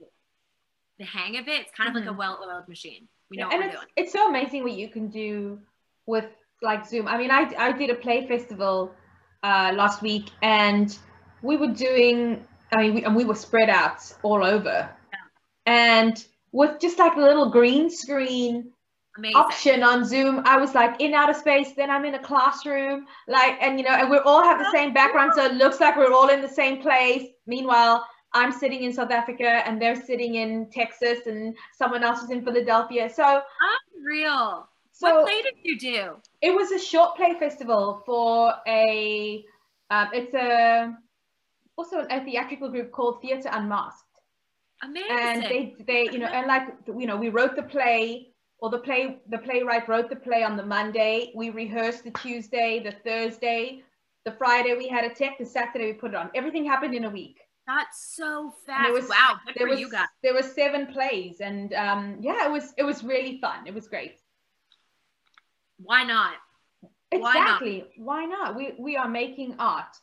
the 0.99 1.05
hang 1.05 1.39
of 1.39 1.49
it, 1.49 1.61
it's 1.63 1.73
kind 1.75 1.89
of 1.89 1.95
like 1.95 2.05
a 2.05 2.13
Mhm. 2.15 2.19
well-oiled 2.19 2.69
machine. 2.69 3.09
We 3.31 3.39
know 3.39 3.49
and 3.51 3.65
it's, 3.65 3.75
doing. 3.75 3.87
it's 3.97 4.13
so 4.13 4.29
amazing 4.29 4.63
what 4.63 4.73
you 4.73 4.89
can 4.89 5.09
do 5.09 5.59
with 6.07 6.27
like 6.63 6.87
Zoom. 6.87 7.09
I 7.09 7.19
mean, 7.19 7.31
I, 7.31 7.53
I 7.59 7.73
did 7.73 7.91
a 7.91 7.95
play 7.95 8.27
festival 8.27 8.93
uh, 9.43 9.73
last 9.75 10.03
week 10.03 10.31
and 10.43 10.97
we 11.43 11.57
were 11.57 11.73
doing, 11.73 12.47
I 12.73 12.83
mean, 12.83 12.95
we, 12.95 13.05
and 13.05 13.15
we 13.15 13.25
were 13.25 13.35
spread 13.35 13.69
out 13.69 14.01
all 14.23 14.45
over. 14.45 14.89
And 15.67 16.25
with 16.53 16.81
just 16.81 16.99
like 16.99 17.17
a 17.17 17.21
little 17.21 17.51
green 17.51 17.91
screen 17.91 18.73
Amazing. 19.19 19.37
option 19.37 19.83
on 19.83 20.05
Zoom, 20.05 20.43
I 20.45 20.57
was 20.59 20.75
like 20.75 21.01
in 21.01 21.13
outer 21.13 21.35
space, 21.35 21.73
then 21.77 21.91
I'm 21.91 22.05
in 22.05 22.15
a 22.15 22.23
classroom, 22.23 23.07
like, 23.29 23.57
and 23.61 23.79
you 23.79 23.85
know, 23.85 23.93
and 23.93 24.11
we 24.11 24.19
all 24.19 24.43
have 24.43 24.59
the 24.59 24.71
same 24.71 24.93
background, 24.93 25.33
so 25.35 25.45
it 25.45 25.55
looks 25.55 25.81
like 25.81 25.97
we're 25.97 26.13
all 26.13 26.29
in 26.29 26.41
the 26.41 26.49
same 26.49 26.81
place. 26.81 27.29
Meanwhile, 27.47 28.07
I'm 28.37 28.53
sitting 28.53 28.83
in 28.83 28.93
South 28.93 29.11
Africa 29.11 29.49
and 29.67 29.81
they're 29.81 30.01
sitting 30.11 30.35
in 30.35 30.69
Texas 30.71 31.27
and 31.27 31.57
someone 31.73 32.05
else 32.05 32.23
is 32.23 32.31
in 32.31 32.45
Philadelphia. 32.45 33.09
So 33.09 33.41
unreal. 33.97 34.69
So 34.93 35.15
what 35.15 35.25
play 35.25 35.41
did 35.43 35.55
you 35.63 35.79
do? 35.79 36.17
It 36.43 36.55
was 36.55 36.71
a 36.71 36.79
short 36.79 37.17
play 37.17 37.35
festival 37.39 38.03
for 38.05 38.53
a. 38.69 39.43
Um, 39.91 40.09
it's 40.13 40.35
a 40.35 40.95
also 41.77 42.07
a 42.11 42.25
theatrical 42.25 42.69
group 42.69 42.93
called 42.93 43.23
Theatre 43.23 43.49
Unmasked. 43.51 44.05
Amazing. 44.83 45.11
And 45.11 45.43
they 45.45 45.75
they 45.87 46.03
you 46.13 46.19
know 46.19 46.27
and 46.27 46.47
like 46.47 46.69
you 46.87 47.07
know 47.07 47.17
we 47.17 47.31
wrote 47.31 47.57
the 47.57 47.63
play 47.63 48.29
or 48.59 48.69
the 48.69 48.79
play 48.79 49.19
the 49.31 49.39
playwright 49.39 49.89
wrote 49.89 50.11
the 50.11 50.17
play 50.17 50.43
on 50.43 50.59
the 50.59 50.67
Monday. 50.67 51.33
We 51.35 51.49
rehearsed 51.49 52.05
the 52.05 52.11
Tuesday, 52.11 52.83
the 52.85 52.93
Thursday, 52.93 53.83
the 54.27 54.33
Friday 54.33 54.75
we 54.77 54.89
had 54.89 55.05
a 55.05 55.15
tech, 55.15 55.39
the 55.39 55.47
Saturday 55.47 55.87
we 55.87 55.93
put 55.95 56.11
it 56.11 56.17
on. 56.17 56.31
Everything 56.35 56.67
happened 56.67 56.95
in 56.95 57.05
a 57.05 57.11
week. 57.11 57.39
That's 57.67 58.15
so 58.15 58.55
fast. 58.65 58.93
Was, 58.93 59.09
wow, 59.09 59.41
good 59.45 59.57
there 59.57 59.67
was, 59.67 59.81
you 59.81 59.91
guys. 59.91 60.07
There 60.23 60.35
were 60.35 60.43
seven 60.43 60.87
plays, 60.87 61.41
and 61.41 61.73
um, 61.75 62.19
yeah, 62.21 62.47
it 62.47 62.53
was 62.53 62.73
it 62.79 62.85
was 62.85 63.03
really 63.03 63.39
fun. 63.41 63.67
It 63.67 63.75
was 63.75 63.89
great. 63.89 64.21
Why 65.79 66.05
not? 66.05 66.35
Exactly. 67.11 67.85
Why 67.97 68.25
not? 68.25 68.39
Why 68.39 68.51
not? 68.53 68.57
We 68.57 68.73
we 68.79 68.97
are 68.97 69.09
making 69.09 69.57
art. 69.59 69.97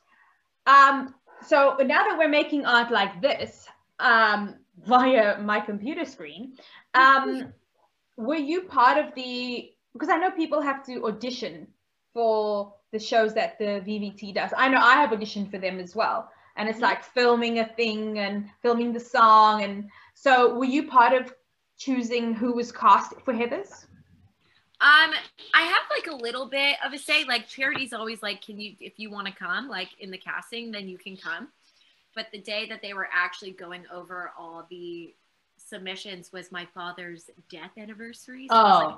Um, 0.68 1.16
so 1.46 1.78
now 1.80 2.04
that 2.04 2.18
we're 2.18 2.28
making 2.28 2.66
art 2.66 2.92
like 2.92 3.22
this, 3.22 3.68
um, 4.00 4.56
via 4.86 5.40
my 5.40 5.62
computer 5.62 6.04
screen, 6.04 6.58
um, 6.94 7.54
were 8.18 8.36
you 8.36 8.64
part 8.64 8.98
of 8.98 9.16
the? 9.16 9.72
Because 9.94 10.10
I 10.10 10.18
know 10.18 10.32
people 10.32 10.60
have 10.60 10.86
to 10.88 11.06
audition 11.06 11.68
for 12.14 12.74
the 12.92 13.00
shows 13.00 13.34
that 13.36 13.58
the 13.58 13.82
VVT 13.88 14.34
does. 14.34 14.52
I 14.56 14.68
know 14.68 14.80
I 14.80 14.96
have 14.96 15.12
auditioned 15.12 15.50
for 15.50 15.60
them 15.60 15.80
as 15.80 15.96
well 15.96 16.30
and 16.56 16.70
it's 16.70 16.80
like 16.80 17.04
filming 17.04 17.60
a 17.60 17.66
thing 17.66 18.20
and 18.20 18.50
filming 18.62 18.94
the 18.94 19.00
song. 19.00 19.64
And 19.64 19.90
so 20.14 20.54
were 20.56 20.66
you 20.66 20.88
part 20.88 21.14
of 21.14 21.34
choosing 21.78 22.34
who 22.34 22.54
was 22.54 22.72
cast 22.72 23.14
for 23.22 23.34
heathers? 23.34 23.86
Um 24.82 25.14
i 25.54 25.62
have 25.62 25.84
like 25.90 26.08
a 26.08 26.16
little 26.16 26.50
bit 26.50 26.76
of 26.86 26.92
a 26.92 26.98
say 26.98 27.24
like 27.24 27.48
charity's 27.48 27.94
always 27.94 28.22
like 28.22 28.42
can 28.42 28.60
you 28.60 28.74
if 28.82 28.94
you 28.98 29.10
want 29.10 29.28
to 29.28 29.34
come 29.34 29.70
like 29.70 29.88
in 30.00 30.12
the 30.12 30.18
casting 30.18 30.72
then 30.72 30.88
you 30.88 30.98
can 30.98 31.16
come. 31.16 31.48
But 32.16 32.28
the 32.32 32.40
day 32.40 32.68
that 32.70 32.82
they 32.82 32.94
were 32.94 33.08
actually 33.12 33.52
going 33.52 33.86
over 33.92 34.32
all 34.38 34.68
the 34.70 35.16
submissions 35.58 36.32
was 36.32 36.52
my 36.52 36.68
father's 36.74 37.30
death 37.50 37.72
anniversary. 37.78 38.48
So 38.50 38.56
oh. 38.56 38.60
I 38.60 38.84
like, 38.86 38.96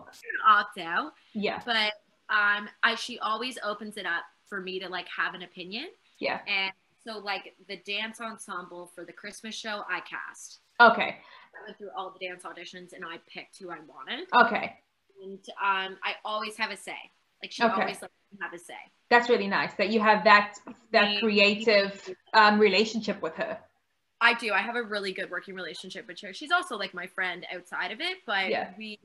opt 0.47 0.77
out. 0.79 1.13
Yeah. 1.33 1.61
But 1.65 1.93
um 2.29 2.67
i 2.83 2.95
she 2.95 3.19
always 3.19 3.59
opens 3.63 3.97
it 3.97 4.05
up 4.05 4.23
for 4.47 4.59
me 4.59 4.79
to 4.79 4.89
like 4.89 5.07
have 5.07 5.33
an 5.33 5.43
opinion. 5.43 5.87
Yeah. 6.19 6.39
And 6.47 6.71
so 7.05 7.19
like 7.19 7.55
the 7.67 7.77
dance 7.77 8.19
ensemble 8.19 8.91
for 8.95 9.05
the 9.05 9.13
Christmas 9.13 9.55
show, 9.55 9.83
I 9.89 10.01
cast. 10.01 10.59
Okay. 10.81 11.17
I 11.55 11.65
went 11.65 11.77
through 11.77 11.91
all 11.95 12.13
the 12.17 12.25
dance 12.25 12.43
auditions 12.43 12.93
and 12.93 13.03
I 13.05 13.17
picked 13.31 13.57
who 13.59 13.69
I 13.69 13.77
wanted. 13.87 14.27
Okay. 14.35 14.73
And 15.23 15.39
um, 15.61 15.97
I 16.03 16.15
always 16.23 16.57
have 16.57 16.71
a 16.71 16.77
say. 16.77 16.97
Like 17.41 17.51
she 17.51 17.63
okay. 17.63 17.73
always 17.73 18.01
lets 18.01 18.13
me 18.31 18.39
have 18.41 18.53
a 18.53 18.59
say. 18.59 18.73
That's 19.09 19.29
really 19.29 19.47
nice 19.47 19.73
that 19.75 19.89
you 19.89 19.99
have 19.99 20.23
that 20.23 20.55
that 20.91 21.19
creative 21.19 22.09
um, 22.33 22.59
relationship 22.59 23.21
with 23.21 23.35
her. 23.35 23.59
I 24.19 24.33
do. 24.33 24.51
I 24.51 24.59
have 24.59 24.75
a 24.75 24.83
really 24.83 25.13
good 25.13 25.29
working 25.29 25.53
relationship 25.53 26.07
with 26.07 26.19
her. 26.21 26.33
She's 26.33 26.51
also 26.51 26.77
like 26.77 26.93
my 26.93 27.05
friend 27.05 27.45
outside 27.53 27.91
of 27.91 28.01
it, 28.01 28.17
but 28.25 28.49
yeah. 28.49 28.71
we 28.77 28.99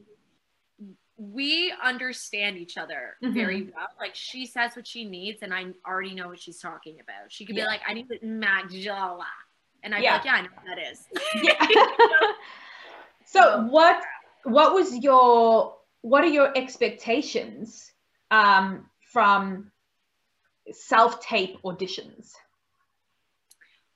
we 1.21 1.71
understand 1.85 2.57
each 2.57 2.79
other 2.79 3.17
mm-hmm. 3.23 3.35
very 3.35 3.63
well. 3.65 3.89
Like 3.99 4.15
she 4.15 4.47
says 4.47 4.75
what 4.75 4.87
she 4.87 5.05
needs, 5.05 5.43
and 5.43 5.53
I 5.53 5.67
already 5.87 6.15
know 6.15 6.29
what 6.29 6.41
she's 6.41 6.59
talking 6.59 6.99
about. 6.99 7.31
She 7.31 7.45
could 7.45 7.57
yeah. 7.57 7.65
be 7.65 7.67
like, 7.67 7.81
"I 7.87 7.93
need 7.93 8.09
magella," 8.25 9.25
and 9.83 9.95
I'm 9.95 10.03
yeah. 10.03 10.15
like, 10.15 10.25
"Yeah, 10.25 10.33
I 10.33 10.41
know 10.41 10.49
what 10.55 10.65
that 10.65 10.91
is." 10.91 11.07
Yeah. 11.43 11.67
so, 13.27 13.51
so, 13.61 13.67
what 13.67 14.03
what 14.45 14.73
was 14.73 14.97
your 14.97 15.77
what 16.01 16.25
are 16.25 16.29
your 16.29 16.57
expectations 16.57 17.93
um, 18.31 18.87
from 19.13 19.71
self 20.73 21.21
tape 21.21 21.61
auditions? 21.65 22.33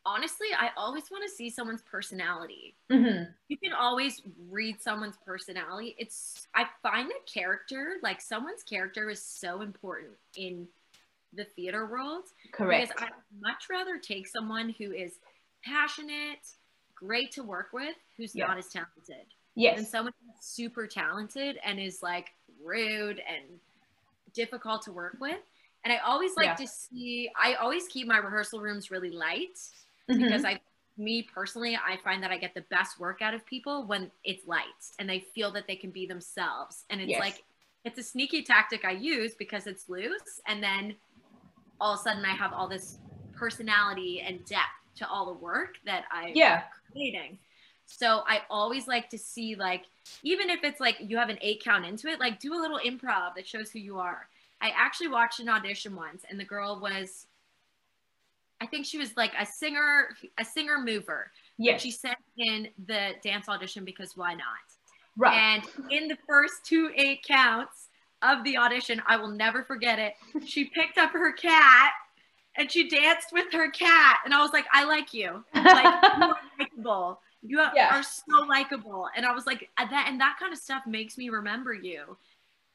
Honestly, 0.06 0.48
I 0.56 0.70
always 0.76 1.10
want 1.10 1.24
to 1.24 1.30
see 1.30 1.50
someone's 1.50 1.82
personality. 1.82 2.76
Mm-hmm. 2.90 3.30
You 3.48 3.56
can 3.58 3.72
always 3.72 4.22
read 4.50 4.80
someone's 4.80 5.16
personality. 5.24 5.94
It's 5.98 6.46
I 6.54 6.66
find 6.82 7.08
that 7.10 7.26
character, 7.26 7.94
like 8.02 8.20
someone's 8.20 8.62
character, 8.62 9.10
is 9.10 9.22
so 9.22 9.62
important 9.62 10.12
in 10.36 10.68
the 11.32 11.44
theater 11.44 11.86
world. 11.86 12.24
Correct. 12.52 12.88
Because 12.88 13.08
I'd 13.08 13.40
much 13.40 13.64
rather 13.70 13.98
take 13.98 14.26
someone 14.26 14.74
who 14.78 14.92
is 14.92 15.18
passionate, 15.64 16.46
great 16.94 17.32
to 17.32 17.42
work 17.42 17.68
with, 17.72 17.96
who's 18.16 18.34
not 18.34 18.58
as 18.58 18.68
talented. 18.68 19.26
Yes. 19.56 19.76
Than 19.76 19.86
someone 19.86 20.12
who's 20.26 20.44
super 20.44 20.86
talented 20.86 21.58
and 21.64 21.78
is 21.78 22.02
like 22.02 22.30
rude 22.62 23.20
and 23.28 23.44
difficult 24.32 24.82
to 24.82 24.92
work 24.92 25.16
with. 25.20 25.38
And 25.84 25.92
I 25.92 25.98
always 25.98 26.34
like 26.36 26.46
yeah. 26.46 26.54
to 26.54 26.66
see, 26.66 27.30
I 27.40 27.54
always 27.54 27.86
keep 27.88 28.08
my 28.08 28.16
rehearsal 28.18 28.60
rooms 28.60 28.90
really 28.90 29.10
light 29.10 29.58
mm-hmm. 30.10 30.22
because 30.22 30.44
I 30.44 30.60
me 30.96 31.22
personally, 31.22 31.76
I 31.76 31.96
find 32.04 32.22
that 32.22 32.30
I 32.30 32.38
get 32.38 32.54
the 32.54 32.64
best 32.70 33.00
work 33.00 33.20
out 33.20 33.34
of 33.34 33.44
people 33.46 33.86
when 33.86 34.10
it's 34.22 34.46
light 34.46 34.64
and 34.98 35.08
they 35.08 35.20
feel 35.34 35.50
that 35.52 35.66
they 35.66 35.76
can 35.76 35.90
be 35.90 36.06
themselves. 36.06 36.84
And 36.90 37.00
it's 37.00 37.10
yes. 37.10 37.20
like 37.20 37.42
it's 37.84 37.98
a 37.98 38.02
sneaky 38.02 38.42
tactic 38.42 38.84
I 38.84 38.92
use 38.92 39.34
because 39.34 39.66
it's 39.66 39.88
loose 39.88 40.40
and 40.46 40.62
then 40.62 40.94
all 41.80 41.94
of 41.94 42.00
a 42.00 42.02
sudden 42.02 42.24
I 42.24 42.34
have 42.34 42.52
all 42.52 42.68
this 42.68 42.98
personality 43.32 44.22
and 44.26 44.44
depth 44.44 44.62
to 44.96 45.08
all 45.08 45.26
the 45.26 45.38
work 45.38 45.76
that 45.84 46.04
I 46.12 46.32
yeah 46.34 46.62
creating. 46.92 47.38
So 47.86 48.22
I 48.26 48.42
always 48.48 48.86
like 48.86 49.10
to 49.10 49.18
see 49.18 49.56
like 49.56 49.84
even 50.22 50.48
if 50.48 50.62
it's 50.62 50.80
like 50.80 50.96
you 51.00 51.16
have 51.18 51.28
an 51.28 51.38
eight 51.40 51.62
count 51.62 51.84
into 51.84 52.06
it, 52.08 52.20
like 52.20 52.38
do 52.38 52.54
a 52.54 52.60
little 52.60 52.78
improv 52.78 53.34
that 53.36 53.46
shows 53.46 53.70
who 53.70 53.80
you 53.80 53.98
are. 53.98 54.28
I 54.60 54.72
actually 54.74 55.08
watched 55.08 55.40
an 55.40 55.48
audition 55.48 55.96
once 55.96 56.22
and 56.30 56.38
the 56.38 56.44
girl 56.44 56.80
was 56.80 57.26
I 58.64 58.66
think 58.66 58.86
she 58.86 58.96
was 58.96 59.14
like 59.14 59.32
a 59.38 59.44
singer, 59.44 60.08
a 60.38 60.44
singer 60.44 60.78
mover. 60.78 61.30
Yeah. 61.58 61.76
She 61.76 61.90
sent 61.90 62.16
in 62.38 62.68
the 62.86 63.10
dance 63.22 63.46
audition 63.46 63.84
because 63.84 64.16
why 64.16 64.32
not? 64.32 64.46
Right. 65.18 65.36
And 65.36 65.90
in 65.90 66.08
the 66.08 66.16
first 66.26 66.64
two 66.64 66.90
eight 66.96 67.22
counts 67.28 67.88
of 68.22 68.42
the 68.42 68.56
audition, 68.56 69.02
I 69.06 69.18
will 69.18 69.28
never 69.28 69.64
forget 69.64 69.98
it. 69.98 70.14
She 70.46 70.64
picked 70.64 70.96
up 70.96 71.10
her 71.10 71.32
cat 71.34 71.92
and 72.56 72.72
she 72.72 72.88
danced 72.88 73.34
with 73.34 73.52
her 73.52 73.70
cat. 73.70 74.20
And 74.24 74.32
I 74.32 74.40
was 74.40 74.54
like, 74.54 74.64
I 74.72 74.84
like 74.84 75.12
you. 75.12 75.44
Like 75.54 75.84
you 76.16 76.22
are 76.22 76.36
likable. 76.58 77.20
You 77.42 77.60
yeah. 77.76 77.98
are 77.98 78.02
so 78.02 78.46
likable. 78.48 79.08
And 79.14 79.26
I 79.26 79.32
was 79.32 79.46
like, 79.46 79.68
that 79.76 80.06
and 80.08 80.18
that 80.22 80.36
kind 80.40 80.54
of 80.54 80.58
stuff 80.58 80.84
makes 80.86 81.18
me 81.18 81.28
remember 81.28 81.74
you 81.74 82.16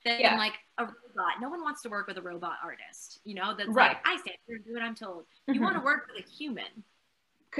than 0.06 0.20
yeah. 0.20 0.38
like 0.38 0.54
a 0.78 0.84
robot. 0.84 1.42
No 1.42 1.50
one 1.50 1.62
wants 1.62 1.82
to 1.84 1.90
work 1.90 2.08
with 2.08 2.18
a 2.18 2.22
robot 2.22 2.58
artist, 2.64 3.20
you 3.24 3.36
know, 3.36 3.54
that's 3.58 3.70
right. 3.70 3.90
like, 3.90 3.98
I 4.06 4.18
stand 4.18 4.38
here 4.48 4.56
and 4.56 4.66
do 4.66 4.74
what 4.74 4.82
I'm 4.82 4.96
told. 4.96 5.26
You 5.48 5.56
mm-hmm. 5.56 5.64
want 5.64 5.76
to 5.76 5.82
work 5.82 6.08
with 6.14 6.26
a 6.26 6.30
human. 6.30 6.84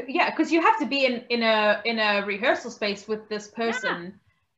Yeah, 0.08 0.30
because 0.30 0.52
you 0.52 0.62
have 0.62 0.78
to 0.80 0.86
be 0.86 1.06
in, 1.06 1.24
in 1.30 1.42
a 1.42 1.82
in 1.84 1.98
a 1.98 2.24
rehearsal 2.24 2.70
space 2.70 3.08
with 3.08 3.28
this 3.28 3.48
person 3.48 4.04
yeah. 4.04 4.10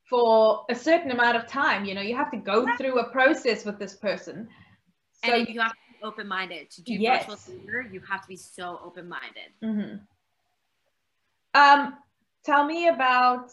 for 0.10 0.66
a 0.70 0.76
certain 0.76 1.10
amount 1.12 1.38
of 1.38 1.48
time. 1.48 1.86
You 1.86 1.96
know, 1.96 2.02
you 2.02 2.16
have 2.18 2.32
to 2.32 2.38
go 2.38 2.66
right. 2.66 2.78
through 2.78 3.00
a 3.00 3.10
process 3.12 3.64
with 3.64 3.80
this 3.80 3.96
person. 3.96 4.50
So 5.24 5.34
and 5.34 5.48
you 5.48 5.62
have 5.62 5.72
to 5.72 5.78
be 5.90 6.04
open 6.04 6.28
minded 6.28 6.70
to 6.72 6.82
do 6.84 6.94
yes. 6.94 7.26
virtual 7.26 7.38
theater. 7.38 7.88
You 7.90 8.02
have 8.10 8.22
to 8.22 8.28
be 8.28 8.36
so 8.36 8.80
open 8.84 9.08
minded. 9.08 9.52
Mm-hmm. 9.64 9.96
Um, 11.54 11.98
tell 12.46 12.66
me 12.66 12.90
about 12.90 13.52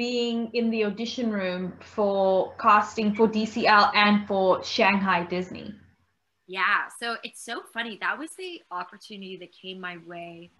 being 0.00 0.50
in 0.54 0.70
the 0.70 0.82
audition 0.82 1.30
room 1.30 1.74
for 1.80 2.54
casting 2.58 3.14
for 3.14 3.28
DCL 3.28 3.94
and 3.94 4.26
for 4.26 4.64
Shanghai 4.64 5.24
Disney? 5.24 5.74
Yeah, 6.46 6.84
so 6.98 7.16
it's 7.22 7.44
so 7.44 7.60
funny. 7.74 7.98
That 8.00 8.18
was 8.18 8.30
the 8.38 8.62
opportunity 8.70 9.36
that 9.36 9.52
came 9.52 9.78
my 9.78 9.98
way 10.06 10.52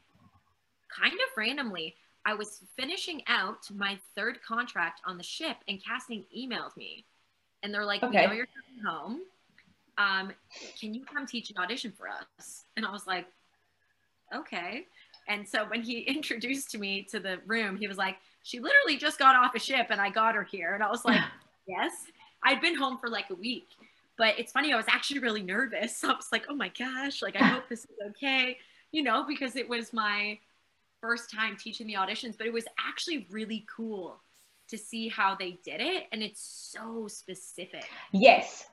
kind 0.95 1.15
of 1.15 1.37
randomly. 1.39 1.95
I 2.27 2.35
was 2.35 2.61
finishing 2.79 3.23
out 3.29 3.61
my 3.75 3.99
third 4.15 4.43
contract 4.47 5.01
on 5.07 5.17
the 5.17 5.25
ship, 5.25 5.57
and 5.67 5.83
casting 5.83 6.27
emailed 6.37 6.77
me. 6.77 7.07
And 7.63 7.73
they're 7.73 7.87
like, 7.87 8.03
okay. 8.03 8.21
We 8.21 8.27
know 8.27 8.33
you're 8.35 8.47
coming 8.47 8.85
home. 8.85 9.21
Um, 9.97 10.33
can 10.79 10.93
you 10.93 11.03
come 11.07 11.27
teach 11.27 11.49
an 11.49 11.57
audition 11.57 11.95
for 11.97 12.09
us? 12.11 12.65
And 12.77 12.85
I 12.85 12.93
was 12.93 13.07
like, 13.07 13.27
Okay. 14.35 14.87
And 15.29 15.47
so 15.47 15.65
when 15.67 15.83
he 15.83 16.01
introduced 16.17 16.77
me 16.79 17.07
to 17.11 17.21
the 17.21 17.39
room, 17.47 17.77
he 17.77 17.89
was 17.89 17.99
like, 17.99 18.17
she 18.43 18.61
literally 18.61 18.97
just 18.97 19.19
got 19.19 19.37
off 19.37 19.55
a 19.55 19.59
ship 19.59 19.89
and 19.91 20.01
I 20.01 20.11
got 20.11 20.35
her 20.35 20.45
here. 20.45 20.75
And 20.75 20.83
I 20.83 20.91
was 20.91 21.05
like, 21.05 21.21
yes. 21.67 21.93
I'd 22.43 22.61
been 22.61 22.77
home 22.77 22.99
for 22.99 23.09
like 23.09 23.31
a 23.31 23.35
week. 23.35 23.69
But 24.17 24.39
it's 24.39 24.53
funny, 24.53 24.73
I 24.73 24.77
was 24.77 24.87
actually 24.89 25.21
really 25.21 25.43
nervous. 25.43 26.03
I 26.05 26.09
was 26.09 26.29
like, 26.33 26.47
oh 26.49 26.55
my 26.55 26.71
gosh, 26.79 27.23
like 27.23 27.37
I 27.37 27.45
hope 27.45 27.69
this 27.69 27.81
is 27.81 27.97
okay, 28.11 28.59
you 28.93 29.03
know, 29.03 29.25
because 29.27 29.57
it 29.57 29.69
was 29.69 29.93
my 29.93 30.39
first 31.01 31.31
time 31.31 31.57
teaching 31.57 31.87
the 31.87 31.95
auditions, 31.95 32.37
but 32.37 32.47
it 32.47 32.53
was 32.53 32.65
actually 32.79 33.27
really 33.31 33.67
cool 33.75 34.21
to 34.69 34.79
see 34.79 35.09
how 35.09 35.35
they 35.35 35.59
did 35.65 35.81
it. 35.81 36.05
And 36.13 36.23
it's 36.23 36.43
so 36.43 37.09
specific. 37.09 37.85
Yes. 38.13 38.67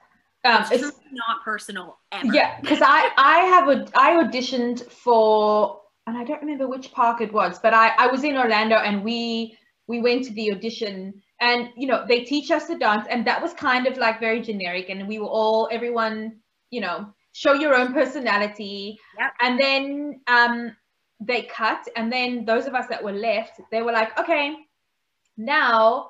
Um, 0.44 0.64
it's, 0.72 0.84
it's 0.84 1.00
not 1.12 1.44
personal 1.44 1.98
ever. 2.12 2.34
Yeah, 2.34 2.60
because 2.62 2.80
I 2.82 3.10
I 3.18 3.40
have 3.40 3.68
a 3.70 3.88
I 3.96 4.24
auditioned 4.24 4.90
for 4.90 5.82
and 6.08 6.18
I 6.18 6.24
don't 6.24 6.42
remember 6.42 6.68
which 6.68 6.92
park 6.92 7.22
it 7.22 7.34
was, 7.34 7.60
but 7.60 7.74
I, 7.74 7.90
I 7.98 8.08
was 8.08 8.24
in 8.24 8.38
Orlando 8.38 8.78
and 8.78 9.04
we 9.04 9.58
we 9.88 10.02
went 10.02 10.24
to 10.26 10.34
the 10.34 10.52
audition 10.52 11.22
and 11.40 11.70
you 11.78 11.88
know 11.88 12.06
they 12.08 12.22
teach 12.22 12.50
us 12.52 12.68
to 12.68 12.78
dance 12.78 13.06
and 13.10 13.26
that 13.28 13.42
was 13.42 13.54
kind 13.54 13.88
of 13.88 13.98
like 13.98 14.20
very 14.20 14.42
generic 14.42 14.90
and 14.90 15.08
we 15.08 15.20
were 15.20 15.28
all 15.28 15.70
everyone 15.72 16.38
you 16.72 16.82
know 16.82 17.08
show 17.34 17.54
your 17.54 17.76
own 17.76 17.94
personality 17.94 18.98
Yep. 19.18 19.32
and 19.42 19.60
then 19.60 20.22
um 20.28 20.76
they 21.20 21.44
cut 21.44 21.88
and 21.96 22.12
then 22.12 22.46
those 22.46 22.66
of 22.66 22.74
us 22.76 22.88
that 22.90 23.04
were 23.04 23.12
left 23.14 23.62
they 23.72 23.82
were 23.82 23.92
like 23.92 24.18
okay 24.20 24.56
now 25.38 26.10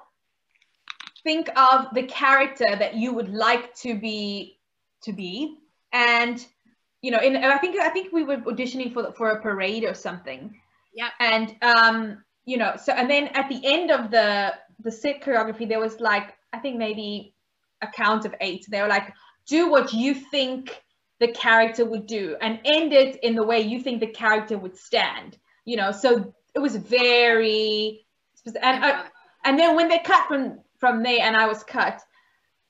think 1.23 1.49
of 1.57 1.87
the 1.93 2.03
character 2.03 2.75
that 2.79 2.95
you 2.95 3.13
would 3.13 3.29
like 3.29 3.75
to 3.75 3.95
be 3.95 4.59
to 5.03 5.13
be 5.13 5.57
and 5.91 6.45
you 7.07 7.13
know 7.13 7.21
in 7.21 7.37
i 7.37 7.57
think 7.57 7.79
i 7.79 7.87
think 7.87 8.11
we 8.11 8.25
were 8.25 8.35
auditioning 8.51 8.93
for 8.93 9.13
for 9.13 9.29
a 9.29 9.41
parade 9.41 9.85
or 9.85 9.93
something. 9.93 10.41
Yeah. 10.93 11.11
and 11.21 11.55
um 11.61 12.21
you 12.43 12.57
know 12.57 12.73
so 12.75 12.91
and 12.91 13.09
then 13.09 13.27
at 13.27 13.47
the 13.47 13.61
end 13.63 13.91
of 13.91 14.11
the 14.11 14.53
the 14.83 14.91
set 14.91 15.21
choreography 15.21 15.65
there 15.69 15.79
was 15.79 16.01
like 16.01 16.35
i 16.51 16.57
think 16.59 16.75
maybe 16.77 17.33
a 17.81 17.87
count 17.87 18.25
of 18.25 18.33
eight. 18.41 18.65
They 18.67 18.81
were 18.81 18.93
like 18.97 19.13
do 19.45 19.69
what 19.69 19.93
you 19.93 20.15
think 20.15 20.83
the 21.19 21.31
character 21.31 21.85
would 21.85 22.07
do 22.07 22.35
and 22.41 22.59
end 22.65 22.91
it 22.91 23.23
in 23.23 23.35
the 23.35 23.47
way 23.51 23.61
you 23.61 23.79
think 23.81 24.01
the 24.01 24.13
character 24.23 24.57
would 24.57 24.75
stand. 24.75 25.37
You 25.63 25.77
know 25.77 25.91
so 25.93 26.33
it 26.55 26.59
was 26.59 26.75
very 26.75 28.05
and 28.61 28.85
I, 28.85 29.05
and 29.45 29.57
then 29.57 29.77
when 29.77 29.87
they 29.87 29.99
cut 29.99 30.27
from 30.27 30.59
from 30.77 31.03
there 31.03 31.21
and 31.21 31.35
i 31.35 31.45
was 31.47 31.63
cut 31.63 32.01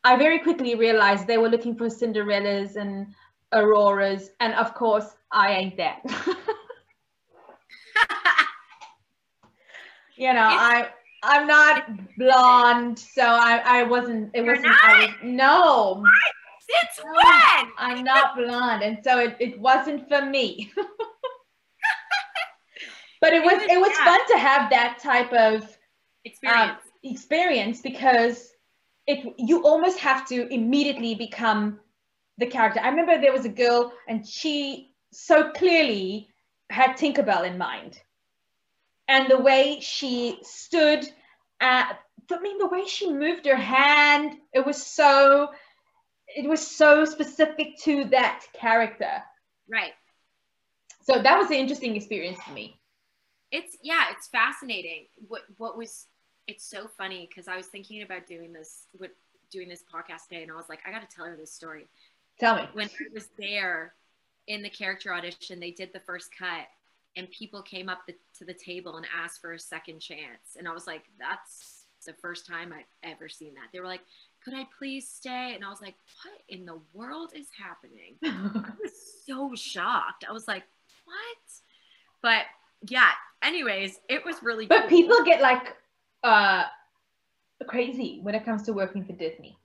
i 0.03 0.15
very 0.15 0.39
quickly 0.39 0.73
realized 0.75 1.27
they 1.27 1.37
were 1.37 1.53
looking 1.55 1.75
for 1.75 1.87
cinderellas 1.87 2.75
and 2.75 3.13
auroras 3.53 4.29
and 4.39 4.53
of 4.55 4.73
course 4.73 5.15
i 5.31 5.51
ain't 5.53 5.77
that 5.77 6.01
you 10.17 10.33
know 10.33 10.41
i 10.49 10.87
i'm 11.23 11.47
not 11.47 11.89
blonde 12.17 12.97
so 12.99 13.21
i 13.23 13.61
i 13.65 13.83
wasn't 13.83 14.29
it 14.33 14.43
You're 14.43 14.55
wasn't 14.55 14.75
I 14.83 15.05
was, 15.05 15.15
no 15.23 16.03
Since 16.69 17.05
No. 17.05 17.11
when? 17.13 17.71
i'm 17.77 18.03
not 18.03 18.35
blonde 18.35 18.83
and 18.83 18.97
so 19.03 19.19
it, 19.19 19.35
it 19.39 19.59
wasn't 19.59 20.07
for 20.09 20.21
me 20.25 20.71
but 23.21 23.33
it 23.33 23.43
was 23.43 23.53
was- 23.53 23.63
it 23.69 23.79
was 23.79 23.91
yeah. 23.97 24.05
fun 24.05 24.19
to 24.31 24.37
have 24.37 24.69
that 24.71 24.99
type 25.01 25.31
of 25.33 25.61
um, 25.63 25.69
Experience. 26.25 26.81
experience 27.03 27.81
because 27.81 28.51
it 29.05 29.33
you 29.37 29.63
almost 29.63 29.97
have 29.99 30.27
to 30.27 30.51
immediately 30.53 31.15
become 31.15 31.79
the 32.37 32.47
character. 32.47 32.79
I 32.81 32.89
remember 32.89 33.19
there 33.19 33.33
was 33.33 33.45
a 33.45 33.49
girl 33.49 33.91
and 34.07 34.27
she 34.27 34.93
so 35.11 35.51
clearly 35.51 36.29
had 36.69 36.97
Tinkerbell 36.97 37.45
in 37.45 37.57
mind. 37.57 37.99
And 39.07 39.29
the 39.29 39.39
way 39.39 39.79
she 39.81 40.39
stood 40.43 41.07
at 41.59 41.99
I 42.29 42.39
mean 42.41 42.57
the 42.57 42.67
way 42.67 42.85
she 42.85 43.11
moved 43.11 43.45
her 43.45 43.55
hand, 43.55 44.35
it 44.53 44.65
was 44.65 44.85
so 44.85 45.49
it 46.27 46.47
was 46.47 46.65
so 46.65 47.05
specific 47.05 47.77
to 47.83 48.05
that 48.05 48.43
character. 48.53 49.23
right. 49.69 49.93
So 51.03 51.21
that 51.21 51.37
was 51.37 51.47
an 51.49 51.55
interesting 51.55 51.95
experience 51.95 52.37
for 52.43 52.51
me. 52.51 52.79
It's 53.51 53.77
yeah, 53.81 54.05
it's 54.11 54.27
fascinating. 54.27 55.07
What 55.27 55.43
what 55.57 55.77
was 55.77 56.07
it's 56.47 56.69
so 56.69 56.87
funny 56.97 57.27
because 57.29 57.47
I 57.47 57.55
was 57.55 57.67
thinking 57.67 58.01
about 58.01 58.27
doing 58.27 58.51
this 58.51 58.87
with 58.97 59.11
doing 59.51 59.69
this 59.69 59.83
podcast 59.83 60.27
today 60.29 60.43
and 60.43 60.51
I 60.51 60.55
was 60.55 60.67
like, 60.67 60.79
I 60.85 60.91
gotta 60.91 61.07
tell 61.07 61.25
her 61.25 61.37
this 61.37 61.53
story. 61.53 61.87
Tell 62.39 62.55
me. 62.55 62.63
When 62.73 62.87
I 62.87 63.13
was 63.13 63.29
there 63.37 63.93
in 64.47 64.61
the 64.61 64.69
character 64.69 65.13
audition, 65.13 65.59
they 65.59 65.71
did 65.71 65.91
the 65.93 65.99
first 65.99 66.29
cut 66.37 66.67
and 67.15 67.29
people 67.31 67.61
came 67.61 67.89
up 67.89 67.99
the, 68.07 68.15
to 68.37 68.45
the 68.45 68.53
table 68.53 68.97
and 68.97 69.05
asked 69.15 69.41
for 69.41 69.53
a 69.53 69.59
second 69.59 69.99
chance. 69.99 70.55
And 70.57 70.67
I 70.67 70.71
was 70.71 70.85
like, 70.85 71.03
that's 71.19 71.85
the 72.05 72.13
first 72.13 72.45
time 72.45 72.71
I've 72.71 73.11
ever 73.11 73.27
seen 73.27 73.55
that. 73.55 73.65
They 73.73 73.79
were 73.79 73.87
like, 73.87 74.01
could 74.43 74.53
I 74.53 74.65
please 74.77 75.09
stay? 75.09 75.53
And 75.55 75.65
I 75.65 75.69
was 75.69 75.81
like, 75.81 75.95
what 76.23 76.39
in 76.47 76.65
the 76.65 76.79
world 76.93 77.31
is 77.35 77.47
happening? 77.57 78.15
I 78.23 78.71
was 78.81 78.91
so 79.25 79.53
shocked. 79.55 80.25
I 80.27 80.31
was 80.31 80.47
like, 80.47 80.63
what? 81.05 81.37
But 82.21 82.45
yeah, 82.87 83.09
anyways, 83.43 83.99
it 84.09 84.23
was 84.23 84.41
really 84.43 84.67
But 84.67 84.81
cool. 84.81 84.89
people 84.89 85.23
get 85.25 85.41
like 85.41 85.75
uh 86.23 86.63
crazy 87.67 88.19
when 88.21 88.35
it 88.35 88.45
comes 88.45 88.63
to 88.63 88.73
working 88.73 89.03
for 89.03 89.13
Disney. 89.13 89.57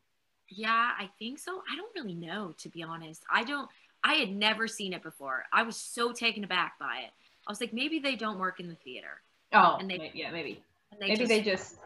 Yeah, 0.54 0.90
I 0.98 1.08
think 1.18 1.38
so. 1.38 1.62
I 1.72 1.76
don't 1.76 1.94
really 1.94 2.14
know, 2.14 2.54
to 2.58 2.68
be 2.68 2.82
honest. 2.82 3.24
I 3.30 3.42
don't, 3.44 3.68
I 4.04 4.14
had 4.14 4.30
never 4.30 4.68
seen 4.68 4.92
it 4.92 5.02
before. 5.02 5.44
I 5.52 5.62
was 5.62 5.76
so 5.76 6.12
taken 6.12 6.44
aback 6.44 6.78
by 6.78 6.98
it. 7.04 7.10
I 7.46 7.50
was 7.50 7.60
like, 7.60 7.72
maybe 7.72 7.98
they 7.98 8.16
don't 8.16 8.38
work 8.38 8.60
in 8.60 8.68
the 8.68 8.74
theater. 8.76 9.20
Oh, 9.52 9.76
And 9.80 9.90
they- 9.90 10.10
yeah, 10.14 10.30
maybe. 10.30 10.62
They 11.00 11.08
maybe 11.08 11.16
just, 11.16 11.28
they 11.28 11.40
just 11.42 11.76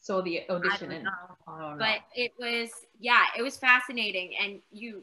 saw 0.00 0.20
the 0.20 0.42
audition 0.50 0.92
and 0.92 1.04
know. 1.04 1.10
I 1.48 1.60
don't 1.60 1.78
know. 1.78 1.84
But 1.84 2.00
it 2.14 2.32
was, 2.38 2.70
yeah, 3.00 3.24
it 3.36 3.42
was 3.42 3.56
fascinating. 3.56 4.34
And 4.42 4.60
you 4.70 5.02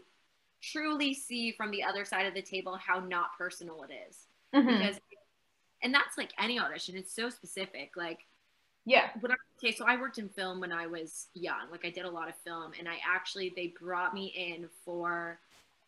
truly 0.62 1.14
see 1.14 1.52
from 1.52 1.72
the 1.72 1.84
other 1.84 2.06
side 2.06 2.26
of 2.26 2.34
the 2.34 2.42
table 2.42 2.78
how 2.78 3.00
not 3.00 3.36
personal 3.38 3.84
it 3.84 3.92
is. 4.10 4.28
Mhm. 4.54 4.68
Because, 4.80 5.00
and 5.82 5.94
that's 5.94 6.18
like 6.18 6.32
any 6.38 6.60
audition, 6.60 6.96
it's 6.96 7.14
so 7.14 7.30
specific. 7.30 7.98
Like, 7.98 8.20
yeah. 8.86 9.10
when 9.20 9.32
I, 9.32 9.36
okay, 9.58 9.76
so 9.76 9.86
I 9.88 9.96
worked 10.00 10.18
in 10.18 10.30
film 10.30 10.60
when 10.60 10.72
I 10.72 10.88
was 10.88 11.28
young. 11.34 11.70
Like 11.72 11.86
I 11.86 11.90
did 11.90 12.06
a 12.06 12.10
lot 12.10 12.30
of 12.30 12.36
film, 12.46 12.72
and 12.78 12.88
I 12.88 12.98
actually 13.08 13.54
they 13.56 13.74
brought 13.80 14.14
me 14.14 14.34
in 14.36 14.68
for 14.86 15.40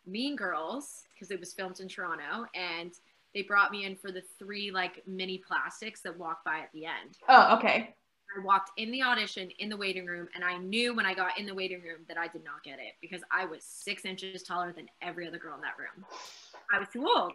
Mean 0.06 0.36
Girls 0.36 1.04
because 1.14 1.32
it 1.32 1.40
was 1.40 1.54
filmed 1.54 1.80
in 1.80 1.88
Toronto, 1.88 2.46
and 2.56 2.92
they 3.34 3.42
brought 3.42 3.72
me 3.72 3.86
in 3.86 3.96
for 3.96 4.12
the 4.12 4.24
three 4.40 4.72
like 4.72 5.04
mini 5.06 5.38
plastics 5.38 6.02
that 6.02 6.18
walk 6.18 6.44
by 6.46 6.60
at 6.60 6.72
the 6.74 6.86
end. 6.86 7.18
Oh, 7.28 7.58
okay. 7.58 7.94
I 8.38 8.44
walked 8.44 8.72
in 8.78 8.92
the 8.92 9.02
audition 9.04 9.50
in 9.60 9.70
the 9.70 9.78
waiting 9.78 10.06
room, 10.06 10.28
and 10.36 10.44
I 10.44 10.58
knew 10.58 10.94
when 10.96 11.06
I 11.06 11.14
got 11.14 11.38
in 11.38 11.46
the 11.46 11.54
waiting 11.54 11.82
room 11.82 12.00
that 12.08 12.18
I 12.18 12.28
did 12.28 12.44
not 12.44 12.64
get 12.64 12.80
it 12.80 12.96
because 13.02 13.22
I 13.32 13.46
was 13.46 13.64
six 13.64 14.04
inches 14.04 14.44
taller 14.44 14.74
than 14.74 14.88
every 15.02 15.28
other 15.28 15.38
girl 15.38 15.56
in 15.56 15.62
that 15.62 15.78
room. 15.78 16.06
I 16.74 16.80
was 16.80 16.88
too 16.92 17.06
old 17.08 17.34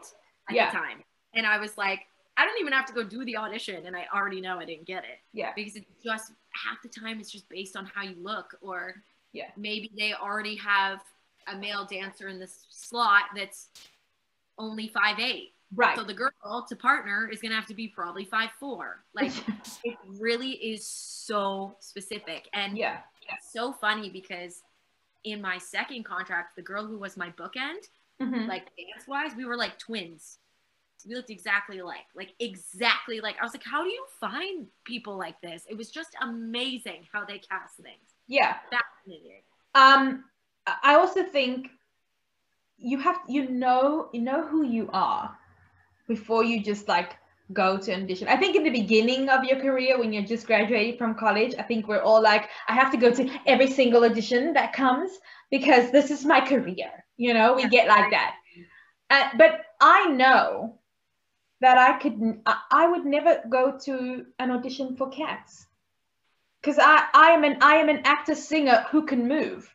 at 0.48 0.54
Yeah. 0.56 0.70
the 0.70 0.76
time, 0.78 1.02
and 1.34 1.46
I 1.46 1.58
was 1.58 1.78
like, 1.78 2.00
I 2.41 2.47
don't 2.47 2.59
even 2.59 2.72
have 2.72 2.86
to 2.86 2.95
go 2.95 3.05
do 3.05 3.22
the 3.24 3.36
audition, 3.36 3.84
and 3.84 3.95
I 3.95 4.07
already 4.14 4.41
know 4.41 4.59
I 4.59 4.64
didn't 4.64 4.86
get 4.86 5.05
it 5.05 5.18
Yeah. 5.34 5.53
because 5.55 5.76
it's 5.76 5.86
just 6.03 6.32
half 6.53 6.80
the 6.82 6.88
time 6.88 7.20
it's 7.20 7.30
just 7.30 7.49
based 7.51 7.76
on 7.76 7.84
how 7.84 8.03
you 8.03 8.16
look 8.18 8.57
or 8.62 9.03
Yeah. 9.32 9.51
maybe 9.57 9.91
they 9.97 10.14
already 10.14 10.57
have 10.57 11.03
a 11.47 11.57
male 11.57 11.84
dancer 11.84 12.28
in 12.28 12.38
this 12.38 12.66
slot 12.70 13.24
that's 13.36 13.68
only 14.59 14.88
five 14.88 15.18
eight 15.18 15.55
Right. 15.74 15.97
so 15.97 16.03
the 16.03 16.14
girl 16.14 16.66
to 16.68 16.74
partner 16.76 17.28
is 17.32 17.41
gonna 17.41 17.55
have 17.55 17.66
to 17.66 17.74
be 17.74 17.86
probably 17.88 18.24
five 18.24 18.51
four 18.59 19.05
like 19.14 19.30
it 19.84 19.97
really 20.18 20.51
is 20.53 20.84
so 20.86 21.76
specific 21.78 22.49
and 22.53 22.76
yeah. 22.76 23.03
it's 23.28 23.53
so 23.53 23.72
funny 23.72 24.11
because 24.11 24.62
in 25.24 25.41
my 25.41 25.59
second 25.59 26.05
contract 26.05 26.57
the 26.57 26.62
girl 26.62 26.84
who 26.86 26.99
was 26.99 27.16
my 27.16 27.30
bookend 27.30 27.88
Mhm. 28.20 28.49
like 28.49 28.64
dance 28.76 29.07
wise 29.07 29.34
we 29.36 29.45
were 29.45 29.57
like 29.57 29.78
twins 29.78 30.38
we 31.09 31.14
looked 31.14 31.30
exactly 31.30 31.78
alike 31.78 32.07
like 32.14 32.32
exactly 32.40 33.20
like 33.20 33.36
i 33.40 33.44
was 33.44 33.53
like 33.55 33.64
how 33.64 33.82
do 33.82 33.90
you 33.90 34.05
find 34.20 34.66
people 34.84 35.16
like 35.16 35.40
this 35.40 35.64
it 35.68 35.76
was 35.76 35.90
just 35.90 36.16
amazing 36.22 37.07
how 37.12 37.24
they 37.24 37.38
cast 37.38 37.76
things 37.76 38.14
Yeah. 38.28 38.57
fascinating 38.70 39.42
Um, 39.74 40.24
I 40.82 40.94
also 40.94 41.22
think 41.24 41.68
you 42.78 42.98
have 42.98 43.18
you 43.28 43.48
know 43.51 44.09
you 44.12 44.20
know 44.22 44.46
who 44.46 44.64
you 44.64 44.88
are 44.92 45.36
before 46.09 46.44
you 46.44 46.62
just 46.62 46.88
like 46.88 47.16
go 47.53 47.78
to 47.78 47.92
an 47.92 48.05
audition. 48.05 48.28
I 48.28 48.36
think 48.36 48.57
in 48.57 48.64
the 48.64 48.70
beginning 48.70 49.28
of 49.28 49.44
your 49.44 49.61
career 49.61 49.98
when 49.98 50.12
you're 50.12 50.24
just 50.24 50.46
graduating 50.46 50.98
from 50.98 51.14
college, 51.16 51.55
I 51.59 51.62
think 51.62 51.88
we're 51.88 52.03
all 52.03 52.22
like, 52.22 52.48
I 52.68 52.74
have 52.74 52.92
to 52.92 52.96
go 52.96 53.12
to 53.12 53.28
every 53.46 53.68
single 53.68 54.05
audition 54.05 54.55
that 54.55 54.72
comes 54.72 55.11
because 55.51 55.90
this 55.90 56.11
is 56.12 56.24
my 56.24 56.40
career. 56.40 56.90
You 57.16 57.34
know, 57.34 57.55
we 57.55 57.68
get 57.68 57.88
like 57.88 58.11
that. 58.12 58.34
Uh, 59.11 59.30
but 59.36 59.62
I 59.80 60.09
know 60.09 60.79
that 61.61 61.78
I 61.78 61.98
could 61.98 62.40
I 62.46 62.88
would 62.88 63.04
never 63.04 63.42
go 63.48 63.78
to 63.84 64.26
an 64.38 64.50
audition 64.50 64.96
for 64.96 65.11
cats 65.11 65.66
because 66.61 66.78
I, 66.78 67.06
I 67.14 67.30
am 67.30 67.44
an 67.44 67.58
I 67.62 67.76
am 67.76 67.88
an 67.88 68.02
actor 68.04 68.34
singer 68.34 68.86
who 68.90 69.06
can 69.06 69.28
move. 69.28 69.72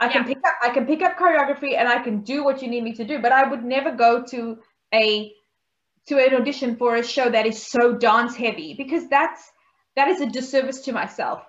I 0.00 0.08
can 0.08 0.24
pick 0.24 0.38
up 0.38 0.54
I 0.62 0.70
can 0.70 0.86
pick 0.86 1.02
up 1.02 1.16
choreography 1.18 1.76
and 1.76 1.88
I 1.88 2.02
can 2.02 2.20
do 2.20 2.44
what 2.44 2.62
you 2.62 2.68
need 2.68 2.84
me 2.84 2.94
to 2.94 3.04
do, 3.04 3.18
but 3.20 3.32
I 3.32 3.48
would 3.48 3.64
never 3.64 3.92
go 3.92 4.22
to 4.24 4.58
a 4.94 5.32
to 6.06 6.18
an 6.18 6.34
audition 6.34 6.76
for 6.76 6.96
a 6.96 7.04
show 7.04 7.28
that 7.28 7.46
is 7.46 7.62
so 7.66 7.94
dance 7.96 8.34
heavy 8.34 8.74
because 8.74 9.08
that's 9.08 9.50
that 9.96 10.08
is 10.08 10.20
a 10.20 10.26
disservice 10.26 10.80
to 10.82 10.92
myself. 10.92 11.42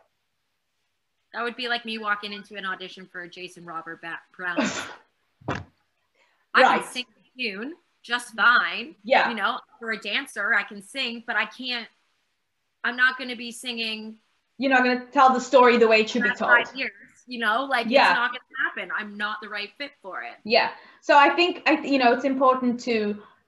that 1.34 1.44
would 1.44 1.56
be 1.56 1.68
like 1.68 1.86
me 1.86 1.98
walking 1.98 2.34
into 2.34 2.56
an 2.56 2.66
audition 2.66 3.08
for 3.12 3.28
jason 3.28 3.64
robert 3.64 4.02
brown 4.36 4.58
i 5.48 5.62
Right. 6.56 6.82
can 6.82 6.92
sing 6.92 7.06
a 7.08 7.40
tune 7.40 7.74
just 8.14 8.34
fine 8.36 8.96
Yeah. 9.04 9.30
you 9.30 9.36
know 9.36 9.60
for 9.80 9.92
a 9.92 10.00
dancer 10.00 10.54
i 10.54 10.64
can 10.64 10.82
sing 10.82 11.24
but 11.28 11.36
i 11.36 11.46
can't 11.46 11.88
i'm 12.84 12.98
not 12.98 13.18
going 13.18 13.30
to 13.30 13.36
be 13.36 13.52
singing 13.52 14.18
You're 14.58 14.72
not 14.72 14.84
gonna 14.84 15.06
tell 15.18 15.30
the 15.34 15.40
story 15.52 15.78
the 15.78 15.88
way 15.88 16.02
it 16.02 16.10
should 16.10 16.24
be 16.24 16.30
told. 16.30 16.52
five 16.68 16.76
years 16.76 16.92
you 17.28 17.40
know 17.40 17.66
like 17.76 17.86
Yeah. 17.88 18.10
it's 18.10 18.16
not 18.22 18.32
going 18.32 18.42
to 18.50 18.56
happen 18.66 18.92
i'm 19.00 19.16
not 19.26 19.38
the 19.44 19.50
right 19.50 19.70
fit 19.78 19.92
for 20.02 20.16
it 20.24 20.38
Yeah. 20.44 20.70
So 21.02 21.18
I 21.18 21.30
think 21.38 21.52
I 21.68 21.74
you 21.94 22.00
know 22.00 22.12
it's 22.16 22.26
important 22.26 22.80
to 22.90 22.96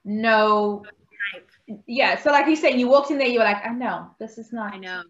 know 0.04 0.84
Yeah. 1.86 2.12
So 2.22 2.30
like 2.36 2.46
you 2.52 2.56
said, 2.56 2.72
you 2.80 2.86
walked 2.88 3.10
in 3.12 3.18
there, 3.18 3.28
you 3.34 3.38
were 3.40 3.44
like, 3.52 3.64
I 3.64 3.72
know 3.84 4.10
this 4.18 4.36
is 4.42 4.52
not. 4.52 4.74
I 4.74 4.78
know. 4.78 5.02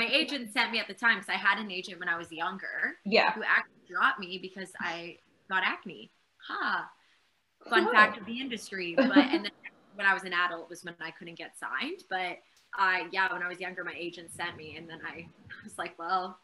My 0.00 0.06
agent 0.20 0.52
sent 0.52 0.70
me 0.72 0.78
at 0.78 0.86
the 0.92 0.94
time 0.94 1.16
because 1.18 1.28
I 1.36 1.38
had 1.48 1.58
an 1.64 1.70
agent 1.78 1.98
when 2.00 2.08
I 2.08 2.16
was 2.22 2.30
younger. 2.30 2.76
Yeah. 3.04 3.32
Who 3.32 3.42
actually 3.42 3.82
dropped 3.92 4.20
me 4.20 4.38
because 4.46 4.70
I 4.92 5.18
got 5.50 5.62
acne. 5.64 6.10
Ha. 6.48 6.58
Huh. 6.60 6.82
Fun 7.70 7.90
fact 7.92 8.18
of 8.18 8.26
the 8.26 8.40
industry. 8.40 8.94
But 8.96 9.16
and 9.16 9.44
then 9.44 9.52
when 9.94 10.06
I 10.06 10.14
was 10.14 10.24
an 10.24 10.32
adult 10.32 10.68
was 10.68 10.84
when 10.84 10.94
I 11.00 11.10
couldn't 11.10 11.38
get 11.38 11.52
signed. 11.58 12.04
But 12.08 12.38
I 12.74 13.06
yeah, 13.12 13.32
when 13.32 13.42
I 13.42 13.48
was 13.48 13.60
younger, 13.60 13.84
my 13.84 13.94
agent 13.96 14.32
sent 14.32 14.56
me, 14.56 14.76
and 14.76 14.88
then 14.88 15.00
I 15.06 15.26
was 15.64 15.78
like, 15.78 15.98
well, 15.98 16.38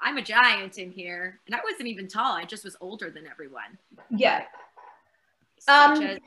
I'm 0.00 0.16
a 0.16 0.22
giant 0.22 0.78
in 0.78 0.90
here, 0.90 1.40
and 1.46 1.54
I 1.54 1.60
wasn't 1.64 1.88
even 1.88 2.08
tall. 2.08 2.34
I 2.36 2.44
just 2.44 2.64
was 2.64 2.76
older 2.80 3.10
than 3.10 3.26
everyone. 3.26 3.78
Yeah. 4.10 4.44
Um, 5.66 6.18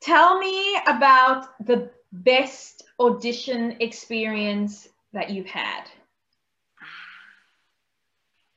tell 0.00 0.38
me 0.38 0.76
about 0.86 1.64
the 1.64 1.90
best 2.12 2.84
audition 2.98 3.76
experience 3.80 4.88
that 5.12 5.30
you've 5.30 5.46
had. 5.46 5.84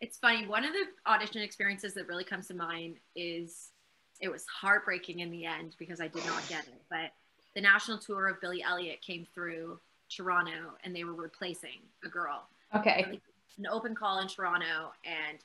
It's 0.01 0.17
funny. 0.17 0.47
One 0.47 0.63
of 0.63 0.71
the 0.71 1.11
audition 1.11 1.41
experiences 1.41 1.93
that 1.95 2.07
really 2.07 2.23
comes 2.23 2.47
to 2.47 2.53
mind 2.53 2.99
is 3.17 3.71
it 4.19 4.29
was 4.29 4.45
heartbreaking 4.47 5.19
in 5.19 5.31
the 5.31 5.45
end 5.45 5.75
because 5.79 6.01
I 6.01 6.07
did 6.07 6.25
not 6.25 6.47
get 6.49 6.67
it. 6.67 6.81
But 6.89 7.11
the 7.55 7.61
national 7.61 7.97
tour 7.97 8.27
of 8.27 8.41
Billy 8.41 8.63
Elliot 8.63 9.01
came 9.01 9.25
through 9.33 9.79
Toronto 10.09 10.73
and 10.83 10.95
they 10.95 11.03
were 11.03 11.13
replacing 11.13 11.79
a 12.03 12.09
girl. 12.09 12.47
Okay. 12.75 13.19
An 13.57 13.67
open 13.67 13.95
call 13.95 14.19
in 14.19 14.27
Toronto 14.27 14.91
and 15.05 15.39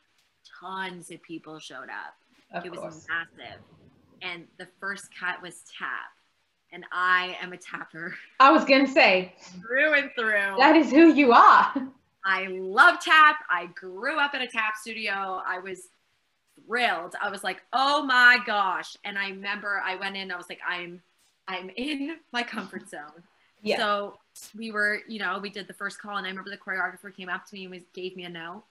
tons 0.61 1.11
of 1.11 1.23
people 1.23 1.59
showed 1.59 1.89
up. 1.89 2.17
Of 2.53 2.67
it 2.67 2.71
was 2.71 2.81
course. 2.81 3.07
massive. 3.09 3.61
And 4.23 4.45
the 4.59 4.69
first 4.81 5.09
cut 5.19 5.43
was 5.43 5.63
tap. 5.79 6.11
And 6.73 6.85
I 6.93 7.37
am 7.41 7.53
a 7.53 7.57
tapper. 7.57 8.17
I 8.41 8.51
was 8.51 8.65
gonna 8.65 8.87
say 8.87 9.35
through 9.61 9.95
and 9.95 10.11
through. 10.19 10.57
That 10.59 10.77
is 10.77 10.91
who 10.91 11.15
you 11.15 11.33
are. 11.33 11.73
I 12.25 12.47
love 12.49 13.01
tap. 13.01 13.37
I 13.51 13.67
grew 13.75 14.19
up 14.19 14.35
in 14.35 14.43
a 14.43 14.49
tap 14.49 14.77
studio. 14.81 15.43
I 15.47 15.59
was 15.59 15.89
thrilled. 16.67 17.15
I 17.21 17.31
was 17.31 17.45
like, 17.45 17.63
oh 17.73 18.05
my 18.05 18.39
gosh. 18.47 18.97
And 19.05 19.19
I 19.19 19.29
remember 19.31 19.83
I 19.85 19.97
went 19.97 20.17
in, 20.17 20.31
I 20.31 20.37
was 20.37 20.49
like, 20.49 20.61
I'm 20.67 21.03
I'm 21.47 21.71
in 21.77 22.17
my 22.33 22.43
comfort 22.43 22.89
zone. 22.89 23.23
Yeah. 23.63 23.77
So 23.79 24.19
we 24.57 24.71
were, 24.71 25.01
you 25.09 25.19
know, 25.19 25.39
we 25.39 25.51
did 25.51 25.67
the 25.67 25.75
first 25.75 25.99
call 25.99 26.17
and 26.17 26.27
I 26.27 26.31
remember 26.31 26.51
the 26.51 26.57
choreographer 26.57 27.15
came 27.15 27.29
up 27.29 27.47
to 27.47 27.55
me 27.55 27.65
and 27.65 27.73
was, 27.73 27.83
gave 27.95 28.17
me 28.17 28.25
a 28.25 28.29
note 28.29 28.65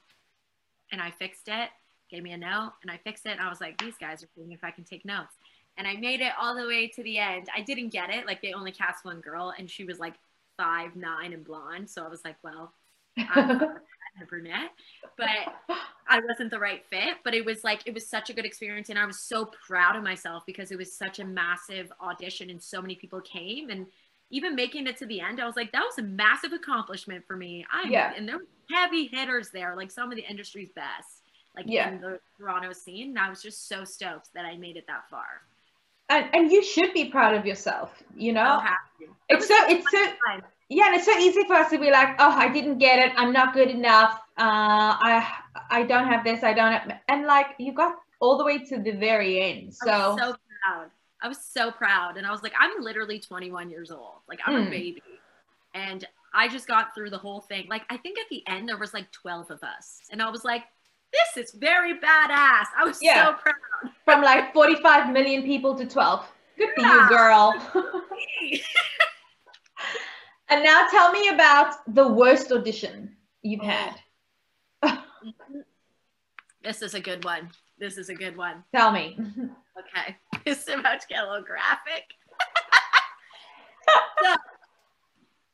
and 0.91 1.01
I 1.01 1.11
fixed 1.11 1.47
it, 1.47 1.69
gave 2.09 2.23
me 2.23 2.31
a 2.31 2.37
note 2.37 2.73
and 2.81 2.91
I 2.91 2.97
fixed 2.97 3.25
it. 3.25 3.31
And 3.31 3.41
I 3.41 3.49
was 3.49 3.61
like, 3.61 3.77
these 3.79 3.95
guys 3.99 4.23
are 4.23 4.27
seeing 4.35 4.51
if 4.51 4.63
I 4.63 4.71
can 4.71 4.83
take 4.83 5.05
notes. 5.05 5.35
And 5.77 5.87
I 5.87 5.95
made 5.95 6.21
it 6.21 6.33
all 6.39 6.55
the 6.55 6.67
way 6.67 6.87
to 6.87 7.03
the 7.03 7.17
end. 7.17 7.47
I 7.55 7.61
didn't 7.61 7.89
get 7.89 8.11
it. 8.11 8.27
Like 8.27 8.41
they 8.41 8.53
only 8.53 8.71
cast 8.71 9.03
one 9.05 9.21
girl 9.21 9.53
and 9.57 9.69
she 9.69 9.83
was 9.83 9.99
like 9.99 10.13
five, 10.57 10.95
nine 10.95 11.33
and 11.33 11.43
blonde. 11.43 11.89
So 11.89 12.03
I 12.03 12.09
was 12.09 12.23
like, 12.23 12.37
well, 12.43 12.73
I'm 14.15 14.23
a 14.23 14.25
brunette, 14.25 14.71
but 15.17 15.27
I 16.07 16.19
wasn't 16.27 16.51
the 16.51 16.59
right 16.59 16.83
fit. 16.89 17.17
But 17.23 17.33
it 17.33 17.45
was 17.45 17.63
like 17.63 17.81
it 17.85 17.93
was 17.93 18.07
such 18.07 18.29
a 18.29 18.33
good 18.33 18.45
experience, 18.45 18.89
and 18.89 18.99
I 18.99 19.05
was 19.05 19.19
so 19.19 19.45
proud 19.45 19.95
of 19.95 20.03
myself 20.03 20.43
because 20.45 20.71
it 20.71 20.77
was 20.77 20.95
such 20.95 21.19
a 21.19 21.25
massive 21.25 21.91
audition, 22.01 22.49
and 22.49 22.61
so 22.61 22.81
many 22.81 22.95
people 22.95 23.21
came, 23.21 23.69
and 23.69 23.87
even 24.33 24.55
making 24.55 24.87
it 24.87 24.97
to 24.97 25.05
the 25.05 25.21
end, 25.21 25.39
I 25.39 25.45
was 25.45 25.55
like, 25.55 25.71
that 25.73 25.83
was 25.83 25.99
a 25.99 26.01
massive 26.01 26.53
accomplishment 26.53 27.23
for 27.27 27.37
me. 27.37 27.65
I 27.71 27.87
yeah. 27.87 28.13
and 28.17 28.27
there 28.27 28.37
were 28.37 28.47
heavy 28.71 29.07
hitters 29.07 29.49
there, 29.51 29.75
like 29.75 29.91
some 29.91 30.11
of 30.11 30.15
the 30.15 30.25
industry's 30.27 30.71
best, 30.75 31.21
like 31.55 31.65
yeah. 31.67 31.89
in 31.89 32.01
the 32.01 32.19
Toronto 32.39 32.73
scene. 32.73 33.09
And 33.09 33.19
I 33.19 33.29
was 33.29 33.43
just 33.43 33.67
so 33.67 33.83
stoked 33.83 34.29
that 34.33 34.43
I 34.43 34.57
made 34.57 34.75
it 34.75 34.85
that 34.87 35.07
far. 35.09 35.41
And, 36.09 36.25
and 36.33 36.51
you 36.51 36.63
should 36.63 36.93
be 36.93 37.05
proud 37.05 37.35
of 37.35 37.45
yourself, 37.45 38.01
you 38.15 38.33
know. 38.33 38.61
Oh, 38.63 39.05
it's 39.29 39.47
so 39.47 39.55
it's 39.67 39.89
so 39.89 40.07
yeah 40.69 40.87
and 40.87 40.95
it's 40.95 41.05
so 41.05 41.17
easy 41.17 41.43
for 41.45 41.53
us 41.55 41.69
to 41.69 41.77
be 41.77 41.91
like 41.91 42.09
oh 42.19 42.31
i 42.31 42.47
didn't 42.47 42.77
get 42.77 42.99
it. 42.99 43.11
I'm 43.17 43.31
not 43.33 43.53
good 43.53 43.69
enough. 43.69 44.19
Uh 44.37 44.97
i 45.09 45.27
i 45.69 45.83
don't 45.83 46.07
have 46.07 46.23
this 46.23 46.43
i 46.43 46.53
don't 46.53 46.71
have 46.71 46.99
and 47.07 47.25
like 47.25 47.47
you 47.59 47.73
got 47.73 47.95
all 48.19 48.37
the 48.37 48.45
way 48.45 48.57
to 48.59 48.77
the 48.79 48.91
very 48.91 49.41
end 49.41 49.73
so 49.73 50.15
so 50.17 50.35
proud. 50.63 50.89
I 51.21 51.27
was 51.27 51.39
so 51.43 51.71
proud 51.71 52.17
and 52.17 52.25
i 52.25 52.31
was 52.31 52.41
like 52.43 52.53
i'm 52.59 52.81
literally 52.81 53.19
21 53.19 53.69
years 53.69 53.91
old. 53.91 54.21
Like 54.27 54.39
i'm 54.45 54.53
Mm. 54.55 54.67
a 54.67 54.69
baby. 54.69 55.03
And 55.75 56.05
i 56.33 56.47
just 56.47 56.67
got 56.67 56.95
through 56.95 57.09
the 57.11 57.17
whole 57.17 57.41
thing. 57.41 57.67
Like 57.69 57.83
i 57.89 57.97
think 57.97 58.17
at 58.17 58.25
the 58.29 58.43
end 58.47 58.67
there 58.69 58.77
was 58.77 58.93
like 58.93 59.11
12 59.11 59.51
of 59.51 59.63
us 59.63 60.01
and 60.11 60.21
i 60.21 60.29
was 60.29 60.43
like 60.43 60.63
this 61.11 61.45
is 61.45 61.53
very 61.53 61.93
badass. 61.93 62.65
I 62.75 62.83
was 62.85 62.97
Yeah. 63.01 63.25
so 63.25 63.33
proud. 63.33 63.93
From 64.05 64.23
like 64.23 64.51
45 64.53 65.11
million 65.13 65.43
people 65.43 65.75
to 65.75 65.85
12 65.85 66.25
good 66.57 66.69
for 66.75 66.81
you 66.81 67.07
girl 67.09 67.53
and 70.53 70.63
now 70.63 70.87
tell 70.91 71.11
me 71.11 71.29
about 71.29 71.75
the 71.95 72.07
worst 72.07 72.51
audition 72.51 73.15
you've 73.41 73.61
Oh. 73.63 73.65
had 73.65 73.95
this 76.63 76.81
is 76.83 76.93
a 76.93 76.99
good 76.99 77.23
one 77.25 77.49
this 77.79 77.97
is 77.97 78.09
a 78.09 78.13
good 78.15 78.37
one 78.37 78.63
tell 78.73 78.91
me 78.91 79.17
Okay. 79.79 80.15
It's 80.45 80.67
about 80.67 81.01
to 81.01 81.07
get 81.07 81.23
a 81.23 81.27
little 81.27 81.43
graphic. 81.43 82.03
so, 84.23 84.35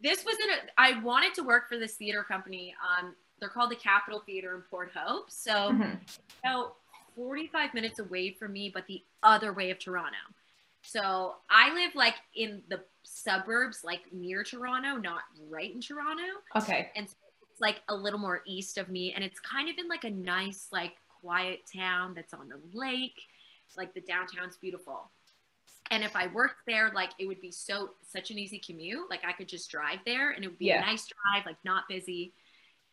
this 0.01 0.25
was 0.25 0.35
in 0.43 0.49
a, 0.49 0.55
I 0.77 0.99
wanted 1.01 1.33
to 1.35 1.41
work 1.43 1.69
for 1.69 1.77
this 1.77 1.95
theater 1.95 2.21
company. 2.21 2.75
Um, 2.83 3.15
they're 3.39 3.47
called 3.47 3.71
the 3.71 3.77
Capitol 3.77 4.21
Theater 4.25 4.55
in 4.55 4.61
Port 4.63 4.91
Hope. 4.93 5.31
So, 5.31 5.53
Mhm. 5.71 5.99
about 6.43 6.75
45 7.15 7.73
minutes 7.73 7.99
away 7.99 8.33
from 8.33 8.51
me, 8.51 8.69
but 8.73 8.85
the 8.87 9.01
other 9.23 9.53
way 9.53 9.71
of 9.71 9.79
Toronto. 9.79 10.17
So, 10.81 11.37
I 11.49 11.73
live 11.73 11.95
like 11.95 12.15
in 12.35 12.61
the 12.67 12.83
suburbs, 13.11 13.83
like 13.83 14.01
near 14.13 14.43
Toronto, 14.43 14.95
not 14.97 15.21
right 15.49 15.73
in 15.73 15.81
Toronto. 15.81 16.23
Okay. 16.55 16.91
And 16.95 17.09
so 17.09 17.15
it's 17.51 17.59
like 17.59 17.81
a 17.89 17.95
little 17.95 18.19
more 18.19 18.41
east 18.45 18.77
of 18.77 18.89
me 18.89 19.13
and 19.13 19.23
it's 19.23 19.39
kind 19.39 19.67
of 19.69 19.77
in 19.77 19.87
like 19.87 20.03
a 20.03 20.09
nice 20.11 20.67
like 20.71 20.93
quiet 21.21 21.61
town 21.75 22.13
that's 22.13 22.33
on 22.33 22.49
the 22.49 22.59
lake. 22.77 23.19
It's 23.67 23.77
like 23.77 23.93
the 23.93 24.01
downtown's 24.01 24.57
beautiful. 24.57 25.09
And 25.91 26.03
if 26.03 26.15
i 26.15 26.27
worked 26.27 26.67
there 26.67 26.91
like 26.93 27.09
it 27.17 27.25
would 27.25 27.41
be 27.41 27.51
so 27.51 27.91
such 28.07 28.29
an 28.29 28.37
easy 28.37 28.59
commute. 28.59 29.09
Like 29.09 29.21
i 29.25 29.33
could 29.33 29.47
just 29.49 29.71
drive 29.71 29.99
there 30.05 30.31
and 30.31 30.45
it 30.45 30.47
would 30.47 30.59
be 30.59 30.65
Yeah. 30.65 30.83
a 30.83 30.85
nice 30.85 31.07
drive 31.07 31.45
like 31.47 31.57
not 31.65 31.87
busy. 31.89 32.31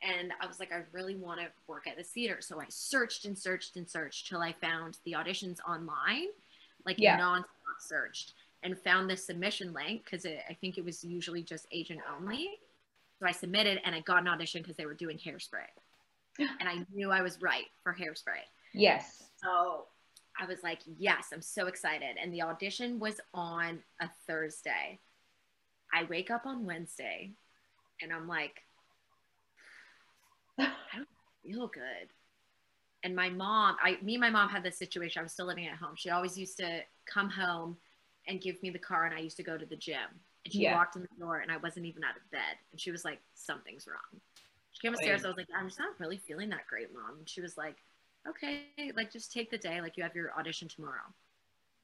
And 0.03 0.33
i 0.41 0.47
was 0.47 0.59
like 0.59 0.73
i 0.73 0.81
really 0.93 1.15
want 1.15 1.41
to 1.41 1.47
work 1.67 1.87
at 1.87 1.97
this 1.99 2.09
theater. 2.09 2.39
So 2.41 2.59
i 2.59 2.65
searched 2.71 3.27
and 3.27 3.39
searched 3.39 3.77
and 3.77 3.89
searched 3.89 4.29
till 4.29 4.41
i 4.41 4.55
found 4.63 4.97
the 5.05 5.13
auditions 5.13 5.59
online 5.69 6.29
like 6.87 6.97
Yeah. 6.99 7.17
non-stop 7.17 7.81
searched 7.81 8.33
and 8.63 8.79
found 8.79 9.09
this 9.09 9.25
submission 9.25 9.73
link 9.73 10.05
because 10.05 10.27
i 10.27 10.57
think 10.61 10.79
it 10.79 10.85
was 10.85 11.05
usually 11.05 11.43
just 11.43 11.67
agent 11.73 12.01
only 12.19 12.59
so 13.19 13.27
I 13.27 13.33
submitted 13.33 13.81
and 13.85 13.95
I 13.95 14.01
got 14.01 14.21
an 14.21 14.29
audition 14.29 14.63
because 14.63 14.77
they 14.77 14.87
were 14.87 14.95
doing 14.95 15.19
hairspray. 15.19 15.69
And 16.39 16.69
I 16.69 16.85
knew 16.93 17.11
I 17.11 17.23
was 17.23 17.41
right 17.41 17.65
for 17.83 17.95
hairspray. 17.95 18.45
yes 18.75 19.23
So 19.43 19.87
I 20.39 20.45
was 20.45 20.63
like, 20.63 20.81
yes, 20.99 21.29
I'm 21.33 21.41
so 21.41 21.67
excited. 21.67 22.17
And 22.23 22.31
the 22.31 22.43
audition 22.43 22.99
was 22.99 23.23
on 23.33 23.79
a 24.03 24.11
Thursday. 24.27 25.01
I 25.95 26.05
wake 26.05 26.31
up 26.31 26.45
on 26.45 26.67
Wednesday 26.67 27.33
and 28.03 28.13
I'm 28.13 28.29
like, 28.29 28.61
I 30.59 30.69
don't 30.95 31.09
feel 31.43 31.69
good. 31.69 32.11
And 33.03 33.17
my 33.17 33.31
mom, 33.31 33.77
I 33.83 33.97
me 34.03 34.17
and 34.17 34.21
my 34.21 34.31
mom 34.31 34.51
had 34.51 34.63
this 34.63 34.79
situation. 34.79 35.21
I 35.21 35.23
was 35.23 35.33
still 35.33 35.47
living 35.47 35.67
at 35.67 35.79
home. 35.79 35.95
She 35.95 36.11
always 36.11 36.37
used 36.37 36.59
to 36.59 36.81
come 37.07 37.31
home 37.31 37.79
and 38.29 38.41
give 38.41 38.63
me 38.63 38.71
the 38.71 38.79
car 38.79 39.05
and 39.05 39.15
I 39.15 39.21
used 39.21 39.37
to 39.39 39.43
go 39.43 39.57
to 39.59 39.67
the 39.67 39.77
gym. 39.77 40.21
And 40.45 40.53
she 40.53 40.63
Yeah. 40.63 40.75
walked 40.75 40.97
in 40.97 41.03
the 41.03 41.09
door 41.19 41.39
and 41.41 41.51
I 41.51 41.57
wasn't 41.59 41.87
even 41.87 42.05
out 42.05 42.17
of 42.17 42.31
bed. 42.31 42.57
And 42.73 42.81
she 42.81 42.91
was 42.91 43.05
like, 43.05 43.21
Something's 43.35 43.87
wrong. 43.87 44.21
She 44.73 44.81
came 44.81 44.95
upstairs. 44.95 45.25
I 45.25 45.29
was 45.29 45.37
like, 45.37 45.49
I'm 45.57 45.69
just 45.69 45.79
not 45.79 45.99
really 45.99 46.19
feeling 46.19 46.51
that 46.51 46.67
great, 46.69 46.93
mom. 46.93 47.19
And 47.19 47.29
she 47.29 47.41
was 47.41 47.57
like, 47.57 47.77
Okay, 48.29 48.67
like 48.97 49.13
just 49.13 49.33
take 49.33 49.51
the 49.51 49.59
day, 49.59 49.81
like 49.81 49.97
you 49.97 50.03
have 50.03 50.15
your 50.15 50.33
audition 50.39 50.69
tomorrow. 50.69 51.15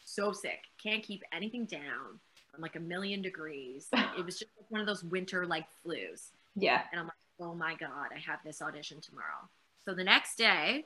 So 0.05 0.33
sick. 0.33 0.65
Can't 0.83 1.03
keep 1.03 1.23
anything 1.33 1.65
down. 1.65 2.21
I'm 2.55 2.61
like 2.61 2.77
a 2.77 2.81
million 2.81 3.23
degrees. 3.23 3.89
It 4.19 4.25
was 4.25 4.39
just 4.39 4.51
like 4.59 4.71
one 4.71 4.81
of 4.81 4.87
those 4.87 5.05
winter 5.05 5.47
like 5.47 5.67
flus. 5.85 6.31
yeah 6.55 6.83
And 6.93 7.01
I'm 7.01 7.07
like, 7.07 7.15
oh 7.41 7.55
my 7.55 7.75
God, 7.75 8.09
I 8.15 8.19
have 8.27 8.41
this 8.45 8.61
audition 8.61 9.01
tomorrow. 9.01 9.49
So 9.85 9.95
the 9.95 10.05
next 10.05 10.37
day, 10.37 10.85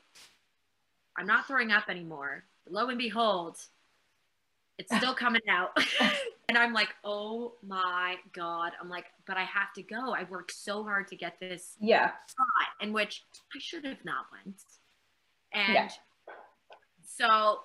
I'm 1.17 1.27
not 1.27 1.47
throwing 1.47 1.73
up 1.73 1.89
anymore. 1.89 2.45
Lo 2.69 2.89
and 2.89 2.99
behold, 2.99 3.57
it's 4.79 4.95
still 4.97 5.15
coming 5.15 5.43
out. 5.51 5.71
and 6.49 6.59
I'm 6.59 6.73
like, 6.73 6.89
oh 7.05 7.55
my 7.67 8.17
God. 8.35 8.73
I'm 8.81 8.89
like, 8.89 9.07
but 9.27 9.37
I 9.37 9.45
have 9.45 9.73
to 9.77 9.83
go. 9.83 10.13
I 10.15 10.25
worked 10.25 10.53
so 10.53 10.83
hard 10.83 11.09
to 11.09 11.17
get 11.17 11.39
this 11.41 11.77
yeah 11.81 12.11
spot 12.27 12.47
in 12.81 12.93
which 12.93 13.23
I 13.55 13.59
should 13.59 13.85
have 13.85 14.05
not 14.05 14.27
went. 14.33 14.57
And 15.55 15.75
Yeah. 15.75 15.89
so 17.07 17.61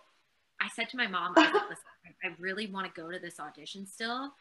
I 0.62 0.70
said 0.76 0.90
to 0.90 0.98
my 0.98 1.08
mom, 1.08 1.34
I 1.38 1.42
was 1.42 1.54
like, 1.54 1.70
listen, 1.70 1.84
I 2.24 2.28
really 2.40 2.68
want 2.68 2.94
to 2.94 3.02
go 3.02 3.12
to 3.12 3.20
this 3.20 3.40
audition 3.40 3.86
still. 3.86 4.32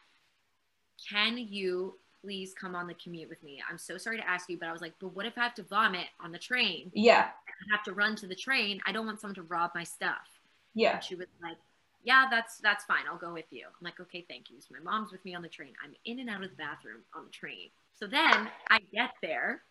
Can 1.09 1.37
you 1.37 1.95
please 2.21 2.53
come 2.53 2.75
on 2.75 2.87
the 2.87 2.93
commute 2.93 3.27
with 3.27 3.41
me? 3.43 3.61
I'm 3.69 3.79
so 3.79 3.97
sorry 3.97 4.17
to 4.17 4.29
ask 4.29 4.47
you, 4.49 4.57
but 4.59 4.69
I 4.69 4.71
was 4.71 4.81
like, 4.81 4.93
but 4.99 5.15
what 5.15 5.25
if 5.25 5.37
I 5.37 5.41
have 5.43 5.55
to 5.55 5.63
vomit 5.63 6.05
on 6.23 6.31
the 6.31 6.37
train? 6.39 6.91
yeah 6.93 7.29
I 7.47 7.75
have 7.75 7.83
to 7.85 7.93
run 7.93 8.15
to 8.17 8.27
the 8.27 8.35
train. 8.35 8.79
I 8.85 8.91
don't 8.91 9.05
want 9.05 9.19
someone 9.19 9.35
to 9.35 9.43
rob 9.43 9.71
my 9.75 9.83
stuff. 9.83 10.39
yeah 10.73 10.93
And 10.95 11.03
she 11.03 11.15
was 11.15 11.27
like, 11.41 11.57
yeah, 12.03 12.25
that's 12.29 12.57
that's 12.57 12.85
fine. 12.85 13.03
I'll 13.09 13.17
go 13.17 13.33
with 13.33 13.45
you. 13.51 13.65
I'm 13.67 13.83
like, 13.83 13.99
okay, 13.99 14.25
thank 14.27 14.49
you. 14.49 14.59
So 14.59 14.69
my 14.71 14.91
mom's 14.91 15.11
with 15.11 15.23
me 15.25 15.35
on 15.35 15.41
the 15.41 15.49
train. 15.49 15.73
I'm 15.83 15.93
in 16.05 16.19
and 16.19 16.29
out 16.29 16.43
of 16.43 16.49
the 16.49 16.55
bathroom 16.55 17.01
on 17.15 17.25
the 17.25 17.31
train. 17.31 17.69
So 17.99 18.07
then 18.07 18.49
I 18.69 18.79
get 18.93 19.11
there. 19.21 19.61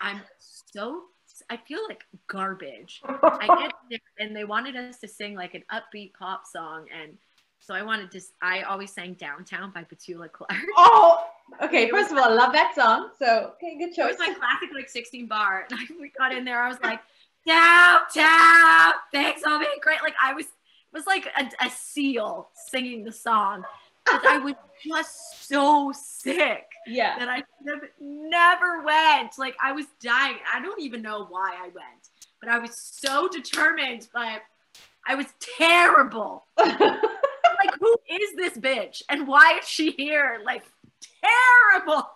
I'm 0.00 0.20
so 0.38 1.04
I 1.48 1.56
feel 1.56 1.80
like 1.88 2.04
garbage. 2.26 3.00
I 3.04 3.46
get 3.60 3.72
there 3.90 4.26
and 4.26 4.36
they 4.36 4.44
wanted 4.44 4.76
us 4.76 4.98
to 4.98 5.08
sing 5.08 5.34
like 5.34 5.54
an 5.54 5.62
upbeat 5.72 6.12
pop 6.14 6.42
song 6.46 6.86
and 7.00 7.16
so 7.60 7.74
I 7.74 7.82
wanted 7.82 8.10
to 8.10 8.20
I 8.42 8.62
always 8.62 8.92
sang 8.92 9.14
Downtown 9.14 9.70
by 9.70 9.84
Petula 9.84 10.30
Clark. 10.30 10.52
Oh, 10.76 11.24
okay. 11.62 11.88
First 11.90 12.10
of 12.10 12.18
all, 12.18 12.24
I 12.24 12.34
love 12.34 12.52
that 12.52 12.74
song. 12.74 13.10
So 13.18 13.52
okay, 13.54 13.78
good 13.78 13.94
choice. 13.94 14.14
It 14.14 14.18
was 14.18 14.28
my 14.28 14.34
classic 14.38 14.74
like 14.74 14.88
16 14.88 15.26
bar. 15.26 15.66
And 15.70 15.80
I 15.80 16.08
got 16.18 16.36
in 16.36 16.44
there, 16.44 16.62
I 16.62 16.68
was 16.68 16.80
like, 16.82 17.00
Downtown, 17.46 18.94
thanks, 19.12 19.42
I'll 19.46 19.58
be 19.58 19.66
great. 19.80 20.02
Like 20.02 20.14
I 20.22 20.34
was 20.34 20.46
was 20.92 21.06
like 21.06 21.26
a, 21.38 21.66
a 21.66 21.70
seal 21.70 22.48
singing 22.54 23.04
the 23.04 23.12
song 23.12 23.64
because 24.04 24.20
I 24.26 24.38
was 24.38 24.54
just 24.86 25.48
so 25.48 25.92
sick. 25.94 26.66
Yeah. 26.86 27.18
That 27.18 27.28
I 27.28 27.42
never 28.00 28.82
went. 28.82 29.38
Like 29.38 29.56
I 29.62 29.72
was 29.72 29.86
dying. 30.02 30.36
I 30.52 30.60
don't 30.60 30.80
even 30.80 31.02
know 31.02 31.26
why 31.28 31.54
I 31.58 31.66
went, 31.66 32.08
but 32.40 32.48
I 32.48 32.58
was 32.58 32.76
so 32.76 33.28
determined. 33.28 34.08
But 34.12 34.42
I 35.06 35.14
was 35.14 35.26
terrible. 35.58 36.44
like 36.58 37.78
who 37.80 37.96
is 38.10 38.34
this 38.36 38.58
bitch 38.58 39.02
and 39.08 39.26
why 39.26 39.58
is 39.60 39.68
she 39.68 39.92
here? 39.92 40.40
Like 40.44 40.64
terrible. 41.82 42.08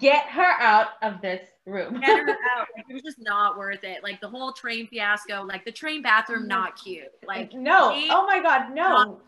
Get 0.00 0.26
her 0.26 0.60
out 0.60 0.88
of 1.02 1.20
this 1.20 1.48
room. 1.66 2.00
Get 2.00 2.18
her 2.18 2.28
out. 2.56 2.68
Like, 2.76 2.86
it 2.88 2.94
was 2.94 3.02
just 3.02 3.20
not 3.20 3.58
worth 3.58 3.84
it. 3.84 4.02
Like 4.02 4.20
the 4.20 4.28
whole 4.28 4.52
train 4.52 4.86
fiasco. 4.86 5.42
Like 5.42 5.64
the 5.64 5.72
train 5.72 6.02
bathroom, 6.02 6.48
not 6.48 6.76
cute. 6.76 7.04
Like 7.26 7.52
no. 7.52 7.92
Oh 8.10 8.26
my 8.26 8.40
god, 8.40 8.72
no. 8.72 9.20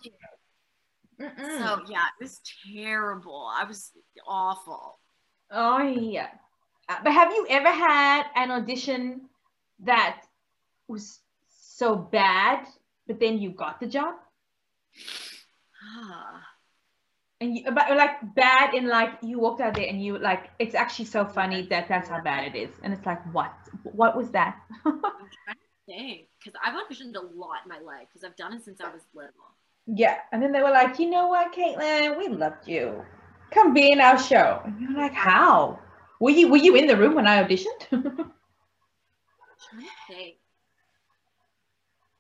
So 1.18 1.80
yeah, 1.88 2.06
it 2.18 2.22
was 2.22 2.40
terrible. 2.72 3.50
I 3.52 3.64
was 3.64 3.92
awful. 4.26 4.98
Oh 5.50 5.82
yeah. 5.82 6.28
Uh, 6.88 6.96
but 7.04 7.12
have 7.12 7.32
you 7.32 7.46
ever 7.50 7.70
had 7.70 8.24
an 8.34 8.50
audition 8.50 9.22
that 9.80 10.22
was 10.86 11.20
so 11.60 11.94
bad, 11.94 12.66
but 13.06 13.20
then 13.20 13.38
you 13.38 13.50
got 13.50 13.78
the 13.80 13.86
job? 13.86 14.14
and 17.40 17.56
you, 17.56 17.64
but 17.70 17.90
like 17.96 18.34
bad 18.34 18.74
in 18.74 18.88
like 18.88 19.12
you 19.22 19.38
walked 19.38 19.60
out 19.60 19.74
there 19.74 19.86
and 19.86 20.02
you 20.02 20.18
like 20.18 20.50
it's 20.58 20.74
actually 20.74 21.04
so 21.04 21.24
funny 21.24 21.62
that 21.62 21.88
that's 21.88 22.08
how 22.08 22.20
bad 22.20 22.54
it 22.54 22.58
is, 22.58 22.70
and 22.82 22.92
it's 22.92 23.06
like 23.06 23.20
what 23.32 23.52
what 23.84 24.16
was 24.16 24.30
that? 24.32 24.56
I'm 24.84 25.00
trying 25.00 25.56
think 25.88 26.28
because 26.38 26.58
I've 26.64 26.74
auditioned 26.74 27.16
a 27.16 27.20
lot 27.20 27.60
in 27.64 27.68
my 27.68 27.80
life 27.80 28.06
because 28.08 28.24
I've 28.24 28.36
done 28.36 28.52
it 28.52 28.64
since 28.64 28.80
I 28.80 28.92
was 28.92 29.02
little. 29.14 29.32
Yeah. 29.86 30.18
And 30.32 30.42
then 30.42 30.52
they 30.52 30.62
were 30.62 30.70
like, 30.70 30.98
you 30.98 31.08
know 31.10 31.28
what, 31.28 31.52
Caitlin, 31.52 32.18
we 32.18 32.28
loved 32.28 32.68
you. 32.68 33.02
Come 33.50 33.72
be 33.72 33.90
in 33.90 34.00
our 34.00 34.18
show. 34.18 34.60
And 34.64 34.78
you're 34.80 34.92
like, 34.92 35.14
how? 35.14 35.78
Were 36.20 36.30
you 36.30 36.48
were 36.48 36.58
you 36.58 36.76
in 36.76 36.86
the 36.86 36.96
room 36.96 37.14
when 37.14 37.26
I 37.26 37.42
auditioned? 37.42 37.82
I'm 37.92 38.02
trying 38.02 39.82
to 39.82 40.14
think. 40.14 40.36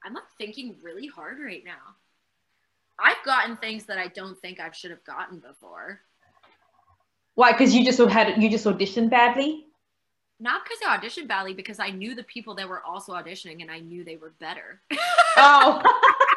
I'm 0.04 0.14
like 0.14 0.24
thinking 0.38 0.76
really 0.82 1.06
hard 1.06 1.38
right 1.44 1.62
now. 1.64 1.96
I've 2.98 3.24
gotten 3.24 3.56
things 3.56 3.84
that 3.84 3.98
I 3.98 4.08
don't 4.08 4.38
think 4.40 4.60
I 4.60 4.70
should 4.72 4.90
have 4.90 5.04
gotten 5.04 5.38
before. 5.38 6.00
Why? 7.34 7.52
Because 7.52 7.74
you 7.74 7.84
just 7.84 7.98
had 7.98 8.42
you 8.42 8.50
just 8.50 8.64
auditioned 8.64 9.10
badly? 9.10 9.66
Not 10.40 10.62
because 10.64 10.78
I 10.86 10.96
auditioned 10.96 11.28
badly, 11.28 11.52
because 11.52 11.80
I 11.80 11.90
knew 11.90 12.14
the 12.14 12.22
people 12.24 12.54
that 12.56 12.68
were 12.68 12.82
also 12.84 13.12
auditioning 13.12 13.60
and 13.60 13.70
I 13.70 13.80
knew 13.80 14.04
they 14.04 14.16
were 14.16 14.32
better. 14.38 14.80
Oh. 15.36 15.82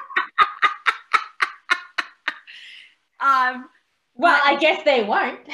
Um, 3.21 3.69
well, 4.15 4.41
I 4.43 4.55
guess 4.55 4.83
they 4.83 5.03
weren't. 5.03 5.47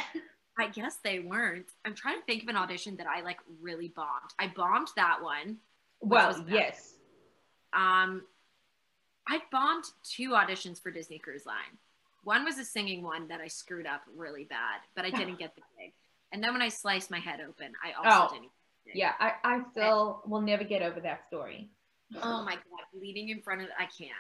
I 0.58 0.70
guess 0.70 0.98
they 1.04 1.20
weren't. 1.20 1.68
I'm 1.86 1.94
trying 1.94 2.18
to 2.20 2.26
think 2.26 2.44
of 2.44 2.50
an 2.50 2.56
audition 2.56 2.96
that 2.98 3.08
I 3.08 3.22
like 3.22 3.38
really 3.62 3.90
bombed. 3.90 4.32
I 4.40 4.52
bombed 4.56 4.88
that 4.96 5.22
one. 5.22 5.58
Well, 6.02 6.44
yes. 6.50 6.96
Um, 7.74 8.24
I 9.30 9.42
bombed 9.52 9.86
two 10.04 10.30
auditions 10.30 10.82
for 10.82 10.92
Disney 10.92 11.20
Cruise 11.20 11.46
Line. 11.46 11.78
One 12.24 12.44
was 12.44 12.58
a 12.58 12.66
singing 12.66 13.04
one 13.04 13.28
that 13.30 13.40
I 13.40 13.48
screwed 13.48 13.86
up 13.86 14.02
really 14.16 14.44
bad, 14.44 14.82
but 14.96 15.06
I 15.06 15.10
didn't 15.10 15.40
get 15.40 15.56
the 15.56 15.62
gig. 15.78 15.94
And 16.32 16.44
then 16.44 16.54
when 16.54 16.62
I 16.62 16.70
sliced 16.70 17.10
my 17.10 17.20
head 17.20 17.40
open, 17.40 17.72
I 17.84 17.94
also 17.94 18.28
oh, 18.30 18.34
didn't. 18.34 18.52
Yeah, 18.94 19.14
I, 19.20 19.34
I 19.44 19.62
still 19.72 20.24
will 20.26 20.42
never 20.42 20.64
get 20.64 20.82
over 20.82 21.00
that 21.02 21.26
story. 21.28 21.70
Oh 22.22 22.44
my 22.44 22.54
god, 22.54 22.86
bleeding 22.94 23.30
in 23.30 23.42
front 23.42 23.62
of 23.62 23.68
I 23.78 23.84
can't. 23.84 24.12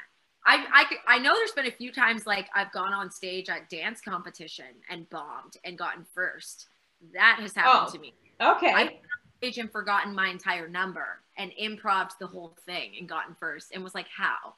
I, 0.45 0.85
I, 1.07 1.15
I 1.15 1.19
know 1.19 1.33
there's 1.33 1.51
been 1.51 1.65
a 1.67 1.71
few 1.71 1.91
times 1.91 2.25
like 2.25 2.47
I've 2.55 2.71
gone 2.71 2.93
on 2.93 3.11
stage 3.11 3.49
at 3.49 3.69
dance 3.69 3.99
competition 3.99 4.65
and 4.89 5.09
bombed 5.09 5.57
and 5.65 5.77
gotten 5.77 6.05
first. 6.13 6.67
That 7.13 7.39
has 7.41 7.53
happened 7.53 7.89
oh, 7.89 7.93
to 7.93 7.99
me. 7.99 8.13
Okay. 8.41 8.73
I've 8.73 8.91
stage 9.37 9.57
and 9.57 9.71
forgotten 9.71 10.15
my 10.15 10.29
entire 10.29 10.67
number 10.67 11.19
and 11.37 11.51
improved 11.57 12.13
the 12.19 12.27
whole 12.27 12.55
thing 12.65 12.93
and 12.97 13.07
gotten 13.07 13.35
first 13.39 13.71
and 13.73 13.83
was 13.83 13.93
like, 13.93 14.07
how? 14.15 14.55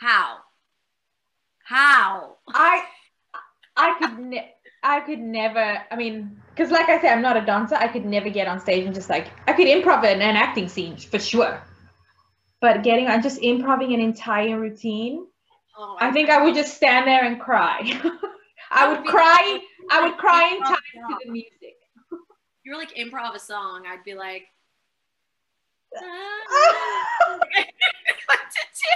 How? 0.00 0.38
How? 1.64 2.36
I 2.48 2.84
I 3.76 3.94
could 3.98 4.18
ne- 4.18 4.54
I 4.82 5.00
could 5.00 5.20
never. 5.20 5.78
I 5.90 5.96
mean, 5.96 6.40
because 6.50 6.70
like 6.70 6.88
I 6.88 7.00
said, 7.00 7.12
I'm 7.12 7.22
not 7.22 7.36
a 7.36 7.42
dancer. 7.42 7.76
I 7.76 7.88
could 7.88 8.04
never 8.04 8.30
get 8.30 8.48
on 8.48 8.58
stage 8.58 8.84
and 8.86 8.94
just 8.94 9.08
like 9.08 9.28
I 9.46 9.52
could 9.52 9.68
improv 9.68 10.04
an, 10.04 10.20
an 10.20 10.36
acting 10.36 10.68
scene 10.68 10.96
for 10.96 11.18
sure 11.18 11.62
but 12.60 12.82
getting 12.82 13.08
on 13.08 13.22
just 13.22 13.42
improving 13.42 13.94
an 13.94 14.00
entire 14.00 14.58
routine 14.60 15.26
oh, 15.78 15.96
i 16.00 16.12
think 16.12 16.28
i 16.30 16.42
would 16.42 16.54
just 16.54 16.74
stand 16.74 17.06
there 17.06 17.24
and 17.24 17.40
cry 17.40 17.80
i 18.70 18.88
would 18.92 19.04
cry 19.06 19.60
i 19.90 20.06
would 20.06 20.16
cry 20.18 20.54
in 20.54 20.62
time 20.62 20.76
to 21.08 21.16
the 21.24 21.30
music 21.30 21.76
you're 22.64 22.76
like 22.76 22.94
improv 22.94 23.34
a 23.34 23.38
song 23.38 23.84
i'd 23.88 24.04
be 24.04 24.14
like 24.14 24.44
what 28.26 28.38
to 28.38 28.62
do 28.74 28.88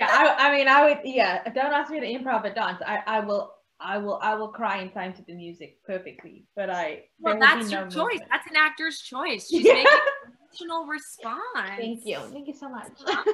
yeah 0.00 0.08
I, 0.10 0.48
I 0.48 0.56
mean 0.56 0.68
i 0.68 0.88
would 0.88 0.98
yeah 1.04 1.42
don't 1.50 1.72
ask 1.72 1.90
me 1.90 2.00
to 2.00 2.06
improv 2.06 2.44
a 2.44 2.54
dance 2.54 2.80
i 2.86 3.02
i 3.06 3.20
will 3.20 3.52
I 3.80 3.98
will 3.98 4.18
I 4.20 4.34
will 4.34 4.48
cry 4.48 4.80
in 4.80 4.90
time 4.90 5.12
to 5.14 5.22
the 5.22 5.34
music 5.34 5.78
perfectly, 5.84 6.46
but 6.56 6.68
I 6.68 7.04
well 7.20 7.38
that's 7.38 7.70
no 7.70 7.80
your 7.80 7.88
choice. 7.88 7.96
Movement. 7.96 8.30
That's 8.30 8.46
an 8.48 8.56
actor's 8.56 9.00
choice. 9.00 9.48
She's 9.48 9.64
yeah. 9.64 9.74
making 9.74 9.92
an 9.92 10.32
emotional 10.50 10.86
response. 10.86 11.76
Thank 11.76 12.04
you. 12.04 12.18
Thank 12.32 12.48
you 12.48 12.54
so 12.54 12.68
much. 12.68 12.90
that's 13.06 13.24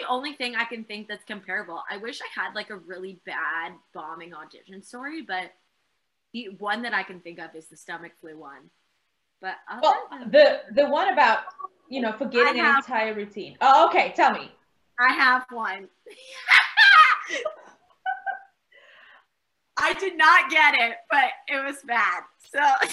the 0.00 0.08
only 0.08 0.32
thing 0.34 0.56
I 0.56 0.64
can 0.64 0.84
think 0.84 1.08
that's 1.08 1.24
comparable. 1.24 1.82
I 1.90 1.98
wish 1.98 2.20
I 2.22 2.40
had 2.40 2.54
like 2.54 2.70
a 2.70 2.76
really 2.76 3.20
bad 3.26 3.72
bombing 3.92 4.32
audition 4.32 4.82
story, 4.82 5.22
but 5.22 5.52
the 6.32 6.48
one 6.58 6.82
that 6.82 6.94
I 6.94 7.02
can 7.02 7.20
think 7.20 7.38
of 7.38 7.54
is 7.54 7.68
the 7.68 7.76
stomach 7.76 8.12
flu 8.20 8.38
one. 8.38 8.70
But 9.46 9.82
well, 9.82 10.08
the 10.30 10.62
the 10.72 10.88
one 10.88 11.12
about 11.12 11.40
you 11.88 12.00
know 12.00 12.12
forgetting 12.12 12.60
an 12.60 12.76
entire 12.76 13.14
routine. 13.14 13.56
Oh, 13.60 13.86
okay. 13.88 14.12
Tell 14.16 14.32
me. 14.32 14.50
I 14.98 15.12
have 15.12 15.44
one. 15.50 15.88
I 19.78 19.92
did 19.94 20.16
not 20.16 20.50
get 20.50 20.74
it, 20.74 20.96
but 21.10 21.26
it 21.48 21.62
was 21.64 21.76
bad. 21.86 22.22
So 22.50 22.60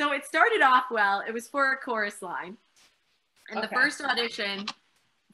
So 0.00 0.12
it 0.12 0.24
started 0.24 0.62
off 0.62 0.84
well. 0.90 1.22
It 1.28 1.34
was 1.34 1.46
for 1.46 1.72
a 1.72 1.76
chorus 1.76 2.22
line. 2.22 2.56
And 3.50 3.58
okay. 3.58 3.68
the 3.68 3.74
first 3.74 4.00
audition, 4.00 4.64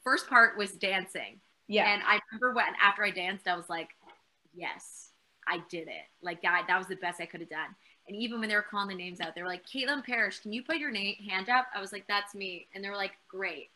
first 0.03 0.27
part 0.27 0.57
was 0.57 0.73
dancing. 0.73 1.39
Yeah. 1.69 1.87
And 1.87 2.03
I 2.05 2.19
remember 2.29 2.53
when 2.53 2.73
after 2.83 3.01
I 3.05 3.11
danced, 3.11 3.47
I 3.47 3.55
was 3.55 3.69
like, 3.69 3.91
yes, 4.53 5.11
I 5.47 5.61
did 5.69 5.87
it. 5.87 6.03
Like 6.21 6.41
that, 6.41 6.65
that 6.67 6.77
was 6.77 6.87
the 6.87 6.97
best 6.97 7.21
I 7.21 7.27
could 7.27 7.39
have 7.39 7.49
done. 7.49 7.75
And 8.07 8.15
even 8.15 8.39
when 8.39 8.49
they 8.49 8.55
were 8.55 8.61
calling 8.61 8.87
the 8.87 8.95
names 8.95 9.19
out, 9.19 9.35
they 9.35 9.41
were 9.41 9.47
like, 9.47 9.65
Caitlin 9.65 10.03
Parrish, 10.03 10.39
can 10.39 10.53
you 10.53 10.63
put 10.63 10.77
your 10.77 10.91
name 10.91 11.15
hand 11.29 11.49
up? 11.49 11.67
I 11.75 11.81
was 11.81 11.91
like, 11.91 12.05
that's 12.07 12.33
me. 12.33 12.67
And 12.73 12.83
they 12.83 12.89
were 12.89 12.95
like, 12.95 13.13
great. 13.27 13.69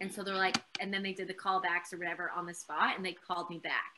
And 0.00 0.12
so 0.12 0.22
they're 0.22 0.36
like, 0.36 0.56
and 0.80 0.92
then 0.92 1.02
they 1.02 1.12
did 1.12 1.28
the 1.28 1.34
callbacks 1.34 1.92
or 1.92 1.98
whatever 1.98 2.30
on 2.34 2.46
the 2.46 2.54
spot 2.54 2.96
and 2.96 3.04
they 3.04 3.12
called 3.12 3.50
me 3.50 3.58
back. 3.58 3.94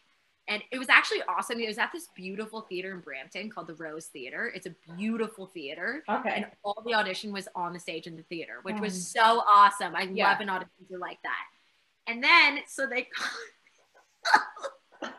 And 0.49 0.63
it 0.71 0.79
was 0.79 0.89
actually 0.89 1.23
awesome. 1.29 1.59
It 1.59 1.67
was 1.67 1.79
at 1.79 1.91
this 1.93 2.09
beautiful 2.15 2.61
theater 2.63 2.93
in 2.93 3.01
Brampton 3.01 3.51
called 3.51 3.67
the 3.67 3.75
Rose 3.75 4.07
Theater. 4.07 4.53
It's 4.55 4.67
a 4.67 4.75
beautiful 4.97 5.47
theater. 5.47 6.05
Okay. 6.09 6.33
And 6.37 6.47
all 6.63 6.83
the 6.87 6.95
audition 6.95 7.33
was 7.33 7.49
on 7.57 7.73
the 7.73 7.81
stage 7.81 8.07
in 8.07 8.17
the 8.17 8.23
theater, 8.23 8.61
which 8.63 8.79
was 8.81 8.95
mm. 8.95 9.03
so 9.19 9.43
awesome. 9.49 9.97
I 9.97 10.03
yeah. 10.03 10.31
love 10.31 10.41
an 10.41 10.49
audition 10.49 11.01
like 11.01 11.19
that. 11.25 11.45
And 12.07 12.23
then, 12.23 12.61
so 12.69 12.87
they, 12.87 13.09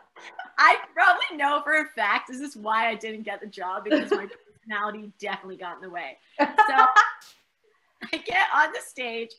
I 0.58 0.76
probably 0.94 1.36
know 1.36 1.60
for 1.62 1.78
a 1.78 1.84
fact 1.84 2.30
is 2.30 2.40
this 2.40 2.56
is 2.56 2.56
why 2.56 2.88
I 2.88 2.94
didn't 2.94 3.24
get 3.24 3.42
the 3.42 3.46
job 3.46 3.84
because 3.84 4.10
my 4.10 4.28
personality 4.68 5.12
definitely 5.20 5.56
got 5.56 5.76
in 5.76 5.82
the 5.82 5.90
way. 5.90 6.18
So 6.38 6.46
I 8.12 8.16
get 8.24 8.46
on 8.54 8.72
the 8.72 8.80
stage 8.86 9.30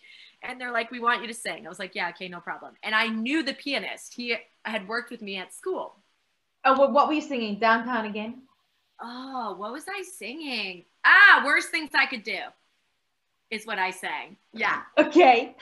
and 0.43 0.59
they're 0.59 0.71
like, 0.71 0.91
we 0.91 0.99
want 0.99 1.21
you 1.21 1.27
to 1.27 1.33
sing. 1.33 1.65
I 1.65 1.69
was 1.69 1.79
like, 1.79 1.95
yeah, 1.95 2.09
okay, 2.09 2.27
no 2.27 2.39
problem. 2.39 2.73
And 2.83 2.93
I 2.95 3.07
knew 3.07 3.43
the 3.43 3.53
pianist. 3.53 4.13
He 4.13 4.35
had 4.63 4.87
worked 4.87 5.11
with 5.11 5.21
me 5.21 5.37
at 5.37 5.53
school. 5.53 5.95
Oh, 6.65 6.77
well, 6.77 6.91
what 6.91 7.07
were 7.07 7.13
you 7.13 7.21
singing? 7.21 7.59
Downtown 7.59 8.05
again? 8.05 8.41
Oh, 9.01 9.55
what 9.57 9.71
was 9.71 9.85
I 9.89 10.03
singing? 10.03 10.85
Ah, 11.05 11.43
worst 11.45 11.69
things 11.69 11.89
I 11.93 12.05
could 12.05 12.23
do. 12.23 12.37
is 13.49 13.65
what 13.65 13.79
I 13.79 13.91
sang. 13.91 14.35
Yeah. 14.53 14.81
Okay. 14.97 15.55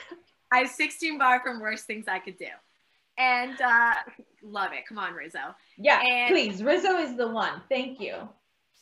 I 0.52 0.60
have 0.60 0.70
16 0.70 1.18
bar 1.20 1.42
from 1.44 1.60
worst 1.60 1.86
things 1.86 2.06
I 2.08 2.20
could 2.20 2.38
do. 2.38 2.48
And 3.20 3.60
uh 3.62 3.94
love 4.44 4.72
it. 4.74 4.86
Come 4.88 4.98
on, 5.00 5.14
Rizzo. 5.14 5.40
Yeah, 5.78 6.00
And- 6.02 6.30
please. 6.34 6.64
Rizzo 6.64 6.98
is 6.98 7.16
the 7.18 7.28
one. 7.28 7.62
Thank 7.70 8.00
you. 8.00 8.28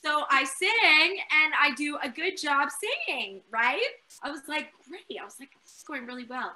So 0.06 0.24
I 0.30 0.44
sing 0.44 0.70
and 0.70 1.54
I 1.60 1.74
do 1.76 1.98
a 2.04 2.08
good 2.08 2.38
job 2.38 2.70
singing, 2.70 3.42
right? 3.52 3.82
I 4.22 4.30
was 4.30 4.42
like, 4.48 4.68
great. 4.88 5.20
I 5.20 5.24
was 5.24 5.38
like, 5.40 5.50
this 5.64 5.78
is 5.78 5.84
going 5.84 6.06
really 6.06 6.26
well. 6.26 6.54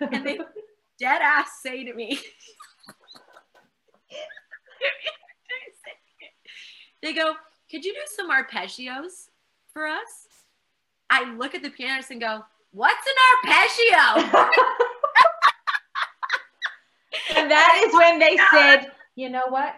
And 0.00 0.24
they 0.24 0.38
dead 1.00 1.20
ass 1.20 1.48
say 1.64 1.82
to 1.82 1.92
me, 1.94 2.20
they 7.02 7.12
go, 7.12 7.34
could 7.68 7.84
you 7.84 7.92
do 7.92 8.00
some 8.06 8.30
arpeggios 8.30 9.30
for 9.72 9.84
us? 9.84 10.28
I 11.10 11.34
look 11.34 11.56
at 11.56 11.62
the 11.62 11.70
pianist 11.70 12.12
and 12.12 12.20
go, 12.20 12.44
what's 12.70 13.04
an 13.04 13.14
arpeggio? 13.50 14.30
and 17.36 17.50
that 17.50 17.82
is 17.84 17.92
when 17.94 18.20
they 18.20 18.38
said, 18.52 18.92
you 19.16 19.28
know 19.28 19.46
what? 19.48 19.74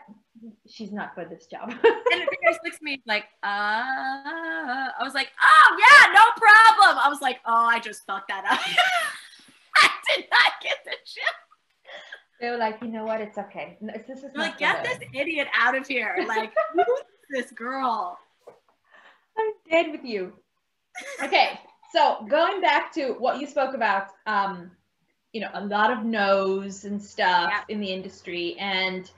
She's 0.68 0.92
not 0.92 1.14
for 1.14 1.24
this 1.24 1.46
job. 1.46 1.70
And 2.12 2.22
the 2.22 2.36
pianist 2.40 2.60
looks 2.64 2.76
at 2.76 2.82
me 2.82 3.02
like, 3.06 3.24
uh, 3.42 3.46
I 3.46 5.02
was 5.02 5.14
like, 5.14 5.28
oh 5.42 5.76
yeah, 5.78 6.12
no 6.12 6.24
problem. 6.36 7.02
I 7.04 7.08
was 7.08 7.20
like, 7.20 7.38
oh, 7.44 7.66
I 7.66 7.80
just 7.80 8.04
fucked 8.06 8.28
that 8.28 8.44
up. 8.48 8.60
I 9.76 9.88
did 10.14 10.26
not 10.30 10.52
get 10.62 10.78
the 10.84 10.92
joke. 10.92 11.90
they 12.40 12.50
were 12.50 12.56
like, 12.56 12.78
you 12.82 12.88
know 12.88 13.04
what? 13.04 13.20
It's 13.20 13.36
okay. 13.38 13.76
No, 13.80 13.92
this 14.06 14.22
is 14.22 14.30
like, 14.36 14.58
get 14.58 14.84
this 14.84 14.98
idiot 15.12 15.48
out 15.58 15.76
of 15.76 15.86
here. 15.88 16.14
Like, 16.28 16.52
who's 16.74 16.86
this 17.30 17.50
girl? 17.50 18.16
I'm 19.36 19.50
dead 19.68 19.90
with 19.90 20.04
you. 20.04 20.32
Okay, 21.22 21.58
so 21.92 22.24
going 22.28 22.60
back 22.60 22.92
to 22.94 23.12
what 23.18 23.40
you 23.40 23.46
spoke 23.48 23.74
about, 23.74 24.08
um, 24.26 24.70
you 25.32 25.40
know, 25.40 25.50
a 25.54 25.64
lot 25.64 25.90
of 25.90 26.04
no's 26.04 26.84
and 26.84 27.02
stuff 27.02 27.50
Yeah. 27.50 27.62
in 27.68 27.80
the 27.80 27.88
industry, 27.92 28.54
and 28.60 29.10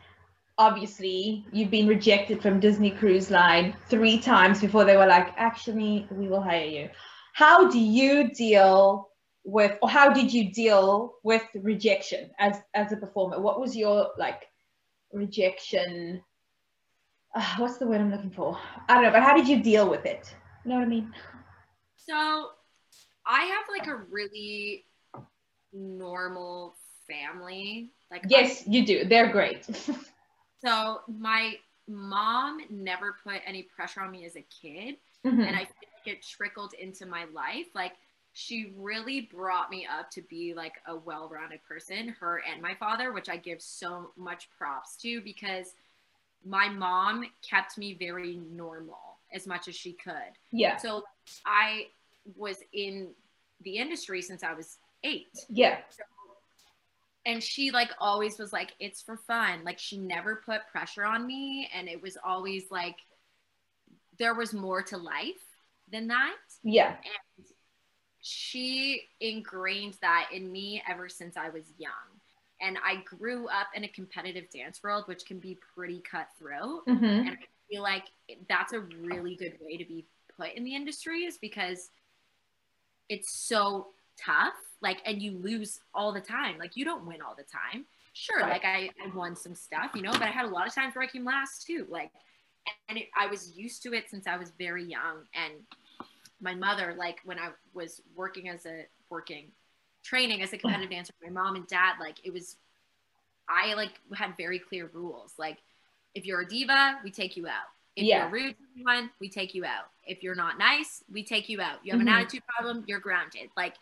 obviously 0.59 1.47
you've 1.53 1.71
been 1.71 1.87
rejected 1.87 2.41
from 2.43 2.61
Disney 2.61 2.91
Cruise 2.91 3.31
Line 3.31 3.77
three 3.89 4.19
times 4.19 4.61
before 4.61 4.85
they 4.85 4.97
were 4.97 5.07
like, 5.07 5.33
actually, 5.37 6.07
we 6.11 6.29
will 6.29 6.41
hire 6.41 6.65
you. 6.65 6.89
How 7.35 7.69
do 7.71 7.79
you 7.79 8.31
deal 8.33 9.11
with, 9.45 9.79
or 9.83 9.89
how 9.89 10.13
did 10.13 10.33
you 10.33 10.53
deal 10.53 11.15
with 11.23 11.43
rejection 11.63 12.31
as 12.39 12.57
as 12.75 12.93
a 12.93 12.97
performer? 12.97 13.41
What 13.41 13.61
was 13.61 13.77
your 13.77 14.11
like 14.19 14.47
rejection? 15.13 16.23
Uh, 17.35 17.55
what's 17.59 17.77
the 17.77 17.87
word 17.87 18.01
I'm 18.01 18.11
looking 18.11 18.31
for? 18.31 18.59
I 18.89 18.95
don't 18.95 19.03
know, 19.03 19.11
but 19.11 19.23
how 19.23 19.37
did 19.37 19.47
you 19.47 19.63
deal 19.63 19.89
with 19.91 20.07
it? 20.07 20.35
You 20.65 20.71
know 20.71 20.77
what 20.77 20.85
I 20.85 20.89
mean? 20.89 21.13
So 21.97 22.49
I 23.27 23.43
have 23.43 23.65
like 23.71 23.87
a 23.89 23.97
really 24.11 24.87
normal 25.73 26.77
family. 27.07 27.91
Like 28.11 28.25
I- 28.25 28.29
Yes, 28.31 28.67
you 28.67 28.87
do. 28.87 29.05
They're 29.05 29.31
great. 29.31 29.67
so 30.67 31.01
my 31.07 31.55
mom 31.89 32.61
never 32.71 33.17
put 33.23 33.41
any 33.47 33.63
pressure 33.63 34.01
on 34.01 34.11
me 34.11 34.25
as 34.25 34.37
a 34.37 34.43
kid. 34.43 34.97
Mhm. 35.25 35.47
and 35.47 35.57
I 35.57 35.65
think 35.65 35.91
it 36.05 36.23
trickled 36.23 36.73
into 36.75 37.05
my 37.05 37.25
life. 37.25 37.67
Like 37.75 37.97
she 38.33 38.73
really 38.77 39.23
brought 39.23 39.71
me 39.71 39.87
up 39.87 40.11
to 40.13 40.23
be 40.23 40.55
like 40.55 40.75
a 40.87 40.95
well-rounded 40.95 41.63
person, 41.65 42.09
her 42.21 42.43
and 42.49 42.63
my 42.63 42.75
father, 42.75 43.13
which 43.13 43.29
I 43.29 43.37
give 43.37 43.61
so 43.61 44.13
much 44.17 44.49
props 44.51 44.97
to 44.99 45.21
because 45.23 45.75
my 46.45 46.69
mom 46.69 47.25
kept 47.43 47.77
me 47.77 47.95
very 47.95 48.37
normal 48.37 49.19
as 49.33 49.47
much 49.47 49.67
as 49.69 49.75
she 49.75 49.95
could. 49.95 50.39
yeah, 50.53 50.77
So 50.77 51.05
I 51.45 51.89
was 52.37 52.63
in 52.73 53.15
the 53.63 53.79
industry 53.79 54.23
since 54.23 54.45
I 54.45 54.53
was 54.53 54.79
8 55.03 55.27
yeah, 55.49 55.81
and 57.27 57.43
she 57.43 57.71
like 57.73 57.91
always 57.99 58.39
was 58.39 58.53
like 58.53 58.73
it's 58.81 59.03
for 59.03 59.17
fun. 59.17 59.65
Like 59.65 59.79
she 59.79 59.99
never 59.99 60.43
put 60.47 60.67
pressure 60.71 61.05
on 61.05 61.27
me 61.27 61.69
and 61.77 61.89
it 61.89 62.01
was 62.01 62.17
always 62.25 62.71
like 62.71 62.97
there 64.19 64.35
was 64.35 64.55
more 64.55 64.83
to 64.85 64.97
life 64.97 65.43
than 65.93 66.07
that. 66.09 66.37
Yeah, 66.63 66.91
and 66.91 67.47
she 68.23 69.03
ingrained 69.21 69.99
that 70.01 70.29
in 70.33 70.51
me 70.51 70.83
ever 70.89 71.09
since 71.09 71.37
I 71.37 71.51
was 71.51 71.65
young. 71.77 71.91
And 72.63 72.79
I 72.83 73.03
grew 73.05 73.49
up 73.49 73.67
in 73.75 73.85
a 73.85 73.89
competitive 73.89 74.49
dance 74.51 74.83
world 74.83 75.05
which 75.07 75.27
can 75.27 75.39
be 75.39 75.59
pretty 75.75 76.01
cutthroat. 76.01 76.85
Hmm 76.87 77.05
and 77.05 77.31
I 77.31 77.47
feel 77.69 77.83
like 77.83 78.05
that's 78.49 78.73
a 78.73 78.81
really 78.81 79.35
good 79.35 79.59
way 79.61 79.77
to 79.77 79.85
be 79.85 80.07
put 80.39 80.55
in 80.55 80.65
the 80.65 80.75
industry 80.75 81.25
is 81.25 81.39
because 81.39 81.91
it's 83.09 83.39
so 83.39 83.89
tough. 84.17 84.55
Like, 84.83 85.01
and 85.07 85.23
you 85.23 85.33
lose 85.33 85.81
all 85.95 86.13
the 86.13 86.21
time. 86.21 86.59
Like, 86.59 86.77
you 86.77 86.85
don't 86.85 87.07
win 87.07 87.23
all 87.23 87.35
the 87.35 87.45
time. 87.45 87.87
Sure, 88.13 88.41
Right. 88.41 88.51
like 88.51 88.65
I, 88.65 88.91
I 89.05 89.15
won 89.15 89.37
some 89.37 89.55
stuff, 89.55 89.91
you 89.95 90.03
know, 90.03 90.13
but 90.13 90.23
I 90.23 90.31
had 90.31 90.47
a 90.47 90.49
lot 90.49 90.67
of 90.67 90.75
times 90.75 90.95
where 90.95 91.03
I 91.03 91.07
came 91.07 91.25
last 91.25 91.67
too. 91.67 91.87
Like, 91.91 92.11
and 92.89 92.99
it, 92.99 93.09
I 93.17 93.27
was 93.27 93.57
used 93.57 93.83
to 93.83 93.93
it 93.95 94.09
since 94.11 94.27
I 94.27 94.37
was 94.37 94.53
very 94.59 94.85
young. 94.85 95.27
And 95.35 95.55
my 96.41 96.55
mother, 96.55 96.95
like, 96.97 97.21
when 97.25 97.39
I 97.39 97.51
was 97.75 98.01
working 98.15 98.49
as 98.49 98.65
a 98.67 98.87
working 99.11 99.53
training 100.03 100.43
as 100.43 100.53
a 100.53 100.59
competitive 100.59 100.91
dancer, 100.91 101.13
my 101.23 101.31
mom 101.31 101.57
and 101.57 101.67
dad, 101.67 101.95
like, 102.01 102.17
it 102.25 102.33
was, 102.33 102.57
I 103.49 103.75
like 103.75 104.01
had 104.15 104.37
very 104.37 104.59
clear 104.59 104.91
rules. 104.93 105.35
Like, 105.39 105.59
if 106.15 106.25
you're 106.25 106.41
a 106.41 106.49
diva, 106.49 107.01
we 107.05 107.11
take 107.11 107.37
you 107.37 107.47
out. 107.47 107.69
If 107.97 108.05
Yeah. 108.05 108.23
you're 108.23 108.31
rude 108.31 108.57
to 108.57 108.65
anyone, 108.75 109.11
we 109.21 109.29
take 109.29 109.55
you 109.55 109.65
out. 109.65 109.91
If 110.07 110.23
you're 110.23 110.35
not 110.35 110.59
nice, 110.59 111.03
we 111.11 111.23
take 111.23 111.49
you 111.49 111.61
out. 111.61 111.85
You 111.85 111.93
have 111.93 112.01
Mhm. 112.01 112.05
an 112.05 112.09
attitude 112.09 112.43
problem, 112.47 112.85
you're 112.87 113.01
grounded. 113.01 113.51
Like 113.57 113.75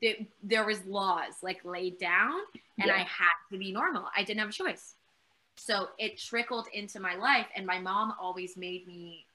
th- 0.00 0.26
there 0.42 0.64
was 0.64 0.84
laws 0.86 1.34
like 1.42 1.64
laid 1.64 1.98
down, 1.98 2.32
and 2.78 2.86
Yeah. 2.88 2.94
I 2.94 2.98
had 2.98 3.32
to 3.50 3.58
be 3.58 3.72
normal. 3.72 4.08
I 4.16 4.22
didn't 4.22 4.40
have 4.40 4.48
a 4.48 4.52
choice. 4.52 4.94
So 5.56 5.88
it 5.98 6.18
trickled 6.18 6.66
into 6.72 6.98
my 7.00 7.14
life, 7.14 7.46
and 7.54 7.66
my 7.66 7.78
mom 7.78 8.14
always 8.20 8.56
made 8.56 8.86
me 8.86 9.26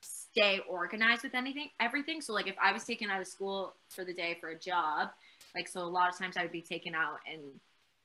stay 0.00 0.60
organized 0.68 1.22
with 1.24 1.34
anything, 1.34 1.68
everything. 1.80 2.20
So 2.20 2.32
like 2.32 2.46
if 2.46 2.54
I 2.62 2.72
was 2.72 2.84
taken 2.84 3.10
out 3.10 3.20
of 3.20 3.26
school 3.26 3.74
for 3.88 4.04
the 4.04 4.14
day 4.14 4.36
for 4.40 4.50
a 4.50 4.58
job, 4.58 5.08
like 5.54 5.68
so 5.68 5.80
a 5.80 5.82
lot 5.82 6.08
of 6.08 6.16
times 6.18 6.36
I 6.36 6.42
would 6.42 6.52
be 6.52 6.62
taken 6.62 6.94
out 6.94 7.18
and 7.30 7.40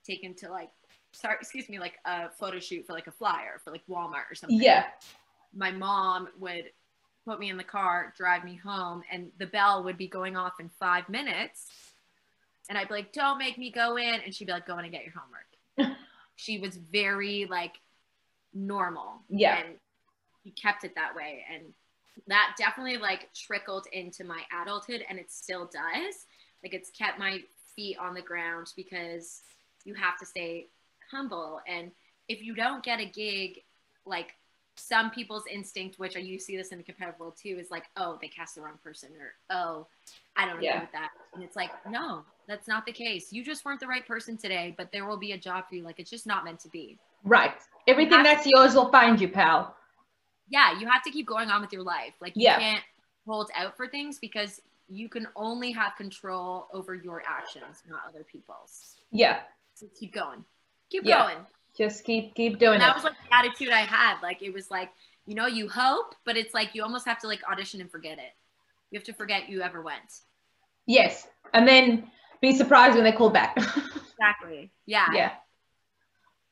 taken 0.06 0.34
to 0.36 0.50
like 0.50 0.70
sorry, 1.12 1.36
excuse 1.40 1.70
me, 1.70 1.80
like 1.80 2.00
a 2.06 2.30
photo 2.30 2.60
shoot 2.60 2.86
for 2.86 2.94
like 2.94 3.08
a 3.08 3.12
flyer 3.12 3.62
for 3.64 3.72
like 3.72 3.84
Walmart 3.90 4.30
or 4.30 4.36
something. 4.36 4.60
yeah, 4.62 4.86
My 5.56 5.72
mom 5.72 6.28
would 6.40 6.66
put 7.26 7.40
me 7.40 7.50
in 7.50 7.58
the 7.58 7.64
car, 7.64 8.14
drive 8.16 8.44
me 8.44 8.56
home, 8.56 9.04
and 9.12 9.32
the 9.40 9.48
bell 9.48 9.84
would 9.84 9.98
be 9.98 10.08
going 10.08 10.38
off 10.38 10.60
in 10.60 10.70
five 10.80 11.10
minutes. 11.10 11.68
And 12.70 12.78
I'd 12.78 12.88
be 12.88 12.94
like, 12.96 13.14
don't 13.14 13.38
make 13.38 13.58
me 13.58 13.72
go 13.72 13.98
in. 13.98 14.22
And 14.24 14.34
she'd 14.34 14.46
be 14.46 14.52
like, 14.52 14.68
go 14.68 14.78
in 14.78 14.86
and 14.86 14.94
get 14.94 15.04
your 15.04 15.14
homework. 15.16 15.98
she 16.36 16.60
was 16.60 16.78
very 16.78 17.46
like 17.46 17.76
normal. 18.54 19.22
Yeah. 19.30 19.58
And 19.58 19.76
he 20.44 20.52
kept 20.52 20.84
it 20.84 20.96
that 20.96 21.16
way. 21.16 21.44
And 21.54 21.66
that 22.28 22.56
definitely 22.58 22.98
like 22.98 23.30
trickled 23.34 23.88
into 23.92 24.24
my 24.24 24.42
adulthood 24.62 25.04
and 25.10 25.20
it 25.20 25.32
still 25.32 25.66
does. 25.66 26.26
Like 26.64 26.74
it's 26.74 26.90
kept 26.90 27.20
my 27.20 27.42
feet 27.76 27.98
on 28.00 28.14
the 28.14 28.22
ground 28.22 28.72
because 28.76 29.42
you 29.84 29.94
have 29.94 30.18
to 30.20 30.26
stay 30.26 30.68
humble. 31.12 31.60
And 31.68 31.92
if 32.28 32.42
you 32.42 32.56
don't 32.56 32.84
get 32.84 33.00
a 33.00 33.06
gig, 33.06 33.60
like 34.06 34.34
some 34.78 35.10
people's 35.12 35.44
instinct, 35.52 36.00
which 36.00 36.16
I 36.16 36.20
you 36.20 36.38
see 36.40 36.58
this 36.58 36.70
in 36.70 36.78
the 36.78 36.84
competitive 36.84 37.20
world 37.20 37.36
too, 37.42 37.58
is 37.60 37.72
like, 37.72 37.86
oh, 37.98 38.18
they 38.22 38.28
cast 38.28 38.56
the 38.56 38.62
wrong 38.62 38.78
person, 38.84 39.10
or 39.20 39.34
oh, 39.56 39.88
I 40.36 40.46
don't 40.46 40.56
agree 40.56 40.66
Yeah. 40.68 40.82
with 40.82 40.92
that. 40.92 41.10
And 41.34 41.44
it's 41.44 41.56
like, 41.56 41.72
no, 41.90 42.24
that's 42.48 42.68
not 42.68 42.86
the 42.86 42.92
case. 42.92 43.32
You 43.32 43.44
just 43.44 43.64
weren't 43.66 43.80
the 43.80 43.88
right 43.88 44.06
person 44.06 44.38
today, 44.38 44.74
but 44.78 44.92
there 44.92 45.06
will 45.06 45.18
be 45.18 45.32
a 45.32 45.38
job 45.38 45.66
for 45.70 45.76
you. 45.76 45.84
Like 45.84 46.00
it's 46.00 46.10
just 46.10 46.28
not 46.28 46.44
meant 46.46 46.60
to 46.62 46.70
be. 46.70 46.98
right. 47.24 47.56
Everything 47.88 48.14
have 48.18 48.26
to- 48.26 48.30
that's 48.32 48.48
yours 48.48 48.76
will 48.76 48.92
find 48.92 49.20
you, 49.22 49.28
pal. 49.30 49.76
Yeah, 50.50 50.78
you 50.80 50.88
have 50.88 51.04
to 51.04 51.12
keep 51.12 51.26
going 51.28 51.50
on 51.50 51.62
with 51.62 51.72
your 51.74 51.84
life. 51.84 52.14
Like 52.20 52.36
you 52.36 52.44
Yeah. 52.44 52.60
can't 52.60 52.84
hold 53.26 53.50
out 53.56 53.76
for 53.78 53.88
things 53.88 54.20
because 54.20 54.62
you 54.88 55.10
can 55.10 55.28
only 55.36 55.72
have 55.72 55.96
control 55.96 56.68
over 56.74 56.94
your 56.94 57.24
actions, 57.28 57.82
not 57.88 58.02
other 58.08 58.24
people's. 58.24 58.98
Yeah, 59.12 59.42
So 59.74 59.88
keep 60.00 60.14
going. 60.14 60.46
Keep 60.92 61.04
Yeah. 61.06 61.24
going. 61.26 61.46
Just 61.78 62.04
keep 62.04 62.36
keep 62.36 62.60
doing 62.60 62.74
And 62.74 62.82
that 62.82 62.92
it. 62.92 62.96
was 62.96 63.04
like 63.04 63.14
the 63.30 63.36
attitude 63.36 63.70
I 63.74 63.82
had. 63.82 64.22
Like 64.22 64.42
it 64.42 64.54
was 64.54 64.70
like, 64.72 64.90
you 65.26 65.36
know, 65.36 65.48
you 65.48 65.68
hope, 65.70 66.16
but 66.26 66.38
it's 66.38 66.54
like 66.54 66.74
you 66.76 66.84
almost 66.84 67.06
have 67.06 67.20
to 67.20 67.28
like 67.28 67.42
audition 67.52 67.82
and 67.82 67.92
forget 67.92 68.18
it. 68.18 68.32
You 68.92 69.00
have 69.00 69.06
to 69.06 69.14
forget 69.14 69.50
you 69.50 69.62
ever 69.62 69.82
went. 69.82 70.22
yes, 70.88 71.28
and 71.54 71.68
then 71.68 72.10
be 72.42 72.56
surprised 72.56 72.96
when 72.96 73.04
they 73.04 73.12
call 73.12 73.30
back. 73.30 73.58
Exactly. 74.18 74.72
Yeah. 74.86 75.08
yeah. 75.14 75.32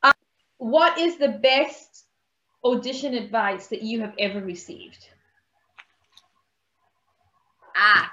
Um, 0.04 0.14
what 0.58 0.98
is 1.00 1.18
the 1.18 1.30
best 1.30 2.04
audition 2.64 3.14
advice 3.14 3.68
that 3.68 3.82
you 3.82 4.02
have 4.02 4.14
ever 4.20 4.42
received? 4.42 5.08
Ah, 7.76 8.12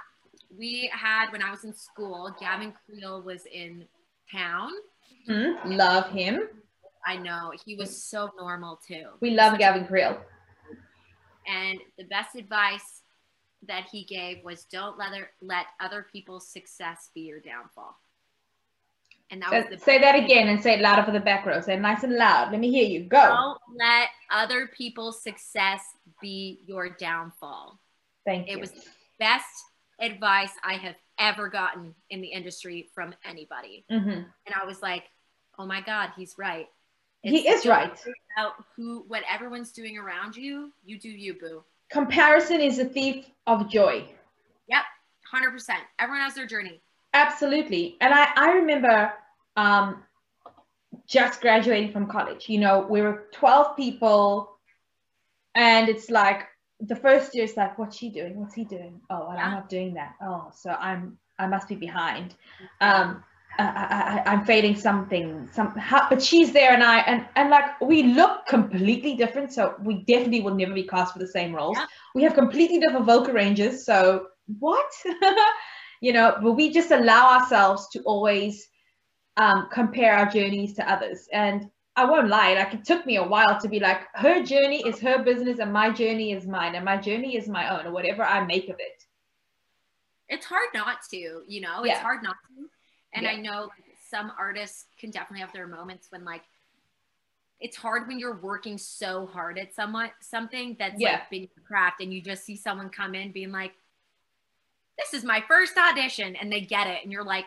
we 0.56 0.90
had 0.92 1.30
when 1.32 1.42
I 1.42 1.50
was 1.50 1.64
in 1.64 1.74
school, 1.74 2.34
Gavin 2.40 2.72
Creel 2.86 3.22
was 3.22 3.44
in 3.46 3.86
town. 4.32 4.70
Hmm? 5.26 5.52
Love 5.64 6.10
him. 6.10 6.48
I 7.06 7.16
know 7.16 7.52
he 7.64 7.76
was 7.76 8.02
so 8.02 8.30
normal 8.38 8.80
too. 8.86 9.06
We 9.20 9.30
love 9.30 9.58
Gavin 9.58 9.86
Creel. 9.86 10.18
And 11.46 11.80
the 11.98 12.04
best 12.04 12.36
advice 12.36 13.02
that 13.66 13.86
he 13.90 14.04
gave 14.04 14.44
was 14.44 14.64
don't 14.64 14.98
let 14.98 15.08
other, 15.08 15.30
let 15.40 15.66
other 15.80 16.06
people's 16.12 16.48
success 16.48 17.10
be 17.14 17.22
your 17.22 17.40
downfall. 17.40 17.96
And 19.30 19.42
that 19.42 19.52
was 19.52 19.64
the 19.70 19.78
say 19.78 19.98
that 19.98 20.16
again 20.16 20.48
and 20.48 20.60
say 20.60 20.74
it 20.74 20.80
louder 20.80 21.04
for 21.04 21.12
the 21.12 21.20
back 21.20 21.46
row. 21.46 21.60
Say 21.60 21.74
it 21.74 21.80
nice 21.80 22.02
and 22.02 22.16
loud. 22.16 22.50
Let 22.50 22.58
me 22.60 22.70
hear 22.70 22.84
you. 22.84 23.04
Go. 23.04 23.18
Don't 23.18 23.58
let 23.78 24.08
other 24.28 24.68
people's 24.76 25.22
success 25.22 25.82
be 26.20 26.60
your 26.66 26.88
downfall. 26.88 27.78
Thank 28.26 28.48
you. 28.48 28.54
It 28.54 28.60
was 28.60 28.72
the 28.72 28.82
best 29.20 29.46
advice 30.00 30.50
I 30.64 30.74
have 30.74 30.96
ever 31.18 31.48
gotten 31.48 31.94
in 32.08 32.22
the 32.22 32.28
industry 32.28 32.90
from 32.92 33.14
anybody. 33.24 33.84
Mm-hmm. 33.90 34.10
And 34.10 34.54
I 34.60 34.64
was 34.64 34.82
like, 34.82 35.04
oh 35.58 35.66
my 35.66 35.80
God, 35.80 36.10
he's 36.16 36.34
right. 36.36 36.66
It's 37.22 37.32
he 37.32 37.48
is 37.48 37.66
right. 37.66 37.98
Who, 38.76 39.04
what 39.08 39.22
everyone's 39.30 39.72
doing 39.72 39.98
around 39.98 40.36
you, 40.36 40.72
you 40.84 40.98
do 40.98 41.08
you, 41.08 41.34
boo. 41.34 41.62
Comparison 41.90 42.60
is 42.60 42.78
a 42.78 42.84
thief 42.84 43.26
of 43.46 43.68
joy. 43.68 44.08
Yep, 44.68 44.82
100%. 45.32 45.70
Everyone 45.98 46.22
has 46.22 46.34
their 46.34 46.46
journey. 46.46 46.80
Absolutely. 47.12 47.96
And 48.00 48.14
I, 48.14 48.28
I 48.36 48.52
remember 48.52 49.12
um, 49.56 50.02
just 51.06 51.40
graduating 51.40 51.92
from 51.92 52.06
college. 52.06 52.48
You 52.48 52.60
know, 52.60 52.86
we 52.88 53.02
were 53.02 53.26
12 53.32 53.76
people, 53.76 54.56
and 55.54 55.88
it's 55.88 56.08
like 56.08 56.46
the 56.80 56.96
first 56.96 57.34
year 57.34 57.44
is 57.44 57.56
like, 57.56 57.78
what's 57.78 57.96
she 57.96 58.08
doing? 58.08 58.40
What's 58.40 58.54
he 58.54 58.64
doing? 58.64 59.00
Oh, 59.10 59.30
yeah. 59.34 59.44
I'm 59.44 59.50
not 59.50 59.68
doing 59.68 59.94
that. 59.94 60.14
Oh, 60.22 60.50
so 60.54 60.70
I'm 60.70 61.18
I 61.40 61.46
must 61.46 61.68
be 61.68 61.74
behind. 61.74 62.34
Um, 62.82 63.24
I, 63.60 64.22
I, 64.26 64.32
am 64.32 64.44
failing 64.44 64.76
something, 64.76 65.48
some, 65.52 65.74
but 66.08 66.22
she's 66.22 66.52
there 66.52 66.72
and 66.72 66.82
I, 66.82 66.98
and, 67.00 67.26
and 67.36 67.50
like 67.50 67.80
we 67.80 68.02
look 68.02 68.46
completely 68.46 69.14
different. 69.16 69.52
So 69.52 69.74
we 69.82 70.04
definitely 70.04 70.40
will 70.40 70.54
never 70.54 70.74
be 70.74 70.84
cast 70.84 71.12
for 71.12 71.18
the 71.18 71.26
same 71.26 71.54
roles. 71.54 71.76
Yeah. 71.76 71.86
We 72.14 72.22
have 72.22 72.34
completely 72.34 72.78
different 72.78 73.06
vocal 73.06 73.32
ranges. 73.32 73.84
So 73.84 74.26
what, 74.58 74.90
you 76.00 76.12
know, 76.12 76.36
but 76.42 76.52
we 76.52 76.70
just 76.70 76.90
allow 76.90 77.38
ourselves 77.38 77.88
to 77.92 78.00
always 78.02 78.66
um, 79.36 79.68
compare 79.72 80.14
our 80.14 80.30
journeys 80.30 80.74
to 80.74 80.90
others. 80.90 81.28
And 81.32 81.70
I 81.96 82.04
won't 82.04 82.28
lie, 82.28 82.54
like 82.54 82.74
it 82.74 82.84
took 82.84 83.04
me 83.04 83.16
a 83.16 83.24
while 83.24 83.60
to 83.60 83.68
be 83.68 83.80
like, 83.80 84.02
her 84.14 84.42
journey 84.42 84.82
is 84.86 85.00
her 85.00 85.22
business 85.22 85.58
and 85.58 85.72
my 85.72 85.90
journey 85.90 86.32
is 86.32 86.46
mine 86.46 86.74
and 86.74 86.84
my 86.84 86.96
journey 86.96 87.36
is 87.36 87.48
my 87.48 87.76
own 87.76 87.86
or 87.86 87.92
whatever 87.92 88.22
I 88.22 88.44
make 88.44 88.68
of 88.68 88.76
it. 88.78 89.04
It's 90.28 90.46
hard 90.46 90.68
not 90.72 90.98
to, 91.10 91.42
you 91.46 91.60
know, 91.60 91.80
it's 91.80 91.88
yeah. 91.88 92.02
hard 92.02 92.22
not 92.22 92.36
to 92.46 92.68
and 93.12 93.24
yeah. 93.24 93.30
I 93.30 93.36
know 93.36 93.62
like, 93.62 93.96
some 94.08 94.32
artists 94.38 94.86
can 94.98 95.10
definitely 95.10 95.40
have 95.40 95.52
their 95.52 95.66
moments 95.66 96.08
when 96.10 96.24
like 96.24 96.42
it's 97.60 97.76
hard 97.76 98.08
when 98.08 98.18
you're 98.18 98.36
working 98.36 98.78
so 98.78 99.26
hard 99.26 99.58
at 99.58 99.74
somewhat 99.74 100.12
something 100.20 100.76
that's 100.78 100.98
yeah. 100.98 101.12
like 101.12 101.30
being 101.30 101.48
craft 101.66 102.00
and 102.00 102.12
you 102.12 102.22
just 102.22 102.44
see 102.44 102.56
someone 102.56 102.88
come 102.88 103.14
in 103.14 103.32
being 103.32 103.52
like, 103.52 103.72
This 104.98 105.14
is 105.14 105.24
my 105.24 105.42
first 105.46 105.74
audition 105.76 106.36
and 106.36 106.50
they 106.50 106.62
get 106.62 106.86
it 106.86 107.00
and 107.02 107.12
you're 107.12 107.24
like, 107.24 107.44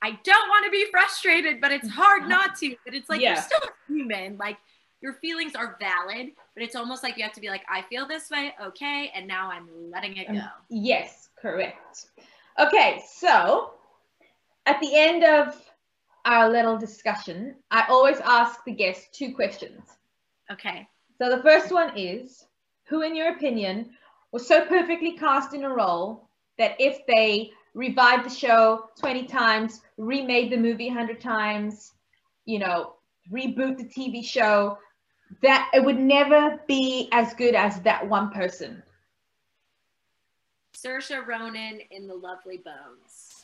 I 0.00 0.10
don't 0.22 0.48
want 0.48 0.64
to 0.66 0.70
be 0.70 0.86
frustrated, 0.90 1.60
but 1.60 1.72
it's 1.72 1.88
hard 1.88 2.28
not 2.28 2.56
to. 2.56 2.76
But 2.84 2.94
it's 2.94 3.08
like 3.08 3.20
yeah. 3.20 3.34
you're 3.34 3.42
still 3.42 3.60
human. 3.88 4.36
Like 4.36 4.58
your 5.00 5.14
feelings 5.14 5.54
are 5.54 5.76
valid, 5.80 6.32
but 6.54 6.62
it's 6.62 6.76
almost 6.76 7.02
like 7.02 7.16
you 7.16 7.22
have 7.22 7.32
to 7.32 7.40
be 7.40 7.48
like, 7.48 7.62
I 7.68 7.82
feel 7.82 8.06
this 8.06 8.30
way, 8.30 8.52
okay, 8.62 9.12
and 9.14 9.26
now 9.26 9.50
I'm 9.50 9.68
letting 9.90 10.16
it 10.16 10.26
go. 10.26 10.34
Um, 10.34 10.50
yes, 10.68 11.28
correct. 11.40 12.06
Okay, 12.58 13.02
so 13.08 13.74
at 14.68 14.80
the 14.80 14.94
end 14.94 15.24
of 15.24 15.58
our 16.26 16.50
little 16.50 16.76
discussion, 16.76 17.56
I 17.70 17.86
always 17.88 18.18
ask 18.20 18.62
the 18.64 18.72
guests 18.72 19.08
two 19.12 19.34
questions. 19.34 19.80
Okay. 20.52 20.86
So 21.16 21.34
the 21.34 21.42
first 21.42 21.72
one 21.72 21.96
is 21.96 22.46
Who, 22.88 23.02
in 23.02 23.16
your 23.16 23.34
opinion, 23.34 23.90
was 24.30 24.46
so 24.46 24.66
perfectly 24.66 25.16
cast 25.16 25.54
in 25.54 25.64
a 25.64 25.68
role 25.68 26.28
that 26.58 26.76
if 26.78 26.98
they 27.06 27.50
revived 27.74 28.26
the 28.26 28.34
show 28.34 28.90
20 28.98 29.24
times, 29.26 29.80
remade 29.96 30.52
the 30.52 30.56
movie 30.56 30.88
100 30.88 31.20
times, 31.20 31.94
you 32.44 32.58
know, 32.58 32.94
reboot 33.32 33.78
the 33.78 33.84
TV 33.84 34.24
show, 34.24 34.78
that 35.42 35.70
it 35.72 35.84
would 35.84 35.98
never 35.98 36.60
be 36.66 37.08
as 37.12 37.32
good 37.34 37.54
as 37.54 37.80
that 37.82 38.06
one 38.06 38.30
person? 38.30 38.82
Saoirse 40.74 41.26
Ronan 41.26 41.80
in 41.90 42.06
The 42.06 42.14
Lovely 42.14 42.58
Bones. 42.58 43.37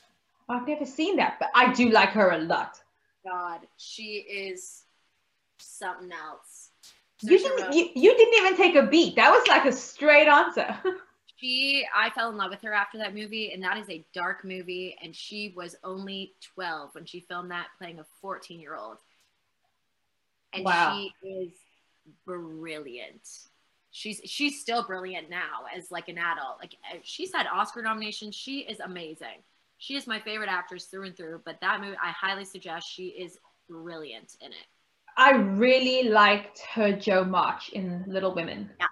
I've 0.48 0.66
never 0.66 0.84
seen 0.84 1.16
that, 1.16 1.36
but 1.38 1.50
I 1.54 1.72
do 1.72 1.90
like 1.90 2.10
her 2.10 2.30
a 2.30 2.38
lot. 2.38 2.78
God, 3.24 3.60
she 3.78 4.16
is 4.16 4.82
something 5.58 6.10
else. 6.12 6.70
you 7.22 7.38
didn't, 7.38 7.72
you, 7.72 7.88
you 7.94 8.16
didn't 8.16 8.34
even 8.34 8.56
take 8.56 8.74
a 8.74 8.86
beat. 8.86 9.16
That 9.16 9.30
was 9.30 9.46
like 9.48 9.64
a 9.64 9.72
straight 9.72 10.28
answer. 10.28 10.76
she, 11.36 11.86
I 11.94 12.10
fell 12.10 12.30
in 12.30 12.36
love 12.36 12.50
with 12.50 12.60
her 12.62 12.74
after 12.74 12.98
that 12.98 13.14
movie, 13.14 13.52
and 13.52 13.62
that 13.62 13.78
is 13.78 13.88
a 13.88 14.04
dark 14.12 14.44
movie. 14.44 14.96
And 15.02 15.16
she 15.16 15.54
was 15.56 15.76
only 15.82 16.34
12 16.54 16.94
when 16.94 17.06
she 17.06 17.20
filmed 17.20 17.50
that, 17.50 17.68
playing 17.78 17.98
a 17.98 18.04
14 18.20 18.60
year 18.60 18.76
old. 18.76 18.98
And 20.52 20.64
wow. 20.64 20.94
she 20.94 21.28
is 21.28 21.52
brilliant. 22.26 23.26
She's 23.90 24.20
she's 24.24 24.60
still 24.60 24.82
brilliant 24.82 25.30
now 25.30 25.62
as 25.74 25.90
like 25.90 26.08
an 26.08 26.18
adult. 26.18 26.58
Like 26.60 26.76
uh, 26.92 26.98
she's 27.02 27.32
had 27.32 27.46
Oscar 27.46 27.80
nominations. 27.80 28.34
She 28.34 28.60
is 28.60 28.80
amazing 28.80 29.42
she 29.84 29.96
is 29.96 30.06
my 30.06 30.18
favorite 30.20 30.48
actress 30.48 30.86
through 30.86 31.04
and 31.04 31.16
through. 31.16 31.42
But 31.44 31.60
that 31.60 31.80
movie, 31.80 31.96
I 32.02 32.10
highly 32.10 32.46
suggest. 32.46 32.90
She 32.90 33.08
is 33.08 33.38
brilliant 33.68 34.36
in 34.40 34.50
it. 34.50 34.66
I 35.16 35.32
really 35.32 36.08
liked 36.08 36.60
her 36.72 36.92
Jo 36.92 37.24
March 37.24 37.68
in 37.68 38.04
Little 38.06 38.34
Women. 38.34 38.70
Yeah. 38.80 38.86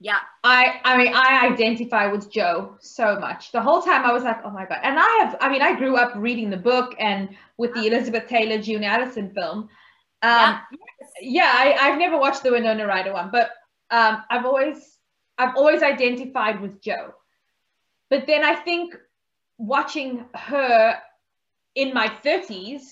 Yeah. 0.00 0.18
I 0.42 0.80
I 0.84 0.98
mean 0.98 1.12
I 1.14 1.46
identify 1.46 2.08
with 2.08 2.30
Jo 2.30 2.76
so 2.80 3.18
much. 3.18 3.52
The 3.52 3.62
whole 3.62 3.80
time 3.80 4.04
I 4.04 4.12
was 4.12 4.22
like, 4.22 4.40
oh 4.44 4.50
my 4.50 4.66
god. 4.66 4.80
And 4.82 4.98
I 4.98 5.08
have 5.22 5.36
I 5.40 5.48
mean 5.48 5.62
I 5.62 5.74
grew 5.74 5.96
up 5.96 6.12
reading 6.14 6.50
the 6.50 6.58
book 6.58 6.94
and 6.98 7.30
with 7.56 7.72
the 7.72 7.86
Elizabeth 7.86 8.28
Taylor 8.28 8.58
June 8.60 8.84
Allyson 8.84 9.32
film. 9.34 9.60
Um, 9.60 9.68
yeah, 10.22 10.60
yeah 11.22 11.52
I, 11.54 11.76
I've 11.80 11.98
never 11.98 12.18
watched 12.18 12.42
the 12.42 12.52
Winona 12.52 12.86
Ryder 12.86 13.14
one, 13.14 13.30
but 13.32 13.50
um, 13.90 14.22
I've 14.28 14.44
always 14.44 14.98
I've 15.38 15.56
always 15.56 15.82
identified 15.82 16.60
with 16.60 16.82
Jo. 16.82 17.14
But 18.10 18.26
then 18.26 18.44
I 18.44 18.56
think 18.56 18.94
watching 19.58 20.24
her 20.34 20.98
in 21.74 21.92
my 21.92 22.08
30s, 22.24 22.82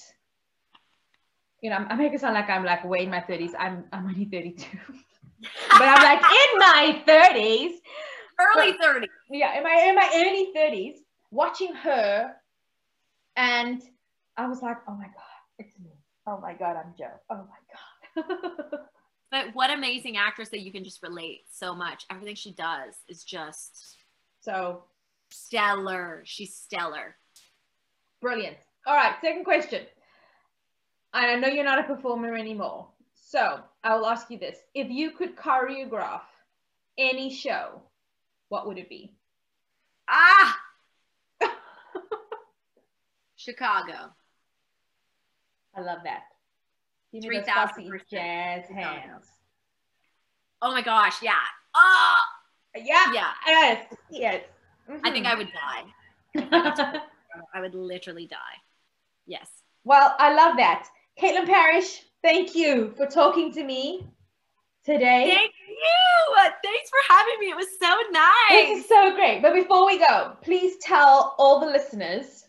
you 1.60 1.70
know, 1.70 1.76
I 1.76 1.94
make 1.94 2.12
it 2.12 2.20
sound 2.20 2.34
like 2.34 2.50
I'm 2.50 2.64
like 2.64 2.84
way 2.84 3.04
in 3.04 3.10
my 3.10 3.20
30s. 3.20 3.52
I'm 3.58 3.84
I'm 3.92 4.06
only 4.06 4.24
32. 4.24 4.66
but 5.70 5.82
I'm 5.82 6.02
like 6.02 6.22
in 6.22 6.58
my 6.58 7.02
30s. 7.06 7.74
Early 8.56 8.72
30s. 8.72 9.06
Yeah, 9.30 9.56
in 9.56 9.62
my 9.62 9.86
in 9.88 9.94
my 9.94 10.10
early 10.14 10.52
30s, 10.56 10.96
watching 11.30 11.74
her 11.74 12.34
and 13.36 13.82
I 14.36 14.46
was 14.46 14.62
like, 14.62 14.78
oh 14.88 14.94
my 14.94 15.04
God, 15.04 15.40
it's 15.58 15.78
me. 15.78 15.90
Oh 16.26 16.38
my 16.40 16.54
God, 16.54 16.76
I'm 16.76 16.94
Jo. 16.98 17.06
Oh 17.30 17.46
my 17.48 18.24
God. 18.24 18.80
but 19.30 19.46
what 19.54 19.70
amazing 19.70 20.16
actress 20.16 20.48
that 20.50 20.60
you 20.60 20.72
can 20.72 20.84
just 20.84 21.02
relate 21.02 21.42
so 21.50 21.74
much. 21.74 22.04
Everything 22.10 22.34
she 22.34 22.52
does 22.52 22.94
is 23.08 23.24
just 23.24 23.96
so 24.40 24.84
stellar. 25.32 26.22
She's 26.24 26.54
stellar. 26.54 27.16
Brilliant. 28.20 28.56
All 28.86 28.96
right, 28.96 29.14
second 29.20 29.44
question. 29.44 29.82
I 31.12 31.36
know 31.36 31.48
you're 31.48 31.64
not 31.64 31.78
a 31.78 31.94
performer 31.94 32.34
anymore. 32.34 32.88
So 33.14 33.60
I 33.82 33.94
will 33.96 34.06
ask 34.06 34.30
you 34.30 34.38
this. 34.38 34.58
If 34.74 34.90
you 34.90 35.10
could 35.10 35.36
choreograph 35.36 36.22
any 36.98 37.32
show, 37.32 37.82
what 38.48 38.66
would 38.66 38.78
it 38.78 38.88
be? 38.88 39.14
Ah! 40.08 40.58
Chicago. 43.36 44.12
I 45.74 45.80
love 45.80 46.00
that. 46.04 46.24
Give 47.12 47.24
3,000 47.24 48.00
jazz 48.10 48.68
hands. 48.68 49.26
Oh 50.60 50.70
my 50.72 50.82
gosh, 50.82 51.22
yeah. 51.22 51.32
Oh! 51.74 52.14
Yeah. 52.76 53.12
Yeah. 53.12 53.30
Yes. 53.46 53.94
Yes. 54.10 54.44
Mm-hmm. 54.90 55.06
I 55.06 55.10
think 55.10 55.26
I 55.26 55.34
would 55.34 55.48
die. 55.52 57.00
I 57.54 57.60
would 57.60 57.74
literally 57.74 58.26
die. 58.26 58.36
Yes. 59.26 59.48
Well, 59.84 60.14
I 60.18 60.34
love 60.34 60.56
that. 60.56 60.88
Katelyn 61.20 61.46
Parrish, 61.46 62.02
thank 62.22 62.54
you 62.54 62.94
for 62.96 63.06
talking 63.06 63.52
to 63.52 63.64
me 63.64 64.06
today. 64.84 65.30
Thank 65.34 65.52
you. 65.68 66.52
Thanks 66.62 66.90
for 66.90 67.12
having 67.12 67.40
me. 67.40 67.46
It 67.46 67.56
was 67.56 67.68
so 67.80 67.94
nice. 68.10 68.68
This 68.68 68.84
is 68.84 68.88
so 68.88 69.14
great. 69.14 69.42
But 69.42 69.54
before 69.54 69.86
we 69.86 69.98
go, 69.98 70.36
please 70.42 70.76
tell 70.80 71.34
all 71.38 71.60
the 71.60 71.66
listeners 71.66 72.44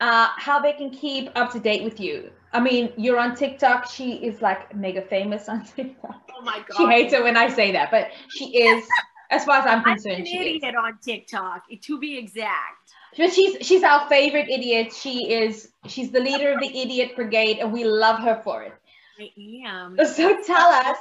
uh, 0.00 0.28
how 0.36 0.60
they 0.60 0.72
can 0.72 0.90
keep 0.90 1.30
up 1.36 1.52
to 1.52 1.60
date 1.60 1.84
with 1.84 2.00
you. 2.00 2.30
I 2.52 2.60
mean, 2.60 2.92
you're 2.96 3.18
on 3.18 3.34
TikTok. 3.34 3.88
She 3.88 4.14
is 4.14 4.42
like 4.42 4.74
mega 4.74 5.02
famous 5.02 5.48
on 5.48 5.64
TikTok. 5.76 6.30
Oh 6.36 6.42
my 6.42 6.58
god. 6.58 6.76
She 6.76 6.86
hates 6.86 7.12
it 7.12 7.22
when 7.22 7.36
I 7.36 7.48
say 7.48 7.72
that, 7.72 7.90
but 7.90 8.08
she 8.28 8.56
is 8.58 8.84
as 9.32 9.44
far 9.44 9.56
as 9.56 9.66
I'm 9.66 9.82
concerned. 9.82 10.16
I'm 10.16 10.20
an 10.20 10.26
idiot 10.26 10.74
on 10.76 10.98
TikTok, 11.02 11.64
to 11.80 11.98
be 11.98 12.18
exact. 12.18 12.92
But 13.16 13.32
she's 13.32 13.66
she's 13.66 13.82
our 13.82 14.08
favorite 14.08 14.48
idiot. 14.48 14.92
She 14.92 15.32
is 15.32 15.68
she's 15.86 16.10
the 16.10 16.20
leader 16.20 16.52
of 16.52 16.60
the 16.60 16.80
idiot 16.80 17.16
brigade, 17.16 17.58
and 17.58 17.72
we 17.72 17.84
love 17.84 18.20
her 18.20 18.40
for 18.44 18.62
it. 18.62 18.72
I 19.18 19.30
am. 19.66 19.98
So 20.04 20.42
tell 20.44 20.68
us 20.68 20.96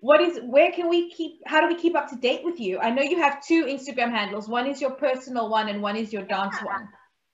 what 0.00 0.20
is 0.20 0.38
where 0.44 0.70
can 0.72 0.88
we 0.88 1.10
keep 1.10 1.40
how 1.46 1.60
do 1.60 1.66
we 1.68 1.74
keep 1.74 1.96
up 1.96 2.08
to 2.08 2.16
date 2.16 2.42
with 2.44 2.60
you 2.60 2.78
i 2.78 2.90
know 2.90 3.02
you 3.02 3.16
have 3.18 3.44
two 3.44 3.64
instagram 3.64 4.10
handles 4.10 4.48
one 4.48 4.66
is 4.66 4.80
your 4.80 4.90
personal 4.90 5.48
one 5.48 5.68
and 5.68 5.80
one 5.82 5.96
is 5.96 6.12
your 6.12 6.22
dance 6.22 6.54
yeah. 6.60 6.66
one 6.66 6.88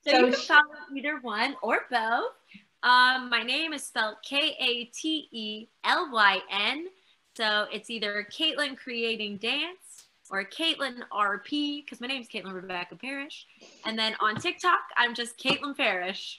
so, 0.05 0.11
so, 0.11 0.17
you 0.17 0.31
can 0.31 0.41
follow 0.41 0.61
either 0.95 1.19
one 1.21 1.55
or 1.61 1.81
both 1.91 2.31
um, 2.83 3.29
my 3.29 3.43
name 3.43 3.73
is 3.73 3.83
spelled 3.83 4.15
k-a-t-e-l-y-n 4.23 5.67
so 7.35 7.67
it's 7.71 7.89
either 7.89 8.25
katelyn 8.31 8.77
creating 8.77 9.37
dance 9.37 9.92
or 10.31 10.43
katelyn 10.45 11.01
rp 11.11 11.83
because 11.83 11.99
my 12.01 12.07
name 12.07 12.21
is 12.21 12.27
katelyn 12.27 12.53
rebecca 12.53 12.95
parrish 12.95 13.45
and 13.85 13.97
then 13.97 14.15
on 14.19 14.35
tiktok 14.35 14.79
i'm 14.97 15.13
just 15.13 15.37
katelyn 15.37 15.75
parrish 15.75 16.37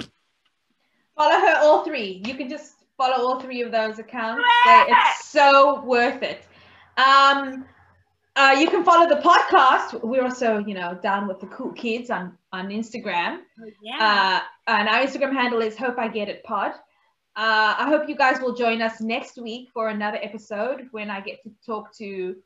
follow 1.17 1.39
her 1.39 1.57
all 1.59 1.85
three 1.85 2.23
you 2.27 2.35
can 2.35 2.49
just 2.49 2.75
follow 2.97 3.27
all 3.27 3.41
three 3.41 3.63
of 3.63 3.73
those 3.73 3.99
accounts. 3.99 4.45
It's 4.67 5.29
so 5.29 5.83
worth 5.85 6.23
it. 6.23 6.45
Um, 6.97 7.65
uh, 8.37 8.57
you 8.59 8.69
can 8.69 8.85
follow 8.85 9.09
the 9.09 9.21
podcast. 9.21 10.03
We're 10.03 10.25
also, 10.25 10.59
you 10.59 10.75
know, 10.75 10.99
down 11.03 11.29
with 11.29 11.41
the 11.41 11.47
cool 11.47 11.73
kids 11.73 12.11
on 12.11 12.37
on 12.53 12.69
Instagram. 12.69 13.41
Oh, 13.61 13.71
yeah. 13.83 14.43
Uh, 14.67 14.73
and 14.73 14.89
our 14.89 15.05
Instagram 15.05 15.33
handle 15.33 15.61
is 15.61 15.77
Hope 15.77 15.99
I 15.99 16.09
Get 16.09 16.29
It 16.29 16.43
Pod. 16.45 16.73
Uh, 17.37 17.75
I 17.79 17.89
hope 17.89 18.09
you 18.09 18.17
guys 18.17 18.41
will 18.41 18.55
join 18.55 18.81
us 18.81 19.01
next 19.01 19.39
week 19.39 19.69
for 19.73 19.89
another 19.89 20.19
episode 20.23 20.89
when 20.93 21.11
I 21.11 21.21
get 21.21 21.43
to 21.43 21.51
talk 21.67 21.93
to 21.97 22.37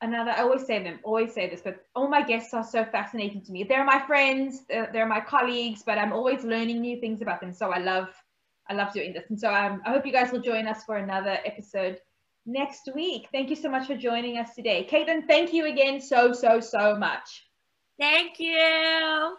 another. 0.00 0.30
I 0.30 0.42
always 0.42 0.66
say 0.66 0.82
them, 0.82 1.00
always 1.02 1.32
say 1.32 1.48
this, 1.48 1.60
but 1.62 1.84
all 1.94 2.08
my 2.08 2.22
guests 2.22 2.54
are 2.54 2.64
so 2.64 2.84
fascinating 2.84 3.42
to 3.44 3.52
me. 3.52 3.64
They're 3.64 3.84
my 3.84 4.00
friends, 4.06 4.64
they're, 4.68 4.90
they're 4.92 5.06
my 5.06 5.20
colleagues, 5.20 5.82
but 5.84 5.98
I'm 5.98 6.12
always 6.12 6.44
learning 6.44 6.80
new 6.80 7.00
things 7.00 7.22
about 7.22 7.40
them. 7.40 7.52
So 7.52 7.70
I 7.70 7.78
love 7.78 8.08
I 8.70 8.74
love 8.74 8.92
doing 8.92 9.12
this. 9.12 9.24
And 9.30 9.40
so 9.40 9.52
um, 9.52 9.80
I 9.86 9.90
hope 9.90 10.04
you 10.04 10.12
guys 10.12 10.30
will 10.30 10.42
join 10.42 10.66
us 10.66 10.84
for 10.84 10.96
another 10.96 11.38
episode 11.44 11.98
next 12.44 12.88
week. 12.94 13.28
Thank 13.32 13.50
you 13.50 13.56
so 13.56 13.70
much 13.70 13.86
for 13.86 13.96
joining 13.96 14.36
us 14.36 14.54
today. 14.54 14.86
Katelyn, 14.90 15.26
thank 15.26 15.54
you 15.54 15.66
again 15.66 16.00
so, 16.00 16.32
so, 16.32 16.60
so 16.60 16.96
much. 16.96 17.46
Thank 17.98 18.38
you. 18.38 19.36